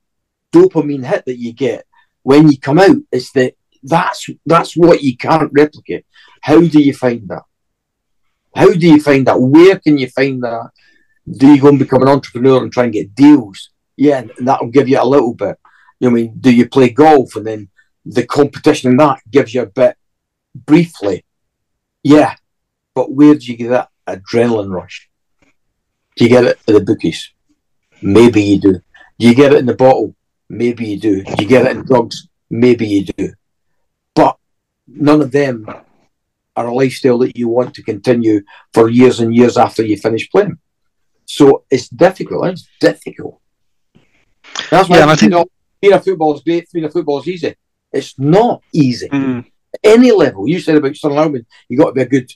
dopamine 0.53 1.05
hit 1.05 1.25
that 1.25 1.39
you 1.39 1.53
get 1.53 1.87
when 2.23 2.51
you 2.51 2.59
come 2.59 2.79
out. 2.79 2.97
It's 3.11 3.33
the 3.33 3.55
that's 3.83 4.31
that's 4.47 4.77
what 4.77 5.03
you 5.03 5.17
can't 5.17 5.51
replicate. 5.53 6.07
How 6.41 6.61
do 6.61 6.81
you 6.81 6.95
find 6.95 7.29
that? 7.29 7.43
How 8.55 8.73
do 8.73 8.87
you 8.87 9.01
find 9.01 9.27
that? 9.27 9.41
Where 9.41 9.79
can 9.81 9.99
you 9.99 10.09
find 10.09 10.43
that? 10.43 10.71
Do 11.31 11.55
you 11.55 11.61
go 11.61 11.69
and 11.69 11.79
become 11.79 12.03
an 12.03 12.09
entrepreneur 12.09 12.63
and 12.63 12.73
try 12.73 12.85
and 12.85 12.93
get 12.93 13.15
deals? 13.15 13.71
Yeah, 13.97 14.25
that'll 14.39 14.69
give 14.69 14.89
you 14.89 15.01
a 15.01 15.05
little 15.05 15.35
bit. 15.35 15.59
You 16.01 16.11
know 16.11 16.17
I 16.17 16.21
mean, 16.21 16.35
do 16.39 16.55
you 16.55 16.69
play 16.69 16.91
golf 16.91 17.37
and 17.37 17.47
then 17.47 17.69
the 18.05 18.27
competition 18.27 18.91
in 18.91 18.97
that 18.99 19.21
gives 19.31 19.55
you 19.55 19.63
a 19.63 19.67
bit 19.67 19.97
briefly. 20.55 21.25
Yeah, 22.03 22.35
but 22.95 23.13
where 23.13 23.35
do 23.35 23.47
you 23.47 23.57
get 23.57 23.71
that 23.71 23.89
adrenaline 24.07 24.71
rush? 24.71 25.09
Do 26.17 26.25
you 26.25 26.29
get 26.29 26.45
it 26.45 26.59
at 26.69 26.75
the 26.75 26.81
bookies? 26.81 27.33
Maybe 28.03 28.43
you 28.43 28.61
do. 28.61 28.73
Do 29.19 29.29
you 29.29 29.35
get 29.35 29.53
it 29.53 29.59
in 29.59 29.67
the 29.67 29.75
bottle? 29.75 30.15
Maybe 30.49 30.87
you 30.87 31.01
do. 31.01 31.23
Do 31.23 31.35
you 31.39 31.49
get 31.49 31.67
it 31.67 31.77
in 31.77 31.85
drugs? 31.85 32.29
Maybe 32.51 32.87
you 32.87 33.05
do. 33.05 33.33
But 34.15 34.37
none 34.87 35.23
of 35.23 35.33
them 35.33 35.67
are 36.57 36.67
a 36.67 36.75
lifestyle 36.75 37.19
that 37.19 37.37
you 37.37 37.49
want 37.49 37.75
to 37.75 37.83
continue 37.83 38.43
for 38.73 38.89
years 38.89 39.21
and 39.21 39.35
years 39.35 39.57
after 39.57 39.83
you 39.83 39.97
finish 39.97 40.31
playing. 40.31 40.59
So 41.27 41.65
it's 41.71 41.89
difficult. 41.89 42.47
It's 42.47 42.69
difficult. 42.81 43.41
That's 44.71 44.89
why 44.89 44.99
yeah, 44.99 45.07
I 45.07 45.17
think 45.17 45.23
you 45.23 45.29
know, 45.31 45.47
being 45.81 45.95
a 45.95 46.01
football 46.01 46.35
is 46.35 46.43
great. 46.43 46.69
Being 46.73 46.87
a 46.87 46.91
football 46.91 47.21
is 47.21 47.29
easy. 47.29 47.55
It's 47.93 48.19
not 48.19 48.63
easy. 48.73 49.09
Mm. 49.09 49.45
Any 49.83 50.13
level. 50.13 50.49
You 50.49 50.61
said 50.61 50.77
about 50.77 50.97
Stirling 50.97 51.47
you 51.69 51.79
got 51.79 51.89
to 51.89 51.93
be 51.93 52.03
a 52.03 52.07
good, 52.07 52.31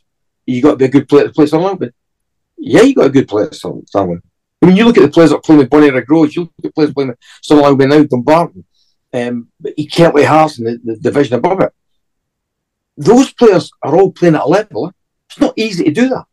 you 0.47 0.63
got 0.63 0.73
to 0.73 0.77
be 0.77 0.85
a 0.87 0.89
good 0.89 1.09
player 1.09 1.25
to 1.25 1.33
play 1.33 1.47
Stirling 1.47 1.91
Yeah, 2.57 2.83
you 2.83 2.95
got 2.95 3.07
a 3.07 3.11
good 3.11 3.29
player 3.29 3.53
Stirling 3.53 3.87
I 4.61 4.67
mean, 4.67 4.77
you 4.77 4.85
look 4.85 4.99
at 4.99 5.03
the 5.03 5.11
players 5.11 5.31
that 5.31 5.37
are 5.37 5.43
playing 5.43 5.61
with 5.61 5.71
Bonnyrigg 5.71 6.09
Rose, 6.09 6.35
you 6.35 6.43
look 6.43 6.53
at 6.59 6.65
the 6.65 6.73
players 6.73 6.93
playing 6.93 7.11
with 7.11 7.19
Stirling 7.43 7.89
now, 7.89 8.03
Dumbarton, 8.05 8.65
um, 9.13 9.49
play 9.63 10.25
Hearts 10.25 10.59
in 10.59 10.65
the, 10.65 10.81
the 10.83 10.97
division 10.97 11.37
above 11.37 11.61
it. 11.61 11.73
Those 12.97 13.33
players 13.33 13.71
are 13.83 13.97
all 13.97 14.11
playing 14.11 14.35
at 14.35 14.43
a 14.43 14.49
level. 14.49 14.93
It's 15.31 15.41
not 15.41 15.55
easy 15.57 15.85
to 15.85 15.91
do 15.93 16.09
that. 16.09 16.25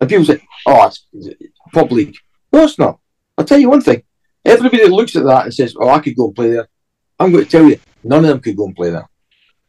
And 0.00 0.08
people 0.08 0.24
say, 0.24 0.40
oh, 0.66 0.86
it's, 0.86 1.06
it's 1.12 1.58
pub 1.72 1.90
league. 1.92 2.16
No, 2.52 2.64
it's 2.64 2.78
not. 2.78 2.98
I'll 3.36 3.44
tell 3.44 3.58
you 3.58 3.70
one 3.70 3.80
thing. 3.80 4.02
Everybody 4.44 4.84
that 4.84 4.92
looks 4.92 5.16
at 5.16 5.24
that 5.24 5.44
and 5.44 5.54
says, 5.54 5.74
oh, 5.78 5.88
I 5.88 5.98
could 5.98 6.16
go 6.16 6.26
and 6.26 6.34
play 6.34 6.50
there. 6.50 6.68
I'm 7.18 7.32
going 7.32 7.44
to 7.44 7.50
tell 7.50 7.68
you, 7.68 7.78
None 8.04 8.24
of 8.24 8.28
them 8.28 8.40
could 8.40 8.56
go 8.56 8.66
and 8.66 8.76
play 8.76 8.90
there 8.90 9.08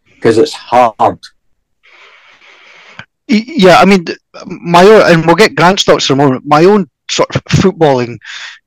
because 0.06 0.38
it's 0.38 0.54
hard. 0.54 1.20
Yeah, 3.28 3.78
I 3.78 3.86
mean, 3.86 4.06
my 4.46 4.84
own, 4.84 5.12
and 5.12 5.26
we'll 5.26 5.36
get 5.36 5.56
Grant's 5.56 5.84
thoughts 5.84 6.10
in 6.10 6.14
a 6.14 6.24
moment. 6.24 6.46
My 6.46 6.66
own 6.66 6.90
sort 7.10 7.36
of 7.36 7.44
footballing 7.46 8.18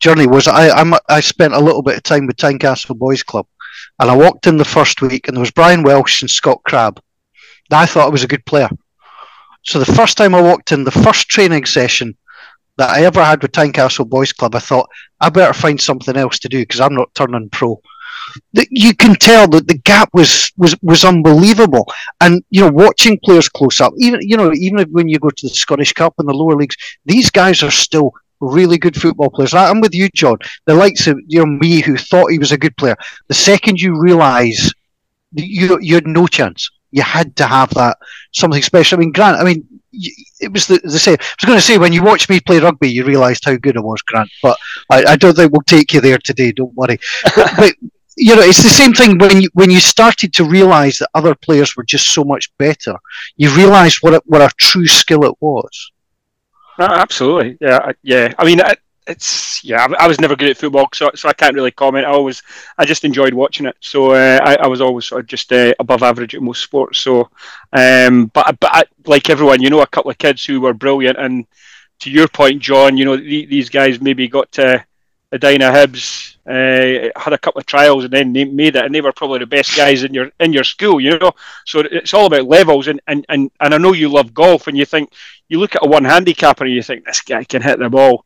journey 0.01 0.27
was 0.27 0.47
I 0.47 0.71
I'm, 0.71 0.95
I 1.09 1.21
spent 1.21 1.55
a 1.55 1.61
little 1.61 1.83
bit 1.83 1.97
of 1.97 2.03
time 2.03 2.27
with 2.27 2.37
Tynecastle 2.37 2.99
Boys 2.99 3.23
Club, 3.23 3.47
and 3.99 4.11
I 4.11 4.17
walked 4.17 4.47
in 4.47 4.57
the 4.57 4.65
first 4.65 5.03
week, 5.03 5.27
and 5.27 5.37
there 5.37 5.43
was 5.43 5.51
Brian 5.51 5.83
Welsh 5.83 6.23
and 6.23 6.31
Scott 6.31 6.61
Crabbe. 6.67 7.01
I 7.71 7.87
thought 7.87 8.07
I 8.07 8.11
was 8.11 8.25
a 8.25 8.29
good 8.29 8.45
player. 8.45 8.69
So 9.63 9.79
the 9.79 9.95
first 9.95 10.17
time 10.17 10.35
I 10.35 10.41
walked 10.41 10.73
in, 10.73 10.85
the 10.85 10.91
first 10.91 11.29
training 11.29 11.67
session 11.67 12.17
that 12.77 12.91
I 12.91 13.05
ever 13.05 13.23
had 13.23 13.43
with 13.43 13.53
Tynecastle 13.53 14.09
Boys 14.09 14.33
Club, 14.33 14.55
I 14.55 14.59
thought 14.59 14.89
I 15.21 15.29
better 15.31 15.53
find 15.53 15.81
something 15.81 16.17
else 16.17 16.39
to 16.41 16.49
do 16.49 16.61
because 16.61 16.81
I'm 16.81 16.95
not 16.95 17.15
turning 17.15 17.49
pro 17.51 17.81
you 18.71 18.95
can 18.95 19.15
tell 19.15 19.49
that 19.49 19.67
the 19.67 19.79
gap 19.79 20.11
was, 20.13 20.53
was 20.57 20.77
was 20.83 21.05
unbelievable. 21.05 21.87
And 22.21 22.43
you 22.51 22.63
know, 22.63 22.71
watching 22.71 23.19
players 23.25 23.49
close 23.49 23.81
up, 23.81 23.93
even 23.99 24.21
you 24.23 24.37
know, 24.37 24.53
even 24.55 24.85
when 24.91 25.09
you 25.09 25.19
go 25.19 25.31
to 25.31 25.49
the 25.49 25.55
Scottish 25.55 25.93
Cup 25.93 26.15
and 26.19 26.29
the 26.29 26.35
lower 26.35 26.57
leagues, 26.57 26.77
these 27.05 27.31
guys 27.31 27.63
are 27.63 27.71
still 27.71 28.13
really 28.41 28.79
good 28.79 29.01
football 29.01 29.31
players. 29.31 29.55
I'm 29.55 29.81
with 29.81 29.95
you, 29.95 30.09
John. 30.15 30.37
The 30.67 30.75
likes 30.75 31.07
of 31.07 31.19
you 31.27 31.41
know 31.41 31.47
me, 31.47 31.81
who 31.81 31.97
thought 31.97 32.31
he 32.31 32.39
was 32.39 32.53
a 32.53 32.59
good 32.59 32.77
player. 32.77 32.97
The 33.29 33.35
second 33.35 33.81
you 33.81 34.01
realise 34.01 34.73
you 35.33 35.79
you 35.81 35.95
had 35.95 36.07
no 36.07 36.27
chance, 36.27 36.71
you 36.93 37.03
had 37.03 37.35
to 37.37 37.47
have 37.47 37.71
that 37.75 37.99
something 38.33 38.63
special. 38.63 38.99
I 38.99 39.01
mean, 39.01 39.13
Grant. 39.13 39.39
I 39.39 39.45
mean, 39.45 39.67
it 39.93 40.53
was 40.53 40.67
the, 40.67 40.79
the 40.85 40.99
same. 40.99 41.17
I 41.19 41.35
was 41.41 41.47
going 41.47 41.59
to 41.59 41.65
say 41.65 41.79
when 41.79 41.93
you 41.93 42.03
watched 42.03 42.31
me 42.31 42.39
play 42.39 42.61
rugby, 42.61 42.91
you 42.91 43.05
realised 43.05 43.45
how 43.45 43.57
good 43.57 43.77
I 43.77 43.81
was, 43.81 44.01
Grant. 44.03 44.31
But 44.43 44.57
I, 44.91 45.05
I, 45.05 45.17
don't 45.17 45.35
think 45.35 45.53
we'll 45.53 45.63
take 45.63 45.93
you 45.93 46.01
there 46.01 46.19
today. 46.19 46.53
Don't 46.53 46.75
worry. 46.75 46.99
but, 47.37 47.53
but 47.57 47.75
you 48.17 48.37
know, 48.37 48.43
it's 48.43 48.63
the 48.63 48.69
same 48.69 48.93
thing 48.93 49.19
when 49.19 49.43
you 49.43 49.49
when 49.55 49.71
you 49.71 49.81
started 49.81 50.33
to 50.35 50.45
realise 50.45 50.99
that 50.99 51.11
other 51.15 51.35
players 51.35 51.77
were 51.77 51.85
just 51.85 52.13
so 52.13 52.25
much 52.25 52.51
better. 52.59 52.97
You 53.37 53.55
realised 53.57 53.99
what 54.03 54.15
a, 54.15 54.23
what 54.27 54.43
a 54.43 54.51
true 54.59 54.87
skill 54.87 55.25
it 55.25 55.35
was. 55.41 55.91
absolutely, 56.79 57.57
yeah, 57.61 57.93
yeah. 58.03 58.35
I 58.39 58.45
mean, 58.45 58.61
it's 59.07 59.65
yeah. 59.65 59.87
I, 59.87 60.05
I, 60.05 60.09
was 60.09 60.21
never 60.21 60.37
good 60.37 60.51
at 60.51 60.57
football, 60.57 60.89
so 60.93 61.11
so 61.15 61.29
I 61.29 61.33
can't 61.33 61.55
really 61.55 61.71
comment. 61.71 62.07
I 62.07 62.11
always, 62.11 62.43
I 62.79 62.85
just 62.85 63.05
enjoyed 63.05 63.35
watching 63.35 63.67
it. 63.67 63.77
So 63.81 64.13
uh, 64.13 64.39
I, 64.43 64.57
I, 64.57 64.67
was 64.67 64.81
always 64.81 65.07
sort 65.07 65.23
of 65.23 65.27
just 65.27 65.53
uh, 65.53 65.75
above 65.79 66.03
average 66.03 66.35
at 66.35 66.43
most 66.43 66.63
sports. 66.63 67.01
So, 67.01 67.31
um, 67.73 68.27
but 68.27 68.59
but 68.61 68.71
I, 68.73 68.85
like 69.07 69.31
everyone, 69.31 69.63
you 69.63 69.71
know, 69.71 69.83
a 69.83 69.87
couple 69.87 70.11
of 70.11 70.19
kids 70.19 70.45
who 70.45 70.61
were 70.61 70.75
brilliant, 70.75 71.19
and 71.19 71.47
to 72.01 72.11
your 72.11 72.29
point, 72.29 72.63
John, 72.63 72.97
you 72.97 73.05
know, 73.05 73.17
the, 73.17 73.47
these 73.47 73.69
guys 73.69 74.01
maybe 74.01 74.29
got 74.29 74.51
to 74.53 74.85
Edina 75.33 75.71
Hibs, 75.71 76.37
uh, 76.47 77.11
had 77.19 77.33
a 77.33 77.39
couple 77.39 77.59
of 77.59 77.67
trials, 77.67 78.05
and 78.05 78.13
then 78.13 78.33
they 78.33 78.45
made 78.45 78.77
it, 78.77 78.85
and 78.85 78.95
they 78.95 79.01
were 79.01 79.13
probably 79.13 79.41
the 79.41 79.47
best 79.47 79.77
guys 79.77 80.05
in 80.05 80.15
your 80.15 80.31
in 80.39 80.53
your 80.53 80.65
school, 80.65 81.01
you 81.01 81.19
know. 81.19 81.33
So 81.67 81.81
it's 81.81 82.15
all 82.15 82.27
about 82.27 82.47
levels, 82.47 82.87
and 82.87 83.01
and 83.09 83.27
and, 83.29 83.51
and 83.59 83.75
I 83.75 83.79
know 83.79 83.95
you 83.95 84.09
love 84.09 84.33
golf, 84.35 84.69
and 84.69 84.79
you 84.79 84.85
think 84.85 85.13
you 85.49 85.59
look 85.59 85.75
at 85.75 85.85
a 85.85 85.89
one 85.89 86.05
handicapper, 86.05 86.65
and 86.65 86.73
you 86.73 86.83
think 86.83 87.05
this 87.05 87.21
guy 87.21 87.43
can 87.43 87.63
hit 87.63 87.81
the 87.81 87.91
ball 87.91 88.25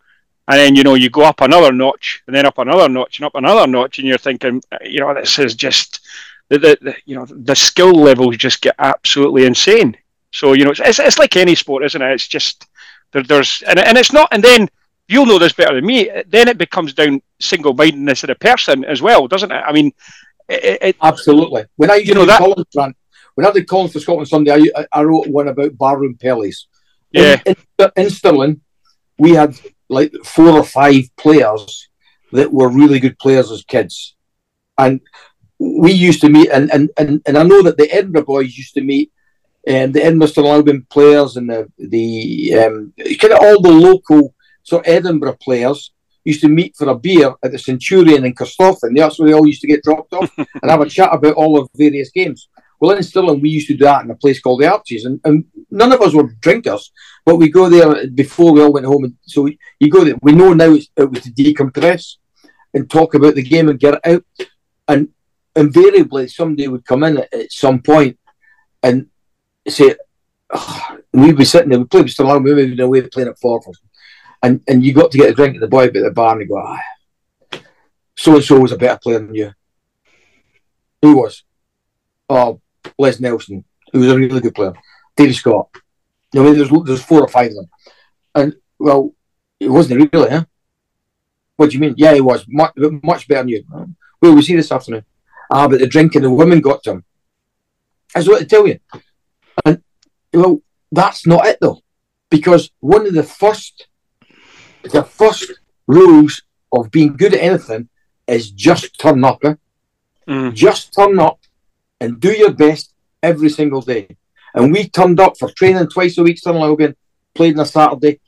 and 0.48 0.58
then 0.58 0.76
you 0.76 0.82
know 0.82 0.94
you 0.94 1.10
go 1.10 1.22
up 1.22 1.40
another 1.40 1.72
notch 1.72 2.22
and 2.26 2.34
then 2.34 2.46
up 2.46 2.58
another 2.58 2.88
notch 2.88 3.18
and 3.18 3.26
up 3.26 3.34
another 3.34 3.66
notch 3.66 3.98
and 3.98 4.06
you're 4.06 4.18
thinking 4.18 4.62
you 4.82 5.00
know 5.00 5.12
this 5.14 5.38
is 5.38 5.54
just 5.54 6.00
the, 6.48 6.58
the, 6.58 6.78
the 6.82 6.96
you 7.04 7.16
know 7.16 7.26
the 7.26 7.54
skill 7.54 7.92
levels 7.92 8.36
just 8.36 8.62
get 8.62 8.74
absolutely 8.78 9.44
insane 9.44 9.96
so 10.32 10.52
you 10.52 10.64
know 10.64 10.70
it's, 10.70 10.80
it's, 10.80 10.98
it's 10.98 11.18
like 11.18 11.36
any 11.36 11.54
sport 11.54 11.84
isn't 11.84 12.02
it 12.02 12.12
it's 12.12 12.28
just 12.28 12.66
there, 13.12 13.22
there's 13.22 13.62
and, 13.66 13.78
and 13.78 13.98
it's 13.98 14.12
not 14.12 14.28
and 14.32 14.42
then 14.42 14.68
you'll 15.08 15.26
know 15.26 15.38
this 15.38 15.52
better 15.52 15.74
than 15.74 15.86
me 15.86 16.10
then 16.28 16.48
it 16.48 16.58
becomes 16.58 16.94
down 16.94 17.20
single-mindedness 17.40 18.22
of 18.24 18.28
the 18.28 18.34
person 18.36 18.84
as 18.84 19.02
well 19.02 19.26
doesn't 19.26 19.52
it 19.52 19.62
i 19.66 19.72
mean 19.72 19.92
it, 20.48 20.78
it, 20.80 20.96
absolutely 21.02 21.64
when 21.76 21.90
i 21.90 21.96
you 21.96 22.14
know 22.14 22.24
that 22.24 22.40
when 23.36 23.46
I 23.46 23.52
did 23.52 23.68
Colin 23.68 23.88
for 23.88 24.00
Scotland 24.00 24.28
Sunday, 24.28 24.52
I, 24.74 24.86
I 24.90 25.02
wrote 25.02 25.26
one 25.28 25.48
about 25.48 25.76
barroom 25.76 26.14
pellies. 26.14 26.64
Yeah. 27.12 27.40
In, 27.44 27.54
in, 27.78 27.90
in 27.94 28.10
Stirling, 28.10 28.62
we 29.18 29.32
had 29.32 29.54
like 29.88 30.12
four 30.24 30.50
or 30.50 30.64
five 30.64 31.04
players 31.16 31.88
that 32.32 32.52
were 32.52 32.68
really 32.68 33.00
good 33.00 33.18
players 33.18 33.50
as 33.50 33.64
kids. 33.64 34.14
And 34.78 35.00
we 35.58 35.92
used 35.92 36.20
to 36.20 36.28
meet, 36.28 36.50
and, 36.50 36.70
and, 36.72 36.90
and, 36.98 37.22
and 37.26 37.38
I 37.38 37.42
know 37.42 37.62
that 37.62 37.78
the 37.78 37.90
Edinburgh 37.90 38.24
boys 38.24 38.56
used 38.56 38.74
to 38.74 38.82
meet 38.82 39.12
um, 39.68 39.92
the 39.92 40.04
Edinburgh 40.04 40.46
Albion 40.46 40.86
players 40.90 41.36
and 41.36 41.50
the, 41.50 41.70
the 41.78 42.54
um, 42.54 42.92
kind 43.18 43.32
of 43.32 43.40
all 43.40 43.60
the 43.60 43.72
local 43.72 44.34
sort 44.62 44.86
of 44.86 44.92
Edinburgh 44.92 45.38
players 45.40 45.92
used 46.24 46.40
to 46.40 46.48
meet 46.48 46.76
for 46.76 46.88
a 46.88 46.94
beer 46.94 47.34
at 47.42 47.52
the 47.52 47.58
Centurion 47.58 48.24
in 48.24 48.34
Corstorphine. 48.34 48.96
That's 48.96 49.18
where 49.18 49.28
they 49.28 49.34
all 49.34 49.46
used 49.46 49.60
to 49.62 49.66
get 49.68 49.82
dropped 49.82 50.12
off 50.12 50.30
and 50.38 50.70
have 50.70 50.80
a 50.80 50.88
chat 50.88 51.12
about 51.12 51.34
all 51.34 51.58
of 51.58 51.68
various 51.74 52.10
games. 52.10 52.48
Well, 52.78 52.96
in 52.96 53.02
Stirling, 53.02 53.40
we 53.40 53.50
used 53.50 53.68
to 53.68 53.76
do 53.76 53.84
that 53.84 54.04
in 54.04 54.10
a 54.10 54.16
place 54.16 54.40
called 54.40 54.60
the 54.60 54.70
Arches, 54.70 55.04
and, 55.04 55.20
and 55.24 55.44
none 55.70 55.92
of 55.92 56.00
us 56.00 56.14
were 56.14 56.30
drinkers, 56.40 56.92
but 57.24 57.36
we 57.36 57.48
go 57.48 57.68
there 57.68 58.06
before 58.08 58.52
we 58.52 58.62
all 58.62 58.72
went 58.72 58.86
home. 58.86 59.04
And 59.04 59.16
so 59.22 59.48
you 59.80 59.90
go 59.90 60.04
there. 60.04 60.16
We 60.22 60.32
know 60.32 60.52
now 60.52 60.74
it 60.74 61.10
was 61.10 61.22
to 61.22 61.30
decompress 61.30 62.16
and 62.74 62.90
talk 62.90 63.14
about 63.14 63.34
the 63.34 63.42
game 63.42 63.68
and 63.68 63.80
get 63.80 63.94
it 63.94 64.00
out. 64.04 64.24
And 64.88 65.08
invariably, 65.54 66.28
somebody 66.28 66.68
would 66.68 66.84
come 66.84 67.02
in 67.04 67.18
at, 67.18 67.32
at 67.32 67.52
some 67.52 67.80
point 67.80 68.18
and 68.82 69.06
say, 69.66 69.96
oh, 70.52 70.98
we'd 71.12 71.36
be 71.36 71.44
sitting 71.44 71.70
there, 71.70 71.78
we 71.78 71.86
played 71.86 72.04
with 72.04 72.12
Stirling, 72.12 72.42
we 72.42 72.54
would 72.54 72.76
be 72.76 72.82
away 72.82 73.02
playing 73.02 73.30
at 73.30 73.40
Forfar. 73.40 73.72
And, 74.42 74.60
and 74.68 74.84
you 74.84 74.92
got 74.92 75.10
to 75.10 75.18
get 75.18 75.30
a 75.30 75.34
drink 75.34 75.54
at 75.54 75.60
the 75.60 75.66
boy 75.66 75.84
at 75.84 75.94
the 75.94 76.10
bar 76.10 76.32
and 76.32 76.42
you 76.42 76.48
go, 76.48 76.58
ah, 76.58 77.60
so 78.14 78.34
and 78.34 78.44
so 78.44 78.60
was 78.60 78.72
a 78.72 78.76
better 78.76 78.98
player 79.02 79.18
than 79.18 79.34
you. 79.34 79.52
Who 81.02 81.16
was? 81.16 81.42
Oh, 82.28 82.60
Les 82.98 83.20
Nelson, 83.20 83.64
who 83.92 84.00
was 84.00 84.10
a 84.10 84.16
really 84.16 84.40
good 84.40 84.54
player, 84.54 84.72
Davy 85.16 85.32
Scott. 85.32 85.68
You 86.32 86.42
know, 86.42 86.52
there's 86.52 86.70
there's 86.84 87.02
four 87.02 87.22
or 87.22 87.28
five 87.28 87.50
of 87.50 87.56
them, 87.56 87.68
and 88.34 88.56
well, 88.78 89.14
it 89.58 89.68
wasn't 89.68 90.12
really, 90.12 90.30
huh? 90.30 90.44
What 91.56 91.70
do 91.70 91.74
you 91.74 91.80
mean? 91.80 91.94
Yeah, 91.96 92.14
he 92.14 92.20
was 92.20 92.44
much 92.48 92.72
much 92.76 93.28
better 93.28 93.40
than 93.40 93.48
you. 93.48 93.64
Where 94.20 94.34
was 94.34 94.46
he 94.46 94.56
this 94.56 94.72
afternoon? 94.72 95.04
Ah, 95.50 95.68
but 95.68 95.78
the 95.78 95.86
drinking 95.86 96.22
the 96.22 96.30
women 96.30 96.60
got 96.60 96.82
to 96.84 96.90
him. 96.92 97.04
That's 98.14 98.28
what 98.28 98.42
I 98.42 98.44
tell 98.44 98.66
you. 98.66 98.78
And 99.64 99.82
well, 100.32 100.60
that's 100.92 101.26
not 101.26 101.46
it 101.46 101.58
though, 101.60 101.80
because 102.30 102.70
one 102.80 103.06
of 103.06 103.14
the 103.14 103.22
first, 103.22 103.88
the 104.82 105.02
first 105.02 105.52
rules 105.86 106.42
of 106.72 106.90
being 106.90 107.16
good 107.16 107.34
at 107.34 107.40
anything 107.40 107.88
is 108.26 108.50
just 108.50 108.98
turn 108.98 109.24
up. 109.24 109.44
Eh? 109.44 109.54
Mm. 110.28 110.54
Just 110.54 110.92
turn 110.92 111.18
up 111.18 111.38
and 112.00 112.20
do 112.20 112.32
your 112.32 112.52
best 112.52 112.92
every 113.22 113.48
single 113.48 113.80
day. 113.80 114.16
And 114.54 114.72
we 114.72 114.88
turned 114.88 115.20
up 115.20 115.38
for 115.38 115.50
training 115.50 115.88
twice 115.88 116.18
a 116.18 116.22
week, 116.22 116.38
Stirling 116.38 116.62
Albion, 116.62 116.96
played 117.34 117.54
on 117.54 117.64
a 117.64 117.66
Saturday, 117.66 118.20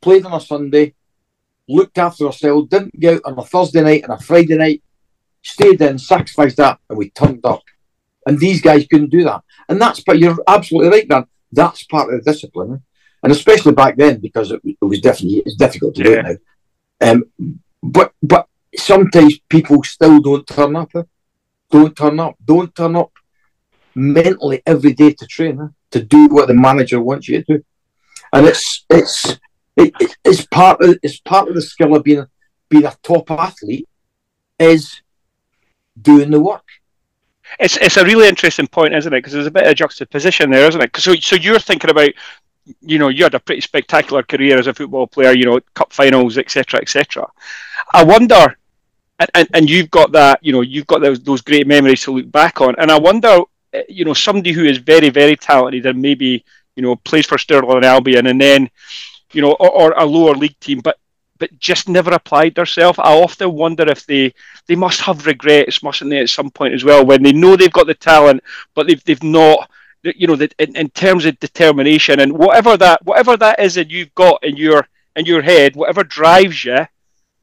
played 0.00 0.24
on 0.24 0.32
a 0.32 0.40
Sunday, 0.40 0.94
looked 1.68 1.98
after 1.98 2.26
ourselves, 2.26 2.68
didn't 2.68 2.98
go 2.98 3.14
out 3.14 3.22
on 3.24 3.38
a 3.38 3.42
Thursday 3.44 3.82
night 3.82 4.02
and 4.04 4.12
a 4.12 4.18
Friday 4.18 4.56
night, 4.56 4.82
stayed 5.42 5.80
in, 5.80 5.98
sacrificed 5.98 6.56
that, 6.56 6.78
and 6.88 6.98
we 6.98 7.10
turned 7.10 7.44
up. 7.44 7.62
And 8.26 8.38
these 8.38 8.62
guys 8.62 8.86
couldn't 8.90 9.10
do 9.10 9.24
that. 9.24 9.42
And 9.68 9.80
that's, 9.80 10.00
but 10.00 10.18
you're 10.18 10.36
absolutely 10.46 10.90
right, 10.90 11.08
man. 11.08 11.26
That's 11.52 11.84
part 11.84 12.12
of 12.12 12.24
the 12.24 12.32
discipline. 12.32 12.82
And 13.22 13.32
especially 13.32 13.72
back 13.72 13.96
then, 13.96 14.20
because 14.20 14.50
it, 14.50 14.60
it 14.64 14.84
was 14.84 15.00
definitely 15.00 15.42
it's 15.46 15.56
difficult 15.56 15.94
to 15.94 16.02
yeah. 16.02 16.08
do 16.08 16.18
it 16.18 16.40
now. 17.00 17.10
Um, 17.10 17.24
but 17.82 18.12
but 18.22 18.48
sometimes 18.76 19.38
people 19.48 19.82
still 19.82 20.20
don't 20.20 20.46
turn 20.46 20.76
up. 20.76 20.90
Eh? 20.94 21.02
Don't 21.70 21.96
turn 21.96 22.20
up. 22.20 22.36
Don't 22.44 22.74
turn 22.74 22.96
up 22.96 23.12
mentally 23.94 24.62
every 24.66 24.92
day 24.92 25.12
to 25.12 25.26
train, 25.26 25.74
to 25.90 26.02
do 26.02 26.28
what 26.28 26.48
the 26.48 26.54
manager 26.54 27.00
wants 27.00 27.28
you 27.28 27.42
to 27.42 27.58
do. 27.58 27.64
And 28.32 28.46
it's 28.46 28.84
it's 28.90 29.38
it, 29.76 30.16
it's 30.24 30.46
part 30.46 30.80
of 30.82 30.98
it's 31.02 31.20
part 31.20 31.48
of 31.48 31.54
the 31.54 31.62
skill 31.62 31.94
of 31.94 32.04
being 32.04 32.26
being 32.68 32.86
a 32.86 32.94
top 33.02 33.30
athlete 33.30 33.88
is 34.58 35.00
doing 36.00 36.30
the 36.30 36.40
work. 36.40 36.64
It's 37.60 37.76
it's 37.76 37.96
a 37.96 38.04
really 38.04 38.28
interesting 38.28 38.66
point, 38.66 38.94
isn't 38.94 39.12
it? 39.12 39.18
Because 39.18 39.32
there's 39.32 39.46
a 39.46 39.50
bit 39.50 39.66
of 39.66 39.76
juxtaposition 39.76 40.50
there, 40.50 40.68
isn't 40.68 40.80
it? 40.80 40.96
So 40.96 41.14
so 41.14 41.36
you're 41.36 41.58
thinking 41.58 41.90
about, 41.90 42.10
you 42.80 42.98
know, 42.98 43.08
you 43.08 43.24
had 43.24 43.34
a 43.34 43.40
pretty 43.40 43.60
spectacular 43.60 44.22
career 44.22 44.58
as 44.58 44.66
a 44.66 44.74
football 44.74 45.06
player, 45.06 45.32
you 45.32 45.44
know, 45.44 45.60
cup 45.74 45.92
finals, 45.92 46.38
etc., 46.38 46.80
etc. 46.80 47.30
I 47.92 48.02
wonder, 48.02 48.56
and, 49.18 49.30
and, 49.34 49.48
and 49.54 49.70
you've 49.70 49.90
got 49.90 50.12
that, 50.12 50.40
you 50.42 50.52
know, 50.52 50.60
you've 50.60 50.86
got 50.86 51.00
those 51.00 51.20
those 51.20 51.40
great 51.40 51.66
memories 51.66 52.02
to 52.02 52.12
look 52.12 52.30
back 52.30 52.60
on, 52.60 52.74
and 52.78 52.90
I 52.90 52.98
wonder 52.98 53.40
uh, 53.74 53.82
you 53.88 54.04
know, 54.04 54.14
somebody 54.14 54.52
who 54.52 54.64
is 54.64 54.78
very, 54.78 55.10
very 55.10 55.36
talented 55.36 55.84
and 55.86 56.00
maybe, 56.00 56.44
you 56.76 56.82
know, 56.82 56.94
plays 56.96 57.26
for 57.26 57.38
Stirling 57.38 57.76
and 57.76 57.84
Albion 57.84 58.26
and 58.28 58.40
then, 58.40 58.70
you 59.32 59.42
know, 59.42 59.52
or, 59.52 59.70
or 59.70 59.94
a 59.96 60.04
lower 60.04 60.34
league 60.34 60.58
team, 60.60 60.80
but 60.80 60.98
but 61.36 61.58
just 61.58 61.88
never 61.88 62.12
applied 62.12 62.54
themselves. 62.54 63.00
I 63.00 63.20
often 63.20 63.52
wonder 63.52 63.88
if 63.90 64.06
they 64.06 64.32
they 64.68 64.76
must 64.76 65.00
have 65.00 65.26
regrets, 65.26 65.82
mustn't 65.82 66.10
they, 66.10 66.20
at 66.20 66.28
some 66.28 66.50
point 66.50 66.74
as 66.74 66.84
well, 66.84 67.04
when 67.04 67.24
they 67.24 67.32
know 67.32 67.56
they've 67.56 67.72
got 67.72 67.88
the 67.88 67.94
talent, 67.94 68.44
but 68.74 68.86
they've 68.86 69.02
they've 69.02 69.22
not, 69.22 69.68
you 70.04 70.28
know, 70.28 70.34
in, 70.58 70.76
in 70.76 70.88
terms 70.90 71.24
of 71.24 71.40
determination 71.40 72.20
and 72.20 72.32
whatever 72.32 72.76
that 72.76 73.04
whatever 73.04 73.36
that 73.36 73.58
is 73.58 73.74
that 73.74 73.90
you've 73.90 74.14
got 74.14 74.44
in 74.44 74.56
your 74.56 74.86
in 75.16 75.24
your 75.24 75.42
head, 75.42 75.74
whatever 75.74 76.04
drives 76.04 76.64
you 76.64 76.86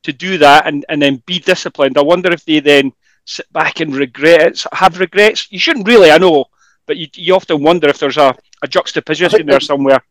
to 0.04 0.14
do 0.14 0.38
that 0.40 0.68
and, 0.68 0.86
and 0.90 1.02
then 1.02 1.22
be 1.26 1.40
disciplined. 1.40 1.98
I 1.98 2.02
wonder 2.02 2.32
if 2.32 2.46
they 2.46 2.60
then 2.60 2.94
sit 3.26 3.52
back 3.54 3.80
and 3.80 3.96
regret 3.96 4.64
have 4.74 5.00
regrets. 5.00 5.52
You 5.52 5.60
shouldn't 5.60 5.88
really, 5.88 6.12
I 6.12 6.18
know, 6.18 6.46
but 6.88 6.98
you, 6.98 7.08
you 7.16 7.36
often 7.36 7.64
wonder 7.64 7.88
if 7.88 8.00
there's 8.00 8.18
a, 8.18 8.36
a 8.62 8.68
juxtaposition 8.68 9.46
there 9.46 9.60
somewhere. 9.60 10.04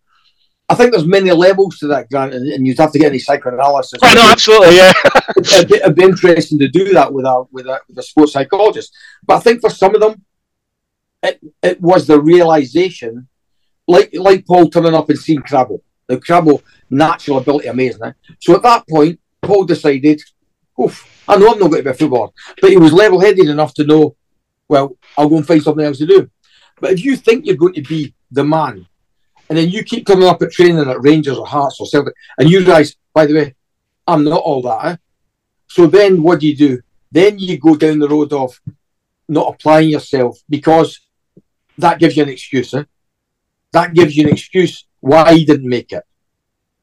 I 0.69 0.77
think 0.77 0.93
there's 0.93 1.07
many 1.07 1.33
levels 1.33 1.79
to 1.79 1.89
that, 1.89 2.09
Grant, 2.09 2.33
and, 2.33 2.47
and 2.49 2.65
you'd 2.65 2.79
have 2.79 2.93
to 2.93 2.99
get 2.99 3.09
any 3.09 3.19
psychoanalysis. 3.19 3.99
Oh, 4.05 4.13
no, 4.15 4.31
absolutely, 4.31 4.77
yeah. 4.77 4.93
it'd, 5.37 5.69
be, 5.69 5.75
it'd, 5.75 5.97
be, 5.97 6.05
interesting 6.05 6.61
to 6.61 6.69
do 6.69 6.93
that 6.93 7.13
with 7.13 7.25
a, 7.25 7.45
with 7.51 7.67
a 7.67 7.81
with 7.89 7.99
a 7.99 8.03
sports 8.05 8.35
psychologist. 8.35 8.97
But 9.27 9.39
I 9.39 9.41
think 9.41 9.61
for 9.61 9.71
some 9.71 9.97
of 9.97 10.01
them, 10.01 10.25
it, 11.25 11.41
it 11.61 11.81
was 11.81 12.07
the 12.07 12.21
realization, 12.21 13.27
like 13.89 14.11
like 14.15 14.47
Paul 14.47 14.71
turning 14.71 14.95
up 14.95 15.11
and 15.11 15.19
seeing 15.19 15.43
Crabble. 15.43 15.83
The 16.07 16.21
Crabble 16.21 16.63
natural 16.89 17.39
ability 17.39 17.67
amazing. 17.67 18.05
Eh? 18.05 18.13
So 18.39 18.55
at 18.55 18.63
that 18.63 18.87
point, 18.89 19.19
Paul 19.43 19.65
decided, 19.65 20.21
oof, 20.81 21.25
I 21.29 21.37
know 21.37 21.53
I'm 21.53 21.59
not 21.59 21.71
going 21.71 21.83
to 21.83 21.85
be 21.85 21.91
a 21.91 21.95
footballer, 21.95 22.31
but 22.61 22.71
he 22.71 22.77
was 22.77 22.93
level 22.93 23.21
headed 23.21 23.49
enough 23.49 23.75
to 23.75 23.85
know, 23.85 24.17
well, 24.69 24.97
I'll 25.17 25.29
go 25.29 25.37
and 25.37 25.47
find 25.47 25.63
something 25.63 25.85
else 25.85 25.99
to 25.99 26.07
do. 26.07 26.31
But 26.81 26.93
if 26.93 27.05
you 27.05 27.17
think 27.17 27.47
you're 27.47 27.57
going 27.57 27.75
to 27.75 27.83
be 27.83 28.15
the 28.31 28.45
man, 28.45 28.87
and 29.49 29.59
then 29.59 29.69
you 29.69 29.83
keep 29.83 30.07
coming 30.07 30.29
up 30.29 30.41
at 30.43 30.53
training 30.53 30.89
at 30.89 31.03
Rangers 31.03 31.37
or 31.37 31.47
Hearts 31.47 31.81
or 31.81 31.87
Celtic, 31.87 32.15
and 32.39 32.49
you 32.49 32.61
realise, 32.61 32.97
by 33.13 33.27
the 33.27 33.35
way, 33.35 33.55
I'm 34.07 34.25
not 34.25 34.43
all 34.43 34.63
that. 34.63 34.85
Eh? 34.87 34.97
So 35.67 35.87
then 35.87 36.23
what 36.23 36.41
do 36.41 36.49
you 36.49 36.57
do? 36.57 36.81
Then 37.11 37.39
you 37.39 37.59
go 37.59 37.75
down 37.77 37.99
the 37.99 38.09
road 38.09 38.33
of 38.33 38.61
not 39.29 39.55
applying 39.55 39.91
yourself 39.91 40.39
because 40.49 41.01
that 41.79 41.99
gives 41.99 42.17
you 42.17 42.23
an 42.23 42.29
excuse. 42.29 42.73
Eh? 42.75 42.85
That 43.73 43.95
gives 43.95 44.17
you 44.17 44.27
an 44.27 44.33
excuse 44.33 44.87
why 45.01 45.31
you 45.33 45.47
didn't 45.47 45.69
make 45.69 45.93
it. 45.93 46.05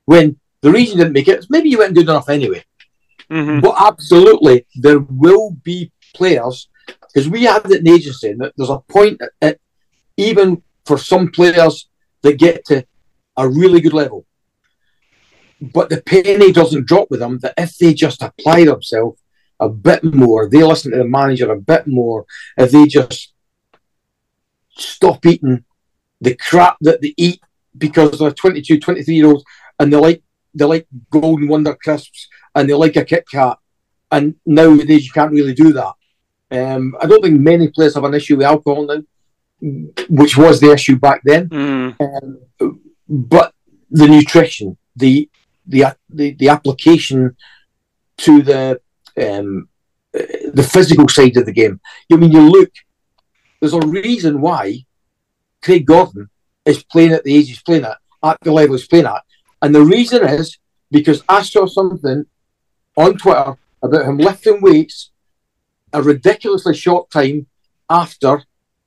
When 0.05 0.39
the 0.67 0.73
reason 0.73 0.97
you 0.97 1.03
didn't 1.05 1.13
make 1.13 1.29
it 1.29 1.39
is 1.39 1.49
maybe 1.49 1.69
you 1.69 1.77
weren't 1.77 1.95
good 1.95 2.09
enough 2.09 2.27
anyway. 2.27 2.61
Mhm. 3.31 3.61
But 3.61 3.75
absolutely, 3.89 4.65
there 4.75 4.99
will 4.99 5.51
be 5.63 5.93
players 6.13 6.67
because 7.07 7.29
we 7.29 7.43
have 7.43 7.65
it 7.71 7.79
in 7.79 7.87
agency 7.87 8.33
that 8.33 8.51
there's 8.57 8.69
a 8.69 8.79
point 8.79 9.21
at, 9.21 9.31
at 9.41 9.59
even 10.17 10.61
for 10.85 10.97
some 10.97 11.29
players 11.29 11.87
that 12.23 12.37
get 12.45 12.65
to 12.65 12.85
a 13.37 13.47
really 13.47 13.79
good 13.79 13.93
level. 13.93 14.25
But 15.61 15.89
the 15.89 16.01
penny 16.01 16.51
doesn't 16.51 16.87
drop 16.87 17.07
with 17.09 17.21
them 17.21 17.39
that 17.39 17.53
if 17.57 17.77
they 17.77 17.93
just 17.93 18.21
apply 18.21 18.65
themselves 18.65 19.21
a 19.59 19.69
bit 19.69 20.03
more, 20.03 20.49
they 20.49 20.63
listen 20.63 20.91
to 20.91 20.97
the 20.97 21.05
manager 21.05 21.49
a 21.51 21.59
bit 21.59 21.87
more, 21.87 22.25
if 22.57 22.71
they 22.71 22.85
just 22.87 23.33
stop 24.75 25.25
eating 25.25 25.63
the 26.19 26.35
crap 26.35 26.75
that 26.81 27.01
they 27.01 27.13
eat 27.15 27.39
because 27.77 28.19
they're 28.19 28.31
22, 28.31 28.79
23 28.79 29.15
year 29.15 29.27
olds 29.27 29.43
and 29.79 29.91
they 29.91 29.97
like 29.97 30.21
they 30.57 30.65
like 30.65 30.87
golden 31.09 31.47
wonder 31.47 31.75
crisps 31.75 32.27
and 32.55 32.69
they 32.69 32.73
like 32.73 32.95
a 32.95 33.05
Kit 33.05 33.25
Kat. 33.29 33.57
And 34.11 34.35
nowadays 34.45 35.05
you 35.05 35.11
can't 35.11 35.31
really 35.31 35.53
do 35.53 35.73
that. 35.73 35.93
Um, 36.49 36.95
I 37.01 37.05
don't 37.05 37.21
think 37.21 37.39
many 37.39 37.67
players 37.69 37.95
have 37.95 38.05
an 38.05 38.13
issue 38.13 38.37
with 38.37 38.45
alcohol 38.45 38.85
now, 38.85 39.01
which 40.09 40.37
was 40.37 40.59
the 40.59 40.71
issue 40.71 40.97
back 40.97 41.21
then. 41.25 41.49
Mm. 41.49 41.95
Um, 41.99 42.81
but 43.07 43.53
the 43.91 44.07
nutrition, 44.07 44.77
the 44.95 45.29
the 45.65 45.95
the, 46.09 46.31
the 46.33 46.49
application 46.49 47.35
to 48.19 48.41
the 48.41 48.79
um, 49.17 49.67
the 50.13 50.67
physical 50.69 51.07
side 51.09 51.35
of 51.37 51.45
the 51.45 51.51
game. 51.51 51.79
I 52.11 52.15
mean, 52.15 52.31
you 52.31 52.49
look. 52.49 52.71
There's 53.59 53.73
a 53.73 53.79
reason 53.79 54.39
why 54.39 54.85
Craig 55.63 55.85
Gordon 55.85 56.29
is 56.65 56.83
playing 56.83 57.13
at 57.13 57.23
the 57.23 57.35
age 57.35 57.47
he's 57.47 57.61
playing 57.61 57.85
at, 57.85 57.97
at 58.23 58.37
the 58.41 58.51
level 58.51 58.75
he's 58.75 58.87
playing 58.87 59.05
at, 59.05 59.23
and 59.61 59.73
the 59.73 59.83
reason 59.83 60.23
is 60.23 60.57
because 60.91 61.23
I 61.27 61.41
saw 61.41 61.65
something 61.65 62.25
on 62.95 63.17
Twitter 63.17 63.55
about 63.81 64.05
him 64.05 64.17
lifting 64.17 64.61
weights 64.61 65.11
a 65.93 66.01
ridiculously 66.01 66.75
short 66.75 67.09
time 67.09 67.47
after 67.89 68.43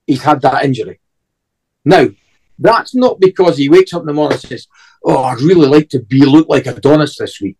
he's 0.06 0.22
had 0.22 0.42
that 0.42 0.64
injury. 0.64 1.00
Now, 1.84 2.08
that's 2.58 2.94
not 2.94 3.20
because 3.20 3.56
he 3.56 3.68
wakes 3.68 3.94
up 3.94 4.02
in 4.02 4.06
the 4.06 4.12
morning 4.12 4.38
and 4.40 4.48
says, 4.48 4.66
"Oh, 5.02 5.24
I'd 5.24 5.40
really 5.40 5.66
like 5.66 5.88
to 5.90 6.00
be 6.00 6.24
look 6.24 6.48
like 6.48 6.66
Adonis 6.66 7.16
this 7.16 7.40
week." 7.40 7.58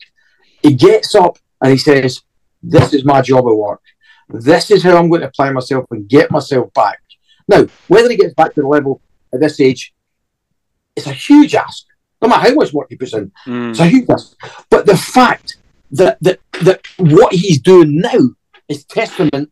He 0.63 0.75
gets 0.75 1.15
up 1.15 1.39
and 1.63 1.73
he 1.73 1.79
says, 1.79 2.21
"This 2.63 2.93
is 2.93 3.05
my 3.05 3.23
job 3.23 3.47
at 3.47 3.57
work. 3.57 3.81
This 4.29 4.71
is 4.71 4.83
how 4.83 4.97
I'm 4.97 5.09
going 5.09 5.23
to 5.23 5.29
apply 5.29 5.51
myself 5.51 5.87
and 5.91 6.09
get 6.09 6.31
myself 6.31 6.73
back." 6.75 7.01
Now, 7.49 7.67
whether 7.89 8.11
he 8.11 8.17
gets 8.17 8.35
back 8.35 8.55
to 8.55 8.61
the 8.61 8.69
level 8.69 9.01
at 9.33 9.41
this 9.41 9.59
age, 9.59 9.95
it's 10.95 11.07
a 11.07 11.13
huge 11.13 11.55
ask. 11.55 11.87
No 12.23 12.29
matter 12.29 12.49
how 12.49 12.55
much 12.55 12.73
work 12.73 12.89
he 12.91 12.97
puts 12.97 13.15
in, 13.15 13.33
Mm. 13.47 13.71
it's 13.71 13.81
a 13.81 13.87
huge. 13.87 14.07
But 14.69 14.87
the 14.87 14.97
fact 14.97 15.57
that 15.93 16.19
that 16.21 16.41
that 16.63 16.87
what 16.99 17.33
he's 17.33 17.61
doing 17.61 18.01
now 18.01 18.21
is 18.69 18.85
testament 18.85 19.51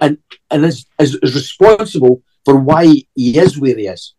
and 0.00 0.18
and 0.50 0.64
is, 0.64 0.86
is, 0.98 1.14
is 1.22 1.34
responsible 1.34 2.22
for 2.44 2.56
why 2.56 2.84
he 3.14 3.38
is 3.38 3.58
where 3.58 3.76
he 3.76 3.86
is. 3.86 4.14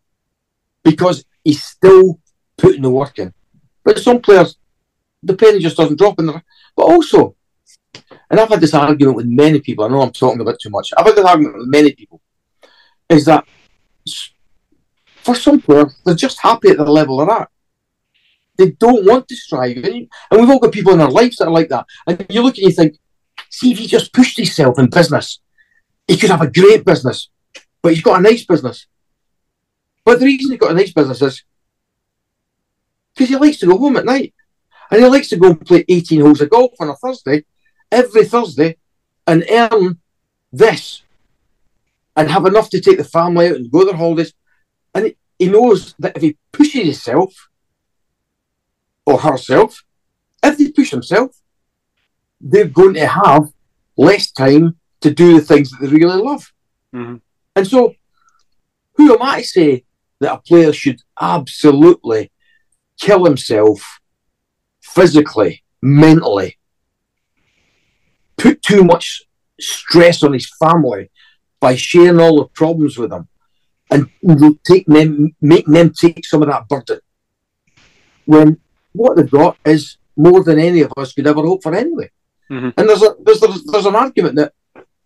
Because 0.82 1.24
he's 1.44 1.62
still 1.62 2.18
putting 2.56 2.82
the 2.82 2.90
work 2.90 3.18
in. 3.18 3.32
But 3.84 3.98
some 4.00 4.20
players, 4.20 4.56
the 5.22 5.36
penny 5.36 5.60
just 5.60 5.76
doesn't 5.76 5.98
drop 5.98 6.18
in 6.18 6.26
there. 6.26 6.42
But 6.76 6.84
also, 6.84 7.36
and 8.30 8.40
I've 8.40 8.48
had 8.48 8.60
this 8.60 8.74
argument 8.74 9.16
with 9.16 9.26
many 9.26 9.60
people, 9.60 9.84
I 9.84 9.88
know 9.88 10.00
I'm 10.02 10.12
talking 10.12 10.40
a 10.40 10.44
bit 10.44 10.58
too 10.60 10.70
much. 10.70 10.90
I've 10.96 11.06
had 11.06 11.16
this 11.16 11.24
argument 11.24 11.58
with 11.58 11.68
many 11.68 11.92
people, 11.92 12.20
is 13.08 13.24
that 13.26 13.44
for 15.22 15.34
some 15.34 15.60
players, 15.60 15.94
they're 16.04 16.14
just 16.14 16.40
happy 16.40 16.70
at 16.70 16.78
the 16.78 16.84
level 16.84 17.18
they're 17.18 17.30
at. 17.30 17.48
They 18.58 18.70
don't 18.72 19.06
want 19.06 19.28
to 19.28 19.36
strive. 19.36 19.76
And 19.78 20.08
and 20.30 20.40
we've 20.40 20.50
all 20.50 20.58
got 20.58 20.72
people 20.72 20.92
in 20.92 21.00
our 21.00 21.10
lives 21.10 21.36
that 21.36 21.48
are 21.48 21.52
like 21.52 21.68
that. 21.68 21.86
And 22.06 22.26
you 22.28 22.42
look 22.42 22.56
and 22.58 22.66
you 22.66 22.72
think, 22.72 22.98
see, 23.50 23.72
if 23.72 23.78
he 23.78 23.86
just 23.86 24.12
pushed 24.12 24.36
himself 24.36 24.78
in 24.78 24.90
business, 24.90 25.40
he 26.06 26.16
could 26.16 26.30
have 26.30 26.42
a 26.42 26.50
great 26.50 26.84
business, 26.84 27.30
but 27.82 27.94
he's 27.94 28.02
got 28.02 28.18
a 28.18 28.22
nice 28.22 28.44
business. 28.44 28.86
But 30.04 30.18
the 30.18 30.26
reason 30.26 30.50
he's 30.50 30.60
got 30.60 30.72
a 30.72 30.74
nice 30.74 30.92
business 30.92 31.22
is 31.22 31.44
because 33.14 33.28
he 33.28 33.36
likes 33.36 33.58
to 33.58 33.66
go 33.66 33.78
home 33.78 33.96
at 33.96 34.04
night. 34.04 34.34
And 34.90 35.02
he 35.02 35.08
likes 35.08 35.28
to 35.30 35.36
go 35.36 35.48
and 35.48 35.66
play 35.66 35.84
18 35.88 36.20
holes 36.20 36.40
of 36.42 36.50
golf 36.50 36.72
on 36.78 36.90
a 36.90 36.96
Thursday, 36.96 37.44
every 37.90 38.24
Thursday, 38.24 38.76
and 39.26 39.44
earn 39.50 39.98
this 40.52 41.02
and 42.14 42.30
have 42.30 42.44
enough 42.44 42.68
to 42.70 42.80
take 42.80 42.98
the 42.98 43.04
family 43.04 43.48
out 43.48 43.56
and 43.56 43.70
go 43.70 43.86
their 43.86 43.96
holidays. 43.96 44.34
And 44.94 45.14
he 45.38 45.48
knows 45.48 45.94
that 45.98 46.16
if 46.16 46.22
he 46.22 46.36
pushes 46.52 46.84
himself 46.84 47.48
or 49.06 49.18
herself, 49.18 49.82
if 50.42 50.58
they 50.58 50.70
push 50.70 50.90
themselves, 50.90 51.40
they're 52.40 52.66
going 52.66 52.94
to 52.94 53.06
have 53.06 53.52
less 53.96 54.30
time 54.30 54.76
to 55.00 55.10
do 55.10 55.34
the 55.34 55.40
things 55.40 55.70
that 55.70 55.78
they 55.80 55.88
really 55.88 56.20
love. 56.20 56.52
Mhm. 56.94 57.20
And 57.56 57.66
so, 57.66 57.94
who 58.94 59.14
am 59.14 59.22
I 59.22 59.40
to 59.40 59.46
say 59.46 59.84
that 60.20 60.32
a 60.32 60.38
player 60.38 60.72
should 60.72 61.00
absolutely 61.20 62.30
kill 62.98 63.24
himself 63.24 64.00
physically, 64.80 65.64
mentally, 65.80 66.58
put 68.36 68.62
too 68.62 68.84
much 68.84 69.22
stress 69.60 70.22
on 70.22 70.32
his 70.32 70.50
family 70.58 71.10
by 71.60 71.74
sharing 71.76 72.20
all 72.20 72.38
the 72.38 72.48
problems 72.48 72.98
with 72.98 73.10
them 73.10 73.28
and 73.90 74.08
take 74.64 74.86
them, 74.86 75.34
make 75.40 75.66
them 75.66 75.90
take 75.90 76.24
some 76.24 76.42
of 76.42 76.48
that 76.48 76.68
burden? 76.68 77.00
When 78.24 78.60
what 78.92 79.16
they've 79.16 79.30
got 79.30 79.56
is 79.64 79.96
more 80.16 80.44
than 80.44 80.58
any 80.58 80.82
of 80.82 80.92
us 80.96 81.12
could 81.12 81.26
ever 81.26 81.42
hope 81.42 81.62
for 81.62 81.74
anyway. 81.74 82.10
Mhm. 82.50 82.74
And 82.76 82.88
there's 82.88 83.02
a 83.02 83.14
there's, 83.24 83.40
there's 83.40 83.64
there's 83.64 83.86
an 83.86 83.96
argument 83.96 84.36
that 84.36 84.52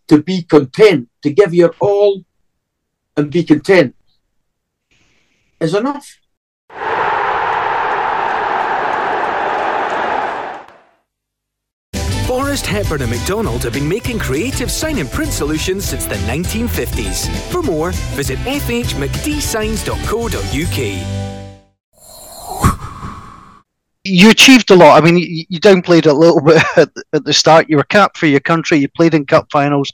to 0.08 0.22
be 0.22 0.42
content, 0.42 1.08
to 1.22 1.30
give 1.30 1.54
your 1.54 1.74
all 1.80 2.24
and 3.16 3.30
be 3.30 3.42
content 3.42 3.94
is 5.60 5.74
enough. 5.74 6.18
Forrest 12.26 12.66
Hepburn 12.66 13.02
and 13.02 13.10
McDonald 13.10 13.62
have 13.62 13.72
been 13.72 13.88
making 13.88 14.18
creative 14.18 14.70
sign 14.70 14.98
and 14.98 15.08
print 15.10 15.32
solutions 15.32 15.84
since 15.84 16.06
the 16.06 16.16
1950s. 16.16 17.28
For 17.50 17.62
more, 17.62 17.92
visit 18.14 18.38
fhmcdsigns.co.uk. 18.40 21.35
you 24.06 24.30
achieved 24.30 24.70
a 24.70 24.76
lot. 24.76 25.02
I 25.02 25.04
mean, 25.04 25.18
you, 25.18 25.60
downplayed 25.60 26.06
a 26.06 26.12
little 26.12 26.40
bit 26.44 26.62
at, 27.12 27.24
the- 27.24 27.32
start. 27.32 27.68
You 27.68 27.76
were 27.76 27.84
capped 27.84 28.16
for 28.16 28.26
your 28.26 28.40
country. 28.40 28.78
You 28.78 28.88
played 28.88 29.14
in 29.14 29.26
cup 29.26 29.48
finals, 29.50 29.90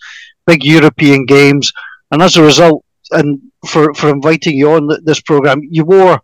big 0.47 0.65
European 0.65 1.27
games, 1.27 1.73
and 2.11 2.23
as 2.23 2.37
a 2.37 2.43
result, 2.43 2.85
and 3.11 3.41
for 3.67 3.93
for 3.95 4.11
inviting 4.11 4.57
you 4.57 4.73
on 4.73 4.89
this 5.05 5.21
program, 5.21 5.61
you 5.71 5.85
wore 5.85 6.21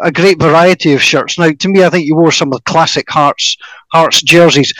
a 0.00 0.12
great 0.12 0.40
variety 0.40 0.92
of 0.92 1.02
shirts. 1.02 1.38
Now, 1.38 1.50
to 1.50 1.68
me, 1.68 1.84
I 1.84 1.90
think 1.90 2.06
you 2.06 2.16
wore 2.16 2.32
some 2.32 2.48
of 2.48 2.58
the 2.58 2.70
classic 2.70 3.08
Hearts 3.10 3.56
Hearts 3.92 4.22
jerseys. 4.22 4.72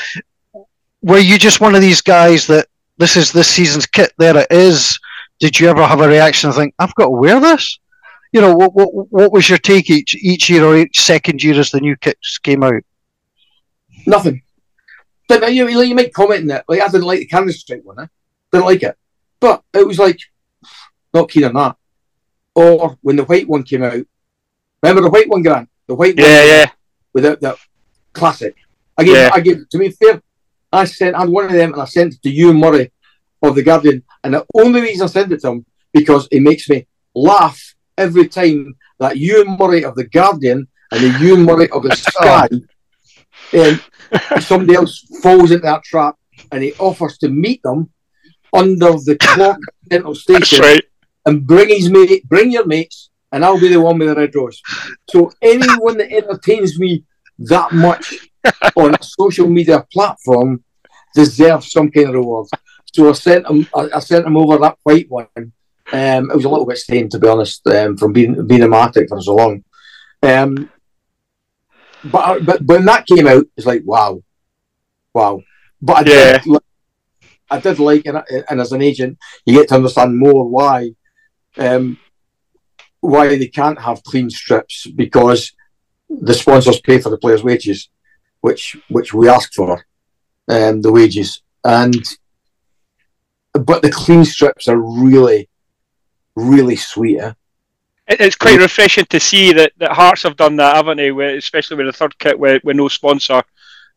Were 1.03 1.19
you 1.19 1.39
just 1.39 1.61
one 1.61 1.75
of 1.75 1.81
these 1.81 2.01
guys 2.01 2.47
that 2.49 2.67
this 2.99 3.17
is 3.17 3.33
this 3.33 3.49
season's 3.49 3.87
kit? 3.87 4.13
There 4.19 4.37
it 4.37 4.49
is. 4.51 4.99
Did 5.41 5.61
you 5.61 5.69
ever 5.69 5.87
have 5.87 6.01
a 6.01 6.09
reaction 6.09 6.53
think, 6.53 6.75
"I've 6.79 6.95
got 6.95 7.05
to 7.05 7.11
wear 7.11 7.41
this"? 7.41 7.79
You 8.37 8.43
know, 8.43 8.55
what, 8.55 8.74
what, 8.74 8.91
what 9.11 9.32
was 9.32 9.49
your 9.49 9.57
take 9.57 9.89
each 9.89 10.14
each 10.14 10.51
year 10.51 10.62
or 10.62 10.76
each 10.76 11.01
second 11.01 11.43
year 11.43 11.59
as 11.59 11.70
the 11.70 11.80
new 11.80 11.97
kits 11.97 12.37
came 12.37 12.62
out? 12.62 12.82
Nothing. 14.07 14.43
Didn't, 15.26 15.55
you, 15.55 15.66
you 15.66 15.95
might 15.95 16.12
comment 16.12 16.43
on 16.51 16.59
it. 16.59 16.64
Like 16.68 16.82
I 16.82 16.89
didn't 16.89 17.07
like 17.07 17.20
the 17.20 17.26
canvas 17.28 17.61
stripe 17.61 17.80
one. 17.82 17.99
Eh? 17.99 18.07
Didn't 18.53 18.66
like 18.66 18.82
it. 18.82 18.95
But 19.41 19.62
it 19.72 19.87
was 19.87 19.99
like 19.99 20.20
not 21.14 21.30
keen 21.30 21.45
on 21.45 21.55
that. 21.55 21.76
Or 22.55 22.99
when 23.01 23.16
the 23.16 23.24
white 23.24 23.49
one 23.49 23.62
came 23.62 23.82
out. 23.82 24.05
Remember 24.82 25.01
the 25.01 25.09
white 25.09 25.30
one, 25.30 25.41
Grant? 25.43 25.70
The 25.87 25.95
white 25.95 26.16
one 26.18 26.26
Yeah, 26.26 26.45
yeah. 26.45 26.66
without 27.14 27.41
the 27.41 27.57
classic. 28.12 28.55
I 28.99 29.05
gave 29.05 29.16
Yeah. 29.16 29.30
I 29.32 29.41
gave 29.41 29.66
to 29.66 29.78
me 29.78 29.89
fair. 29.89 30.20
I 30.70 30.84
sent 30.84 31.16
I 31.16 31.20
had 31.20 31.30
one 31.30 31.47
of 31.47 31.53
them 31.53 31.72
and 31.72 31.80
I 31.80 31.87
sent 31.87 32.12
it 32.12 32.22
to 32.22 32.28
Ewan 32.28 32.59
Murray 32.61 32.93
of 33.43 33.55
the 33.55 33.62
Guardian. 33.62 34.03
And 34.22 34.34
the 34.34 34.45
only 34.53 34.82
reason 34.82 35.05
I 35.05 35.07
sent 35.07 35.32
it 35.32 35.41
to 35.41 35.53
him 35.53 35.64
because 35.91 36.28
it 36.30 36.43
makes 36.43 36.68
me 36.68 36.87
laugh 37.14 37.72
every 37.99 38.29
time 38.29 38.75
that 38.99 39.17
Ewan 39.17 39.57
Murray 39.59 39.85
of 39.85 39.95
the 39.95 40.07
Guardian 40.07 40.67
and 40.93 41.01
the 41.01 41.19
Ewan 41.21 41.45
Murray 41.45 41.69
of 41.71 41.83
the 41.83 41.97
Sky 41.97 42.49
um, 43.55 43.81
somebody 44.41 44.75
else 44.75 45.01
falls 45.23 45.51
into 45.51 45.63
that 45.63 45.83
trap 45.85 46.17
and 46.53 46.63
he 46.63 46.73
offers 46.75 47.19
to 47.19 47.29
meet 47.29 47.63
them 47.63 47.91
under 48.53 48.93
the 48.93 49.17
clock 49.21 49.59
That's 49.91 50.21
station 50.21 50.61
right. 50.61 50.83
and 51.27 51.47
bring 51.47 51.69
his 51.69 51.91
mate, 51.91 52.29
bring 52.29 52.51
your 52.51 52.67
mates, 52.67 53.11
and 53.33 53.45
I'll 53.45 53.61
be 53.61 53.69
the 53.69 53.81
one 53.81 53.99
with 53.99 54.09
the 54.09 54.15
red 54.15 54.35
rose. 54.35 54.61
So 55.11 55.33
anyone 55.43 55.99
that 55.99 56.13
entertains 56.13 56.79
me 56.79 57.05
that 57.39 57.73
much 57.73 58.15
on 58.77 58.95
a 58.95 59.03
social 59.03 59.49
media 59.49 59.87
platform 59.93 60.65
deserves 61.15 61.71
some 61.71 61.91
kind 61.91 62.09
of 62.09 62.15
reward. 62.15 62.49
So 62.93 63.09
I 63.09 63.13
sent 63.13 63.47
him. 63.47 63.69
I, 63.75 63.89
I 63.95 63.99
sent 63.99 64.27
him 64.27 64.37
over 64.37 64.59
that 64.59 64.79
white 64.83 65.11
one. 65.11 65.27
Um, 65.93 66.30
it 66.30 66.37
was 66.37 66.45
a 66.45 66.49
little 66.49 66.66
bit 66.66 66.78
stained, 66.78 67.12
to 67.12 67.18
be 67.18 67.28
honest, 67.28 67.66
um, 67.68 67.97
from 67.97 68.12
being 68.12 68.47
being 68.47 68.62
a 68.62 68.68
Matic 68.68 69.09
for 69.09 69.20
so 69.20 69.34
long. 69.37 69.62
Um, 70.22 70.70
but 72.03 72.45
but 72.45 72.62
when 72.64 72.84
that 72.87 73.07
came 73.07 73.26
out, 73.26 73.45
it's 73.57 73.66
like 73.66 73.82
wow, 73.84 74.20
wow. 75.14 75.43
But 75.80 75.97
I 75.99 76.11
Yeah. 76.11 76.39
did, 76.39 76.47
li- 76.47 76.59
I 77.51 77.61
did 77.61 77.78
like, 77.78 78.07
and, 78.07 78.22
and 78.51 78.61
as 78.61 78.72
an 78.72 78.82
agent, 78.82 79.18
you 79.45 79.55
get 79.55 79.68
to 79.68 79.76
understand 79.76 80.18
more 80.18 80.49
why, 80.49 80.91
um, 81.59 81.99
why 83.01 83.28
they 83.28 83.47
can't 83.49 83.80
have 83.80 84.03
clean 84.03 84.30
strips 84.30 84.87
because 84.87 85.53
the 86.09 86.34
sponsors 86.34 86.80
pay 86.80 86.99
for 86.99 87.11
the 87.11 87.18
players' 87.18 87.45
wages, 87.45 87.89
which 88.41 88.76
which 88.89 89.14
we 89.14 89.28
ask 89.28 89.53
for, 89.55 89.87
um, 90.49 90.82
the 90.82 90.93
wages, 90.93 91.43
and 91.64 92.05
but 93.53 93.82
the 93.82 93.91
clean 93.91 94.24
strips 94.24 94.68
are 94.68 94.76
really, 94.78 95.49
really 96.37 96.76
sweet. 96.76 97.18
eh? 97.18 97.32
It's 98.09 98.37
quite 98.37 98.61
refreshing 98.61 99.07
to 99.07 99.18
see 99.18 99.53
that, 99.55 99.72
that 99.78 99.93
Hearts 99.93 100.22
have 100.22 100.37
done 100.37 100.57
that, 100.57 100.76
haven't 100.76 100.99
they? 100.99 101.11
With, 101.11 101.37
especially 101.37 101.78
with 101.78 101.87
the 101.87 101.93
third 101.93 102.16
kit 102.18 102.39
with, 102.39 102.62
with 102.62 102.76
no 102.76 102.87
sponsor. 102.89 103.43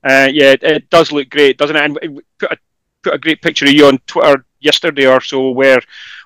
Uh, 0.03 0.29
yeah, 0.31 0.51
it, 0.51 0.63
it 0.63 0.89
does 0.89 1.11
look 1.11 1.29
great, 1.29 1.57
doesn't 1.57 1.75
it? 1.75 1.83
And 1.83 1.99
we 2.15 2.21
put 2.39 2.53
a, 2.53 2.57
put 3.03 3.13
a 3.13 3.19
great 3.19 3.41
picture 3.41 3.65
of 3.65 3.73
you 3.73 3.85
on 3.85 3.99
Twitter 4.07 4.45
yesterday 4.59 5.05
or 5.05 5.21
so, 5.21 5.51
where 5.51 5.79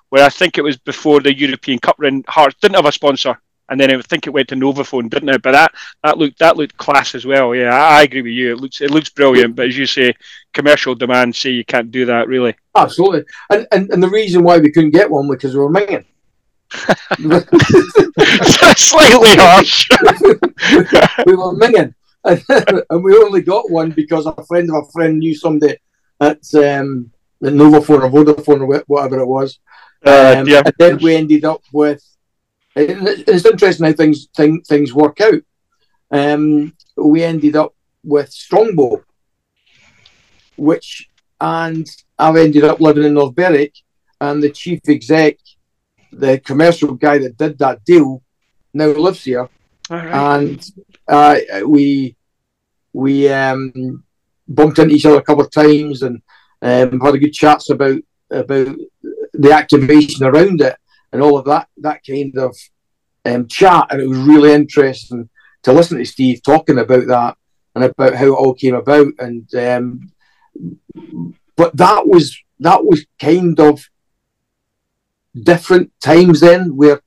where 0.09 0.23
I 0.23 0.29
think 0.29 0.57
it 0.57 0.63
was 0.63 0.77
before 0.77 1.21
the 1.21 1.35
European 1.35 1.79
Cup 1.79 1.95
run. 1.97 2.23
Hearts 2.27 2.55
didn't 2.61 2.75
have 2.75 2.85
a 2.85 2.91
sponsor, 2.91 3.41
and 3.69 3.79
then 3.79 3.93
I 3.93 4.01
think 4.01 4.27
it 4.27 4.31
went 4.31 4.49
to 4.49 4.55
Novafone, 4.55 5.09
didn't 5.09 5.29
it? 5.29 5.41
But 5.41 5.53
that, 5.53 5.73
that 6.03 6.17
looked 6.17 6.39
that 6.39 6.57
looked 6.57 6.77
class 6.77 7.15
as 7.15 7.25
well. 7.25 7.55
Yeah, 7.55 7.73
I, 7.73 7.99
I 7.99 8.03
agree 8.03 8.21
with 8.21 8.33
you. 8.33 8.53
It 8.53 8.59
looks 8.59 8.81
it 8.81 8.91
looks 8.91 9.09
brilliant, 9.09 9.55
but 9.55 9.67
as 9.67 9.77
you 9.77 9.85
say, 9.85 10.13
commercial 10.53 10.95
demand 10.95 11.35
say 11.35 11.51
you 11.51 11.65
can't 11.65 11.91
do 11.91 12.05
that. 12.05 12.27
Really, 12.27 12.55
Absolutely, 12.75 13.23
and, 13.49 13.67
and 13.71 13.89
and 13.91 14.03
the 14.03 14.09
reason 14.09 14.43
why 14.43 14.57
we 14.57 14.71
couldn't 14.71 14.91
get 14.91 15.09
one 15.09 15.27
was 15.27 15.37
because 15.37 15.55
we 15.55 15.61
were 15.61 15.71
minging. 15.71 16.05
slightly 18.75 19.35
harsh. 19.37 19.87
we 21.25 21.35
were 21.35 21.53
minging, 21.53 21.93
and 22.89 23.03
we 23.03 23.15
only 23.15 23.41
got 23.41 23.69
one 23.69 23.91
because 23.91 24.25
a 24.25 24.45
friend 24.45 24.69
of 24.69 24.87
a 24.87 24.91
friend 24.91 25.19
knew 25.19 25.35
somebody 25.35 25.77
at 26.19 26.39
um, 26.55 27.11
the 27.41 27.49
Novafone 27.49 28.03
or 28.03 28.09
Vodafone 28.09 28.61
or 28.61 28.83
whatever 28.87 29.19
it 29.19 29.25
was. 29.25 29.59
Uh, 30.05 30.37
Um, 30.39 30.47
yeah. 30.47 30.61
And 30.65 30.73
then 30.77 30.97
we 30.97 31.15
ended 31.15 31.45
up 31.45 31.61
with. 31.71 32.03
It- 32.75 33.27
It's 33.27 33.45
interesting 33.45 33.85
how 33.85 33.93
things 33.93 34.27
thing, 34.35 34.61
things 34.61 34.93
work 34.93 35.21
out. 35.21 35.41
Um, 36.11 36.73
we 36.97 37.23
ended 37.23 37.55
up 37.55 37.73
with 38.03 38.29
Strongbow, 38.31 39.03
which 40.55 41.09
and 41.41 41.87
I've 42.17 42.35
ended 42.37 42.63
up 42.63 42.79
living 42.79 43.03
in 43.03 43.15
North 43.15 43.35
Berwick, 43.35 43.73
and 44.21 44.41
the 44.41 44.49
chief 44.49 44.79
exec, 44.87 45.37
the 46.11 46.39
commercial 46.39 46.93
guy 46.93 47.17
that 47.17 47.37
did 47.37 47.57
that 47.59 47.83
deal, 47.83 48.21
now 48.73 48.87
lives 48.87 49.23
here 49.23 49.49
right. 49.89 50.39
and 50.41 50.71
uh, 51.07 51.37
we 51.67 52.15
we 52.93 53.27
um, 53.29 54.03
bumped 54.47 54.79
into 54.79 54.95
each 54.95 55.05
other 55.05 55.17
a 55.17 55.21
couple 55.23 55.43
of 55.43 55.51
times 55.51 56.03
and 56.03 56.21
um, 56.61 56.99
had 57.01 57.15
a 57.15 57.19
good 57.19 57.33
chats 57.33 57.69
about 57.69 57.99
about 58.31 58.75
the 59.33 59.51
activation 59.51 60.25
around 60.25 60.61
it 60.61 60.75
and 61.13 61.21
all 61.21 61.37
of 61.37 61.45
that 61.45 61.69
that 61.77 62.01
kind 62.05 62.37
of 62.37 62.57
um, 63.23 63.47
chat, 63.47 63.87
and 63.89 64.01
it 64.01 64.09
was 64.09 64.17
really 64.17 64.51
interesting 64.51 65.29
to 65.61 65.71
listen 65.71 65.97
to 65.97 66.05
Steve 66.05 66.41
talking 66.43 66.79
about 66.79 67.07
that 67.07 67.37
and 67.75 67.85
about 67.85 68.15
how 68.15 68.25
it 68.25 68.31
all 68.31 68.53
came 68.53 68.75
about. 68.75 69.07
And 69.19 69.53
um, 69.55 70.11
but 71.55 71.77
that 71.77 72.07
was 72.07 72.37
that 72.59 72.83
was 72.83 73.05
kind 73.19 73.59
of 73.59 73.87
different 75.39 75.91
times 76.01 76.41
then, 76.41 76.75
where 76.75 77.01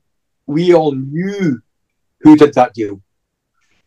we 0.46 0.72
all 0.72 0.92
knew 0.92 1.61
who 2.20 2.36
did 2.36 2.54
that 2.54 2.74
deal. 2.74 3.02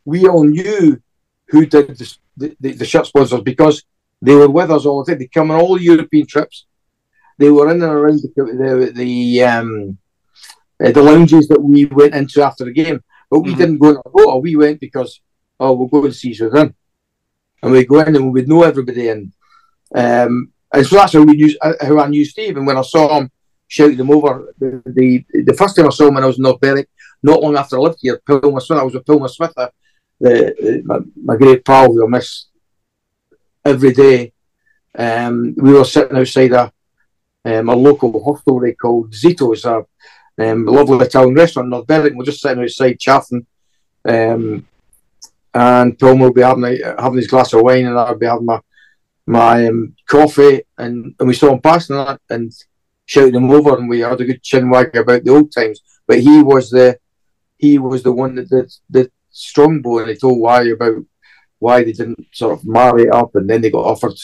We 0.06 0.28
all 0.28 0.46
knew 0.46 1.02
who 1.48 1.66
did 1.66 1.98
the, 1.98 2.56
the, 2.60 2.74
the, 2.74 2.86
shirt 2.86 3.08
sponsors 3.08 3.42
because 3.42 3.84
they 4.22 4.36
were 4.36 4.50
with 4.50 4.72
us 4.72 4.86
all 4.86 5.04
the 5.04 5.12
time. 5.12 5.20
They 5.20 5.28
come 5.28 5.52
on 5.52 5.60
all 5.60 5.80
European 5.80 6.26
trips. 6.28 6.66
They 7.38 7.50
were 7.50 7.70
in 7.70 7.82
and 7.82 7.92
around 7.92 8.22
the 8.22 8.32
the, 8.36 8.92
the 8.94 9.44
um, 9.44 9.98
uh, 10.84 10.92
the 10.92 11.02
lounges 11.02 11.48
that 11.48 11.62
we 11.62 11.86
went 11.86 12.16
into 12.16 12.42
after 12.44 12.66
the 12.66 12.72
game. 12.72 13.02
But 13.30 13.42
we 13.42 13.54
Mhm. 13.54 13.58
didn't 13.58 13.78
go 13.78 13.90
in 13.90 13.98
a. 14.06 14.38
We 14.38 14.56
went 14.56 14.80
because 14.80 15.22
oh 15.60 15.74
we'll 15.74 15.88
go 15.88 16.06
and 16.06 16.16
see 16.16 16.30
who's 16.30 16.54
in, 16.54 16.74
and 17.62 17.72
we 17.72 17.86
go 17.86 18.00
in 18.00 18.16
and 18.16 18.26
we 18.26 18.42
would 18.42 18.50
know 18.50 18.64
everybody 18.64 19.10
and 19.10 19.32
um, 19.96 20.52
and 20.74 20.86
so 20.86 20.96
that's 20.96 21.14
how 21.14 21.24
we 21.24 21.34
knew 21.34 21.56
uh, 21.62 21.74
how 21.82 22.00
I 22.00 22.08
knew 22.08 22.26
Steve. 22.26 22.58
And 22.58 22.68
when 22.68 22.78
I 22.78 22.82
saw 22.82 23.18
him 23.18 23.32
shouting 23.68 23.98
him 23.98 24.12
over 24.12 24.54
the, 24.60 24.82
the 24.86 25.26
the 25.46 25.54
first 25.54 25.76
time 25.76 25.88
I 25.88 25.90
saw 25.90 26.08
him 26.08 26.16
when 26.16 26.24
I 26.24 26.28
was 26.28 26.38
in 26.38 26.44
North 26.44 26.60
Berwick, 26.60 26.90
not 27.24 27.42
long 27.42 27.56
after 27.58 27.78
I 27.78 27.82
lived 27.82 28.00
here, 28.02 28.22
Pilmar 28.28 28.62
Smith. 28.62 28.80
I 28.80 28.84
was 28.84 28.94
with 28.94 29.06
Pilmar 29.06 29.30
Smith, 29.30 29.54
uh, 29.58 29.70
the, 30.20 30.56
the 30.60 30.82
my, 30.86 31.00
my 31.24 31.36
great 31.36 31.66
pal 31.66 31.92
who 31.92 32.06
I 32.06 32.10
miss 32.10 32.46
every 33.66 33.94
day. 33.94 34.34
Um, 34.98 35.54
we 35.58 35.74
were 35.74 35.86
sitting 35.86 36.18
outside 36.18 36.52
a 36.54 36.72
um, 37.46 37.70
a 37.70 37.76
local 37.76 38.12
hostelry 38.24 38.76
called 38.76 39.12
Zito's, 39.14 39.66
a 39.66 39.86
um, 40.40 40.66
lovely 40.66 41.06
Italian 41.06 41.36
restaurant 41.36 41.70
North 41.70 41.88
Berwick. 41.88 42.14
We're 42.16 42.26
just 42.26 42.42
sitting 42.42 42.64
outside 42.64 43.00
chaffing, 43.00 43.46
um, 44.06 44.66
and 45.54 45.98
Pilmar 45.98 46.20
will 46.20 46.34
be 46.34 46.42
having 46.42 46.64
a, 46.64 47.02
having 47.02 47.18
his 47.18 47.28
glass 47.28 47.54
of 47.54 47.62
wine, 47.62 47.86
and 47.86 47.98
I'll 47.98 48.16
be 48.16 48.26
having 48.26 48.46
my 48.46 48.60
my 49.26 49.68
um, 49.68 49.96
coffee, 50.08 50.64
and, 50.78 51.14
and 51.20 51.28
we 51.28 51.36
saw 51.36 51.54
him 51.54 51.62
passing 51.62 51.96
that 51.98 52.20
and 52.30 52.52
shouted 53.06 53.36
him 53.36 53.50
over, 53.52 53.78
and 53.78 53.88
we 53.88 54.00
had 54.00 54.20
a 54.20 54.26
good 54.26 54.42
chin 54.42 54.70
wag 54.70 54.96
about 54.96 55.24
the 55.24 55.32
old 55.32 55.52
times. 55.52 55.82
But 56.08 56.20
he 56.20 56.42
was 56.42 56.70
the 56.70 56.98
he 57.58 57.78
was 57.78 58.02
the 58.04 58.12
one 58.12 58.36
that 58.36 58.50
did 58.50 58.72
the 58.90 59.12
Strongbow, 59.32 60.00
and 60.00 60.10
he 60.10 60.16
told 60.16 60.40
why 60.40 60.64
about 60.64 61.04
why 61.60 61.84
they 61.84 61.92
didn't 61.92 62.26
sort 62.32 62.54
of 62.54 62.66
marry 62.66 63.10
up, 63.10 63.36
and 63.36 63.50
then 63.50 63.62
they 63.62 63.70
got 63.70 63.86
offered 63.86 64.18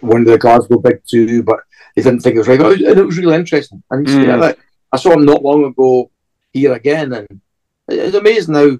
one 0.00 0.20
of 0.20 0.26
the 0.26 0.38
Glasgow 0.38 0.78
big 0.78 1.00
two, 1.08 1.42
but 1.42 1.60
they 1.94 2.02
didn't 2.02 2.20
think 2.20 2.36
it 2.36 2.40
was 2.40 2.48
right. 2.48 2.58
But 2.58 2.72
it 2.72 2.80
was, 2.80 2.88
and 2.88 2.98
it 2.98 3.06
was 3.06 3.18
really 3.18 3.34
interesting. 3.34 3.82
And 3.90 4.06
Mm. 4.06 4.26
yeah, 4.26 4.52
I 4.92 4.96
saw 4.96 5.12
him 5.12 5.24
not 5.24 5.42
long 5.42 5.64
ago 5.64 6.10
here 6.52 6.72
again, 6.72 7.12
and 7.12 7.40
it's 7.88 8.16
amazing 8.16 8.54
how 8.54 8.78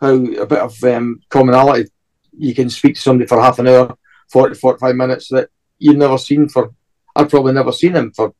how 0.00 0.14
a 0.14 0.46
bit 0.46 0.58
of 0.58 0.84
um, 0.84 1.20
commonality 1.28 1.90
you 2.36 2.54
can 2.54 2.70
speak 2.70 2.96
to 2.96 3.00
somebody 3.00 3.28
for 3.28 3.40
half 3.40 3.58
an 3.58 3.68
hour, 3.68 3.96
40, 4.30 4.54
45 4.56 4.96
minutes 4.96 5.28
that 5.28 5.48
you've 5.78 5.96
never 5.96 6.18
seen 6.18 6.48
for. 6.48 6.74
I've 7.14 7.28
probably 7.28 7.52
never 7.52 7.72
seen 7.72 7.94
him 7.94 8.12
for 8.12 8.34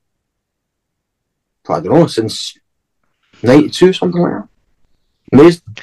I 1.69 1.81
don't 1.81 1.95
know 1.95 2.07
since 2.07 2.57
'92, 3.43 3.93
something 3.93 4.21
like 4.21 4.33
that. 4.33 4.49
Amazing. 5.33 5.77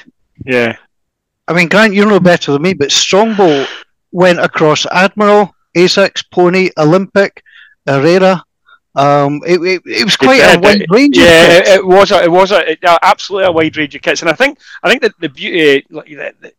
Yeah. 0.44 0.76
I 1.48 1.52
mean, 1.52 1.68
Grant, 1.68 1.94
you 1.94 2.04
know 2.04 2.20
better 2.20 2.52
than 2.52 2.62
me, 2.62 2.74
but 2.74 2.92
Strongbow 2.92 3.66
went 4.12 4.38
across 4.38 4.86
Admiral, 4.86 5.54
Asics, 5.76 6.24
Pony, 6.30 6.70
Olympic, 6.78 7.42
Herrera. 7.86 8.44
Um, 9.00 9.40
it, 9.46 9.60
it, 9.62 9.82
it 9.86 10.04
was 10.04 10.16
quite 10.16 10.42
a 10.42 10.58
did, 10.60 10.60
wide 10.60 10.86
range. 10.90 11.18
of 11.18 11.24
Yeah, 11.24 11.46
kits. 11.46 11.70
it, 11.70 11.74
it 11.78 11.86
was 11.86 12.10
a, 12.10 12.22
it 12.24 12.30
was 12.30 12.52
a, 12.52 12.72
it- 12.72 12.84
uh, 12.84 12.98
absolutely 13.02 13.48
a 13.48 13.52
wide 13.52 13.76
range 13.76 13.94
of 13.94 14.02
kits, 14.02 14.20
and 14.22 14.30
I 14.30 14.34
think 14.34 14.58
I 14.82 14.88
think 14.90 15.02
that 15.02 15.14
the 15.20 15.28
beauty, 15.28 15.86
like 15.90 16.08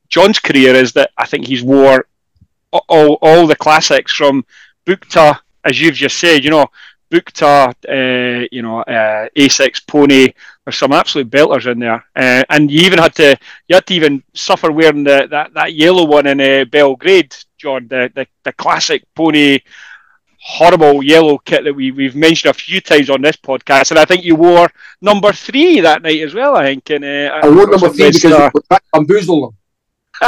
John's 0.09 0.39
career 0.39 0.73
is 0.75 0.93
that 0.93 1.11
I 1.17 1.25
think 1.25 1.45
he's 1.45 1.63
wore 1.63 2.07
all 2.71 3.17
all 3.21 3.47
the 3.47 3.55
classics 3.55 4.13
from 4.13 4.45
Bukta, 4.85 5.39
as 5.63 5.79
you've 5.79 5.95
just 5.95 6.17
said, 6.19 6.43
you 6.43 6.49
know, 6.49 6.67
Bukta, 7.11 7.73
uh, 7.89 8.47
you 8.51 8.61
know, 8.61 8.81
uh, 8.81 9.27
Asics, 9.37 9.85
Pony. 9.85 10.33
There's 10.65 10.77
some 10.77 10.93
absolute 10.93 11.29
belters 11.29 11.69
in 11.71 11.79
there, 11.79 12.05
uh, 12.15 12.43
and 12.49 12.69
you 12.71 12.81
even 12.85 12.99
had 12.99 13.15
to 13.15 13.35
you 13.67 13.75
had 13.75 13.85
to 13.87 13.93
even 13.95 14.23
suffer 14.33 14.71
wearing 14.71 15.03
the 15.03 15.27
that, 15.29 15.53
that 15.53 15.73
yellow 15.73 16.05
one 16.05 16.27
in 16.27 16.39
uh, 16.39 16.65
Belgrade, 16.65 17.35
John, 17.57 17.87
the, 17.87 18.11
the 18.15 18.27
the 18.43 18.53
classic 18.53 19.03
Pony 19.15 19.59
horrible 20.43 21.03
yellow 21.03 21.37
kit 21.37 21.63
that 21.63 21.73
we, 21.73 21.91
we've 21.91 22.15
mentioned 22.15 22.49
a 22.49 22.53
few 22.53 22.81
times 22.81 23.09
on 23.09 23.21
this 23.21 23.37
podcast, 23.37 23.91
and 23.91 23.99
I 23.99 24.05
think 24.05 24.23
you 24.23 24.35
wore 24.35 24.69
number 24.99 25.31
three 25.31 25.79
that 25.81 26.01
night 26.01 26.21
as 26.21 26.33
well. 26.33 26.55
I 26.55 26.63
think. 26.63 26.89
And, 26.89 27.05
uh, 27.05 27.39
I 27.41 27.47
wore 27.47 27.67
number 27.67 27.89
three 27.89 28.11
because 28.11 28.25
uh, 28.25 28.49
we 28.53 28.61
tried 28.61 28.77
to 28.77 28.83
bamboozle 28.93 29.41
them. 29.41 29.57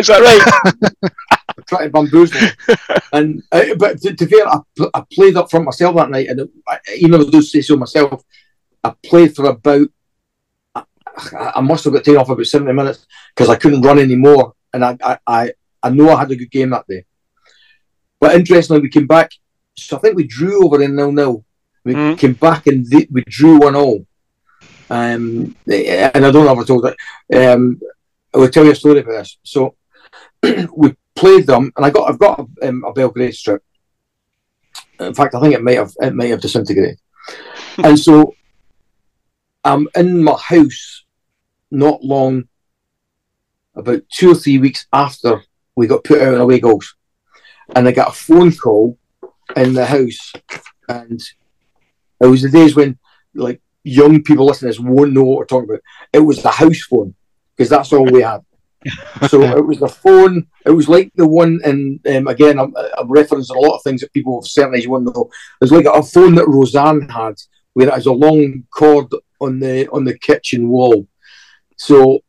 is 0.00 0.06
that 0.06 0.20
right? 0.20 1.12
I 1.32 1.62
tried 1.68 1.84
to 1.84 1.90
bamboozle 1.90 2.40
them. 2.40 2.78
and 3.12 3.42
uh, 3.52 3.74
but 3.78 4.00
to, 4.00 4.14
to 4.14 4.26
be 4.26 4.36
fair, 4.36 4.48
I, 4.48 4.60
I 4.94 5.04
played 5.12 5.36
up 5.36 5.50
front 5.50 5.66
myself 5.66 5.94
that 5.96 6.10
night, 6.10 6.28
and 6.28 6.48
I, 6.66 6.78
even 6.96 7.20
though 7.20 7.26
I 7.26 7.30
do 7.30 7.42
say 7.42 7.60
so 7.60 7.76
myself, 7.76 8.24
I 8.82 8.94
played 9.04 9.36
for 9.36 9.46
about. 9.46 9.88
I, 10.74 11.52
I 11.56 11.60
must 11.60 11.84
have 11.84 11.92
got 11.92 12.04
taken 12.04 12.20
off 12.20 12.30
about 12.30 12.46
seventy 12.46 12.72
minutes 12.72 13.06
because 13.34 13.50
I 13.50 13.56
couldn't 13.56 13.82
run 13.82 13.98
anymore, 13.98 14.54
and 14.72 14.84
I, 14.84 14.96
I, 15.02 15.18
I, 15.26 15.52
I 15.82 15.90
know 15.90 16.10
I 16.10 16.20
had 16.20 16.30
a 16.30 16.36
good 16.36 16.50
game 16.50 16.70
that 16.70 16.86
day. 16.86 17.04
But 18.20 18.34
interestingly, 18.34 18.80
we 18.80 18.88
came 18.88 19.06
back. 19.06 19.32
So 19.78 19.96
I 19.96 20.00
think 20.00 20.16
we 20.16 20.26
drew 20.26 20.64
over 20.64 20.82
in 20.82 20.96
nil 20.96 21.12
nil. 21.12 21.44
We 21.84 21.94
Mm. 21.94 22.18
came 22.18 22.34
back 22.34 22.66
and 22.66 22.88
th- 22.90 23.08
we 23.10 23.22
drew 23.28 23.58
one 23.58 23.76
all. 23.76 24.06
Um, 24.90 25.54
and 25.66 26.24
I 26.26 26.30
don't 26.30 26.44
know 26.44 26.52
if 26.52 26.58
I 26.58 26.64
told 26.64 26.86
it. 26.86 26.96
Um, 27.34 27.80
I 28.34 28.38
will 28.38 28.48
tell 28.48 28.64
you 28.64 28.72
a 28.72 28.74
story 28.74 29.00
about 29.00 29.12
this. 29.12 29.38
So 29.42 29.76
we 30.76 30.94
played 31.14 31.46
them, 31.46 31.72
and 31.76 31.84
I 31.86 31.90
got 31.90 32.08
I've 32.08 32.18
got 32.18 32.40
a, 32.40 32.68
um, 32.68 32.84
a 32.84 32.92
Belgrade 32.92 33.34
strip. 33.34 33.62
In 35.00 35.14
fact, 35.14 35.34
I 35.34 35.40
think 35.40 35.54
it 35.54 35.62
might 35.62 35.76
have 35.76 35.92
it 36.00 36.14
might 36.14 36.30
have 36.30 36.40
disintegrated. 36.40 36.98
and 37.78 37.98
so 37.98 38.34
I'm 39.64 39.88
in 39.94 40.22
my 40.22 40.36
house 40.36 41.04
not 41.70 42.02
long, 42.02 42.48
about 43.74 44.02
two 44.10 44.32
or 44.32 44.34
three 44.34 44.58
weeks 44.58 44.86
after 44.92 45.42
we 45.76 45.86
got 45.86 46.04
put 46.04 46.20
out 46.20 46.34
in 46.34 46.40
away 46.40 46.60
goals. 46.60 46.94
And 47.76 47.86
I 47.86 47.92
got 47.92 48.08
a 48.08 48.12
phone 48.12 48.52
call 48.52 48.98
in 49.56 49.74
the 49.74 49.86
house. 49.86 50.32
And 50.88 51.20
it 52.20 52.26
was 52.26 52.42
the 52.42 52.50
days 52.50 52.74
when 52.74 52.98
like 53.34 53.60
young 53.84 54.22
people 54.22 54.46
listening 54.46 54.72
to 54.72 54.78
this 54.78 54.86
won't 54.86 55.12
know 55.12 55.22
what 55.22 55.38
we're 55.38 55.44
talking 55.46 55.70
about. 55.70 55.82
It 56.12 56.20
was 56.20 56.42
the 56.42 56.50
house 56.50 56.82
phone, 56.82 57.14
because 57.56 57.70
that's 57.70 57.92
all 57.92 58.04
we 58.04 58.22
had. 58.22 58.44
so 59.28 59.42
it 59.56 59.66
was 59.66 59.80
the 59.80 59.88
phone. 59.88 60.46
It 60.64 60.70
was 60.70 60.88
like 60.88 61.12
the 61.14 61.26
one, 61.26 61.60
and 61.64 62.00
um, 62.08 62.28
again, 62.28 62.58
I'm, 62.58 62.74
I'm 62.96 63.08
referencing 63.08 63.56
a 63.56 63.60
lot 63.60 63.76
of 63.76 63.82
things 63.82 64.00
that 64.00 64.12
people 64.12 64.38
of 64.38 64.48
certain 64.48 64.74
age 64.74 64.86
won't 64.86 65.04
know. 65.04 65.30
It 65.60 65.64
was 65.64 65.72
like 65.72 65.86
a 65.86 66.02
phone 66.02 66.34
that 66.36 66.48
Roseanne 66.48 67.08
had, 67.08 67.34
where 67.72 67.88
it 67.88 67.94
has 67.94 68.06
a 68.06 68.12
long 68.12 68.64
cord 68.70 69.06
on 69.40 69.60
the 69.60 69.88
on 69.90 70.04
the 70.04 70.18
kitchen 70.18 70.68
wall. 70.68 71.06
So 71.76 72.20